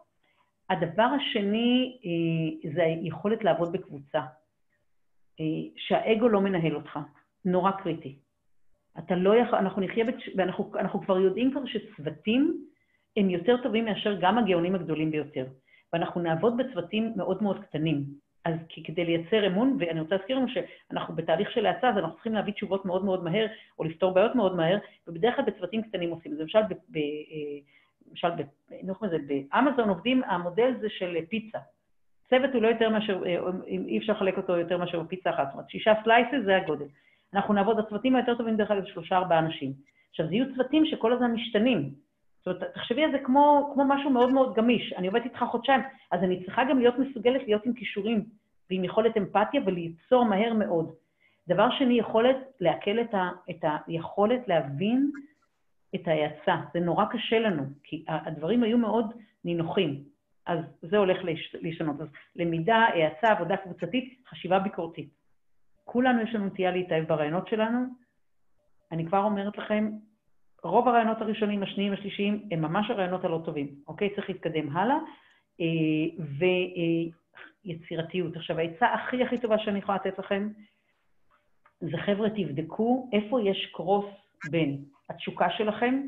[0.70, 4.22] הדבר השני אה, זה היכולת לעבוד בקבוצה.
[5.40, 5.46] אה,
[5.78, 7.00] שהאגו לא מנהל אותך.
[7.46, 8.16] נורא קריטי.
[9.00, 10.16] אתה לא יכול, אנחנו נחיה, בצ...
[10.38, 12.66] ואנחנו אנחנו כבר יודעים כבר שצוותים
[13.18, 15.46] הם יותר טובים מאשר גם הגאונים הגדולים ביותר.
[15.94, 18.04] ואנחנו נעבוד בצוותים מאוד מאוד קטנים.
[18.46, 18.54] אז
[18.84, 22.54] כדי לייצר אמון, ואני רוצה להזכיר לנו שאנחנו בתהליך של האצה, אז אנחנו צריכים להביא
[22.54, 23.48] תשובות מאוד מאוד מהר,
[23.80, 24.78] או לפתור בעיות מאוד מהר,
[25.08, 26.44] ובדרך כלל בצוותים קטנים עושים את זה.
[26.44, 27.60] למשל, ב, ב, אה,
[28.10, 28.44] למשל ב,
[29.28, 31.60] באמזון עובדים, המודל זה של פיצה.
[32.34, 35.54] צוות הוא לא יותר מאשר, אה, אי אפשר לחלק אותו יותר מאשר פיצה אחת, זאת
[35.54, 36.86] אומרת, שישה סלייסס זה הגודל.
[37.34, 39.74] אנחנו נעבוד, הצוותים היותר טובים דרך אגב שלושה ארבעה אנשים.
[40.10, 41.90] עכשיו, זה יהיו צוותים שכל הזמן משתנים.
[42.46, 44.94] זאת אומרת, תחשבי על זה כמו, כמו משהו מאוד מאוד גמיש.
[44.94, 45.82] אני עובדת איתך חודשיים,
[46.12, 48.26] אז אני צריכה גם להיות מסוגלת להיות עם כישורים
[48.70, 50.94] ועם יכולת אמפתיה וליצור מהר מאוד.
[51.48, 53.16] דבר שני, יכולת לעכל את,
[53.50, 55.12] את היכולת להבין
[55.96, 56.56] את ההאצה.
[56.74, 59.14] זה נורא קשה לנו, כי הדברים היו מאוד
[59.46, 60.13] נינוחים.
[60.46, 61.18] אז זה הולך
[61.62, 62.02] להשתנות.
[62.02, 65.10] אז למידה, האצה, עבודה קבוצתית, חשיבה ביקורתית.
[65.84, 67.80] כולנו יש לנו נטייה להתאהב ברעיונות שלנו.
[68.92, 69.92] אני כבר אומרת לכם,
[70.64, 74.16] רוב הרעיונות הראשונים, השניים, השלישיים, הם ממש הרעיונות הלא טובים, אוקיי?
[74.16, 74.98] צריך להתקדם הלאה.
[75.62, 75.66] אה,
[77.66, 78.36] ויצירתיות.
[78.36, 80.50] עכשיו, העצה הכי הכי טובה שאני יכולה לתת לכם,
[81.80, 84.06] זה חבר'ה, תבדקו איפה יש קרוס
[84.50, 86.08] בין התשוקה שלכם,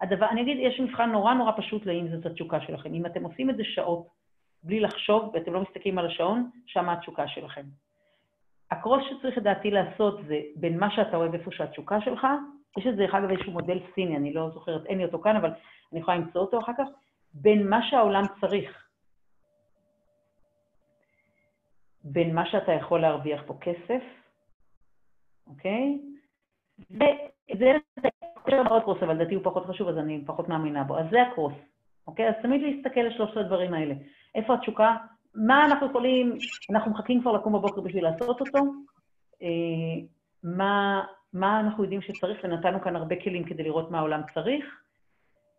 [0.00, 2.94] הדבר, אני אגיד, יש מבחן נורא נורא פשוט לאם זאת התשוקה שלכם.
[2.94, 4.06] אם אתם עושים את זה שעות
[4.62, 7.62] בלי לחשוב ואתם לא מסתכלים על השעון, שמה התשוקה שלכם.
[8.70, 12.26] הקרוס שצריך לדעתי לעשות זה בין מה שאתה אוהב איפה שהתשוקה שלך,
[12.78, 15.36] יש את זה, דרך אגב, איזשהו מודל סיני, אני לא זוכרת, אין לי אותו כאן,
[15.36, 15.50] אבל
[15.92, 16.88] אני יכולה למצוא אותו אחר כך,
[17.34, 18.88] בין מה שהעולם צריך,
[22.04, 24.02] בין מה שאתה יכול להרוויח פה כסף,
[25.46, 25.98] אוקיי?
[26.90, 27.72] וזה
[28.46, 30.98] יותר מאוד קרוס, אבל לדעתי הוא פחות חשוב, אז אני פחות מאמינה בו.
[30.98, 31.54] אז זה הקרוס,
[32.06, 32.28] אוקיי?
[32.28, 33.94] אז תמיד להסתכל על שלושת הדברים האלה.
[34.34, 34.96] איפה התשוקה?
[35.34, 36.38] מה אנחנו יכולים,
[36.70, 38.58] אנחנו מחכים כבר לקום בבוקר בשביל לעשות אותו?
[39.42, 40.06] אה,
[40.42, 44.64] מה, מה אנחנו יודעים שצריך, ונתנו כאן הרבה כלים כדי לראות מה העולם צריך.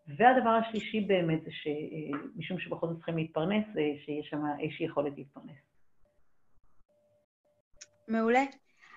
[0.08, 3.64] והדבר השלישי באמת זה שמשום שבכל זאת צריכים להתפרנס,
[4.04, 5.56] שיש שם איזושהי יכולת להתפרנס.
[8.08, 8.42] מעולה.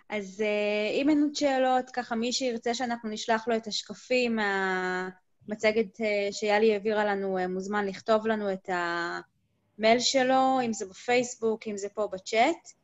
[0.09, 5.95] אז uh, אם אין עוד שאלות, ככה מי שירצה שאנחנו נשלח לו את השקפים מהמצגת
[5.95, 11.89] uh, שיאלי העבירה לנו, מוזמן לכתוב לנו את המייל שלו, אם זה בפייסבוק, אם זה
[11.89, 12.77] פה בצ'אט.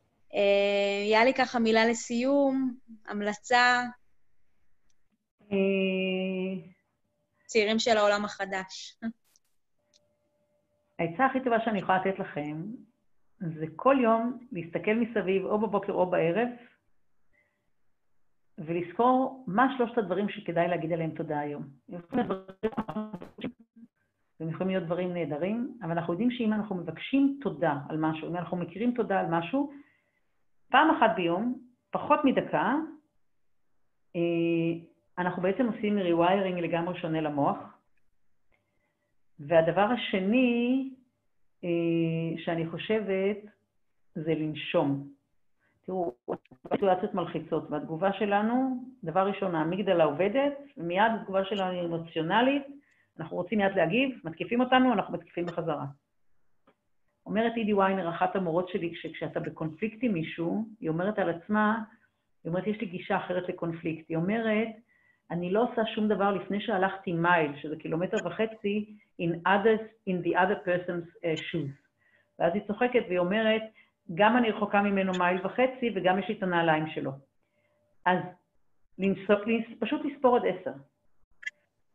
[1.10, 2.74] יאלי, ככה מילה לסיום,
[3.06, 3.82] המלצה.
[7.46, 8.98] צעירים של העולם החדש.
[10.98, 12.62] העצה הכי טובה שאני יכולה לתת לכם
[13.40, 16.48] זה כל יום להסתכל מסביב, או בבוקר או בערב,
[18.58, 21.62] ולזכור מה שלושת הדברים שכדאי להגיד עליהם תודה היום.
[24.40, 28.36] הם יכולים להיות דברים נהדרים, אבל אנחנו יודעים שאם אנחנו מבקשים תודה על משהו, אם
[28.36, 29.72] אנחנו מכירים תודה על משהו,
[30.70, 31.58] פעם אחת ביום,
[31.90, 32.74] פחות מדקה,
[34.16, 34.20] אה,
[35.18, 37.58] אנחנו בעצם עושים rewiring לגמרי שונה למוח.
[39.38, 40.90] והדבר השני
[41.64, 43.36] אה, שאני חושבת
[44.14, 45.13] זה לנשום.
[45.86, 46.12] תראו,
[46.72, 52.62] סיטואציות מלחיצות, והתגובה שלנו, דבר ראשון, האמיגדלה עובדת, ומיד התגובה שלנו היא אמוציונלית,
[53.18, 55.84] אנחנו רוצים מיד להגיב, מתקיפים אותנו, אנחנו מתקיפים בחזרה.
[57.26, 61.82] אומרת אידי ויינר, אחת המורות שלי, שכשאתה בקונפליקט עם מישהו, היא אומרת על עצמה,
[62.44, 64.08] היא אומרת, יש לי גישה אחרת לקונפליקט.
[64.08, 64.68] היא אומרת,
[65.30, 70.36] אני לא עושה שום דבר לפני שהלכתי מייל, שזה קילומטר וחצי, in, others, in the
[70.36, 71.84] other person's uh, shoes.
[72.38, 73.62] ואז היא צוחקת והיא אומרת,
[74.14, 77.12] גם אני רחוקה ממנו מייל וחצי וגם יש לי את הנעליים שלו.
[78.06, 78.18] אז
[78.98, 79.40] לנסוק,
[79.80, 80.72] פשוט לספור עד עשר.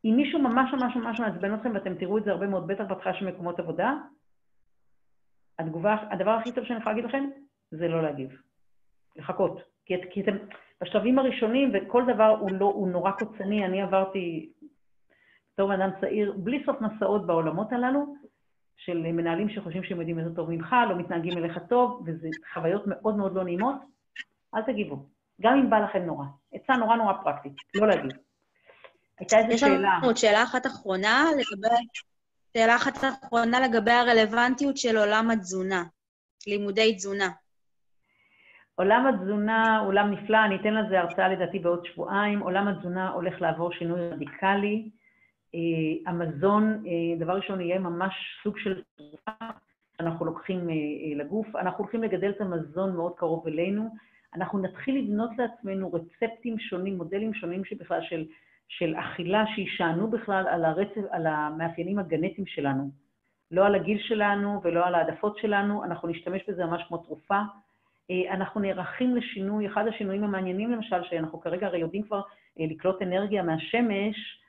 [0.05, 3.13] אם מישהו ממש ממש ממש מעצבן אתכם, ואתם תראו את זה הרבה מאוד, בטח בהתחלה
[3.13, 3.93] של מקומות עבודה,
[5.59, 7.29] התגובה, הדבר הכי טוב שאני יכולה להגיד לכם,
[7.71, 8.41] זה לא להגיב.
[9.15, 9.61] לחכות.
[9.85, 10.37] כי, כי אתם
[10.81, 14.51] בשלבים הראשונים, וכל דבר הוא, לא, הוא נורא קוצני, אני עברתי
[15.53, 18.15] בתור אדם צעיר, בלי סוף מסעות בעולמות הללו,
[18.85, 23.15] של מנהלים שחושבים שהם יודעים יותר טוב ממך, לא מתנהגים אליך טוב, וזה חוויות מאוד
[23.17, 23.75] מאוד לא נעימות,
[24.55, 25.05] אל תגיבו.
[25.41, 26.25] גם אם בא לכם נורא.
[26.53, 28.11] עצה נורא נורא פרקטית, לא להגיב.
[29.19, 29.73] הייתה איזו שאלה.
[29.73, 31.75] יש לנו עוד שאלה אחת אחרונה לגבי...
[32.53, 35.83] שאלה אחת אחרונה לגבי הרלוונטיות של עולם התזונה,
[36.47, 37.29] לימודי תזונה.
[38.75, 42.39] עולם התזונה, עולם נפלא, אני אתן לזה הרצאה לדעתי בעוד שבועיים.
[42.39, 44.89] עולם התזונה הולך לעבור שינוי רדיקלי.
[45.55, 48.13] אה, המזון, אה, דבר ראשון, יהיה ממש
[48.43, 49.31] סוג של תרופה
[49.97, 50.75] שאנחנו לוקחים אה,
[51.15, 51.55] לגוף.
[51.55, 53.89] אנחנו הולכים לגדל את המזון מאוד קרוב אלינו.
[54.35, 58.25] אנחנו נתחיל לבנות לעצמנו רצפטים שונים, מודלים שונים שבכלל של,
[58.67, 62.89] של אכילה, שישענו בכלל על, הרצף, על המאפיינים הגנטיים שלנו.
[63.51, 67.39] לא על הגיל שלנו ולא על העדפות שלנו, אנחנו נשתמש בזה ממש כמו תרופה.
[68.29, 72.21] אנחנו נערכים לשינוי, אחד השינויים המעניינים למשל, שאנחנו כרגע הרי יודעים כבר
[72.57, 74.39] לקלוט אנרגיה מהשמש,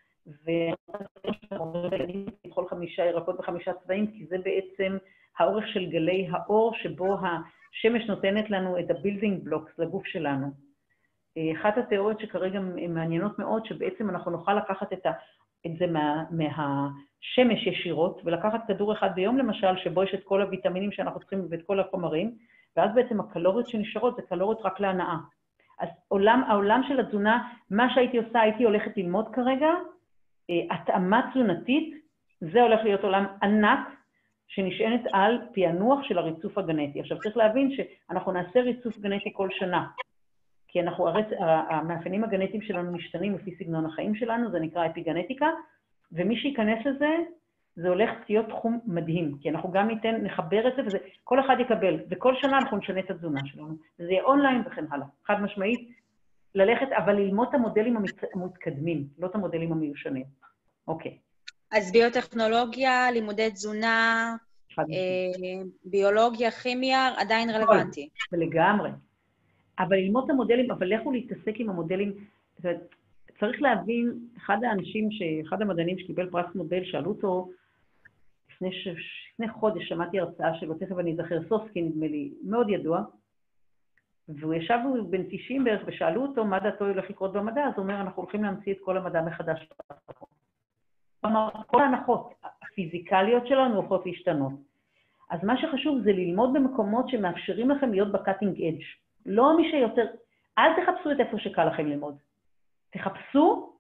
[2.45, 4.97] לאכול חמישה ירקות וחמישה צבעים, כי זה בעצם
[5.39, 10.47] האורך של גלי האור שבו השמש נותנת לנו את ה-building blocks לגוף שלנו.
[11.61, 15.11] אחת התיאוריות שכרגע מעניינות מאוד, שבעצם אנחנו נוכל לקחת את, ה,
[15.67, 20.93] את זה מה, מהשמש ישירות, ולקחת כדור אחד ביום למשל, שבו יש את כל הוויטמינים
[20.93, 22.35] שאנחנו צריכים ואת כל החומרים,
[22.77, 25.17] ואז בעצם הקלוריות שנשארות זה קלוריות רק להנאה.
[25.81, 29.69] אז עולם, העולם של התזונה, מה שהייתי עושה, הייתי הולכת ללמוד כרגע,
[30.71, 31.95] התאמה תזונתית,
[32.41, 33.89] זה הולך להיות עולם ענק,
[34.49, 37.01] שנשענת על פענוח של הריצוף הגנטי.
[37.01, 39.87] עכשיו, צריך להבין שאנחנו נעשה ריצוף גנטי כל שנה,
[40.69, 41.27] כי אנחנו, הרצ...
[41.69, 45.47] המאפיינים הגנטיים שלנו משתנים לפי סגנון החיים שלנו, זה נקרא אפיגנטיקה,
[46.13, 47.17] ומי שייכנס לזה,
[47.77, 51.97] זה הולך להיות תחום מדהים, כי אנחנו גם ניתן, נחבר את זה, וכל אחד יקבל,
[52.11, 53.75] וכל שנה אנחנו נשנה את התזונה שלנו.
[54.01, 55.07] וזה יהיה אונליין וכן הלאה.
[55.27, 55.89] חד משמעית,
[56.55, 57.97] ללכת, אבל ללמוד את המודלים
[58.35, 60.25] המתקדמים, לא את המודלים המיושנים.
[60.89, 61.19] אוקיי.
[61.73, 64.37] אז ביוטכנולוגיה, לימודי תזונה,
[64.79, 64.85] אה,
[65.85, 68.09] ביולוגיה, כימיה, עדיין רלוונטי.
[68.33, 68.91] לגמרי.
[69.79, 72.13] אבל ללמוד את המודלים, אבל לכו להתעסק עם המודלים.
[73.41, 75.09] צריך להבין, אחד האנשים,
[75.49, 77.51] אחד המדענים שקיבל פרס מודל, שאלו אותו,
[78.51, 78.89] לפני, ש...
[79.33, 83.03] לפני חודש שמעתי הרצאה שלו, תכף אני אזכר, סוסקי נדמה לי, מאוד ידוע,
[84.39, 87.82] והוא ישב, הוא בן 90 בערך, ושאלו אותו מה דעתו הולך לקרות במדע, אז הוא
[87.82, 89.69] אומר, אנחנו הולכים להמציא את כל המדע מחדש.
[91.20, 94.52] כלומר, כל ההנחות הפיזיקליות שלנו הולכות להשתנות.
[95.31, 98.82] אז מה שחשוב זה ללמוד במקומות שמאפשרים לכם להיות בקאטינג אדג'.
[99.27, 100.07] לא מי שיותר...
[100.59, 102.16] אל תחפשו את איפה שקל לכם ללמוד.
[102.90, 103.73] תחפשו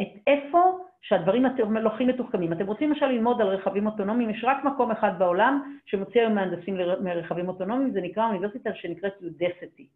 [0.00, 0.78] את איפה
[1.08, 2.52] שהדברים לא הכי מתוחכמים.
[2.52, 6.76] אתם רוצים למשל ללמוד על רכבים אוטונומיים, יש רק מקום אחד בעולם שמוציא היום מהנדסים
[6.76, 9.86] לרכבים אוטונומיים, זה נקרא אוניברסיטה שנקראת יודסיטי,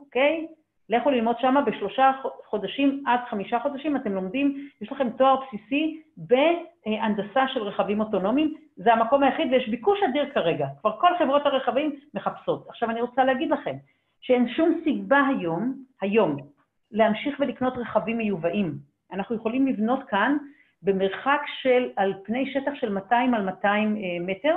[0.00, 0.46] אוקיי?
[0.88, 2.12] לכו ללמוד שם בשלושה
[2.46, 8.92] חודשים עד חמישה חודשים, אתם לומדים, יש לכם תואר בסיסי בהנדסה של רכבים אוטונומיים, זה
[8.92, 12.66] המקום היחיד ויש ביקוש אדיר כרגע, כבר כל חברות הרכבים מחפשות.
[12.68, 13.74] עכשיו אני רוצה להגיד לכם
[14.20, 16.36] שאין שום סיבה היום, היום,
[16.92, 18.93] להמשיך ולקנות רכבים מיובאים.
[19.12, 20.36] אנחנו יכולים לבנות כאן
[20.82, 24.56] במרחק של, על פני שטח של 200 על 200 אה, מטר,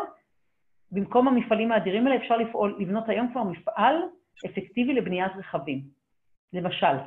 [0.91, 3.95] במקום המפעלים האדירים האלה אפשר לפעול, לבנות היום כבר מפעל
[4.45, 5.97] אפקטיבי לבניית רכבים.
[6.53, 6.97] למשל.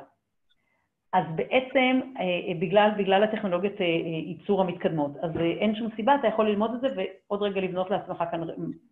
[1.13, 3.79] אז בעצם, אה, אה, בגלל, בגלל הטכנולוגיות
[4.25, 8.23] ייצור המתקדמות, אז אין שום סיבה, אתה יכול ללמוד את זה ועוד רגע לבנות לעצמך
[8.31, 8.41] כאן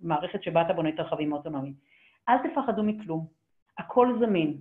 [0.02, 1.74] מערכת שבה אתה בונה את הרכבים האוטונומיים.
[2.30, 3.26] אל תפחדו מכלום,
[3.78, 4.58] הכל זמין.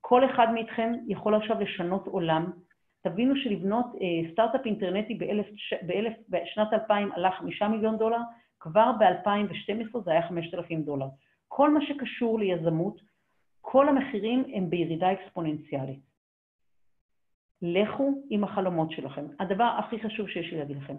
[0.00, 2.50] כל אחד מאיתכם יכול עכשיו לשנות עולם.
[3.02, 3.86] תבינו שלבנות
[4.32, 5.46] סטארט-אפ אינטרנטי באלף,
[5.82, 8.18] באלף, בשנת 2000 עלה 5 מיליון דולר,
[8.60, 11.06] כבר ב-2012 זה היה 5,000 דולר.
[11.48, 13.00] כל מה שקשור ליזמות,
[13.60, 16.00] כל המחירים הם בירידה אקספוננציאלית.
[17.62, 19.26] לכו עם החלומות שלכם.
[19.40, 20.96] הדבר הכי חשוב שיש לי להגיד לכם,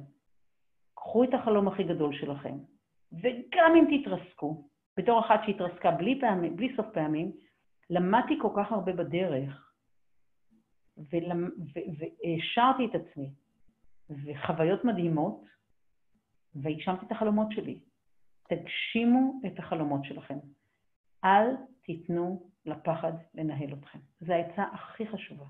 [0.93, 2.55] קחו את החלום הכי גדול שלכם,
[3.11, 4.67] וגם אם תתרסקו,
[4.97, 7.31] בתור אחת שהתרסקה בלי, פעמים, בלי סוף פעמים,
[7.89, 9.70] למדתי כל כך הרבה בדרך,
[10.97, 13.29] והעשרתי את עצמי,
[14.09, 15.43] וחוויות מדהימות,
[16.55, 17.79] והגשמתי את החלומות שלי.
[18.49, 20.37] תגשימו את החלומות שלכם.
[21.23, 23.99] אל תיתנו לפחד לנהל אתכם.
[24.21, 25.45] זו העצה הכי חשובה.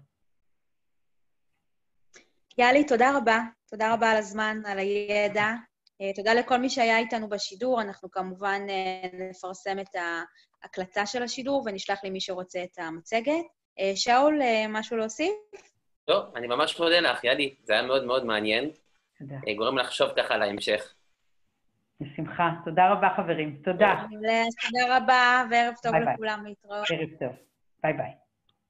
[2.57, 3.39] יאלי, תודה רבה.
[3.69, 5.47] תודה רבה על הזמן, על הידע.
[6.01, 7.81] אה, תודה לכל מי שהיה איתנו בשידור.
[7.81, 9.95] אנחנו כמובן אה, נפרסם את
[10.63, 13.61] ההקלטה של השידור ונשלח למי שרוצה את המצגת.
[13.82, 14.40] אה, שאול,
[14.70, 15.34] משהו להוסיף?
[16.08, 17.56] לא, אני ממש מודה לך, יאלי.
[17.64, 18.70] זה היה מאוד מאוד מעניין.
[19.20, 19.36] תודה.
[19.58, 20.94] גורם לחשוב ככה על ההמשך.
[22.02, 22.49] בשמחה.
[22.66, 23.62] תודה רבה, חברים.
[23.64, 24.03] תודה.
[24.10, 26.45] תודה רבה, וערב טוב לכולם.
[26.45, 26.86] להתראות.
[26.91, 27.36] ערב טוב.
[27.84, 28.12] ביי ביי.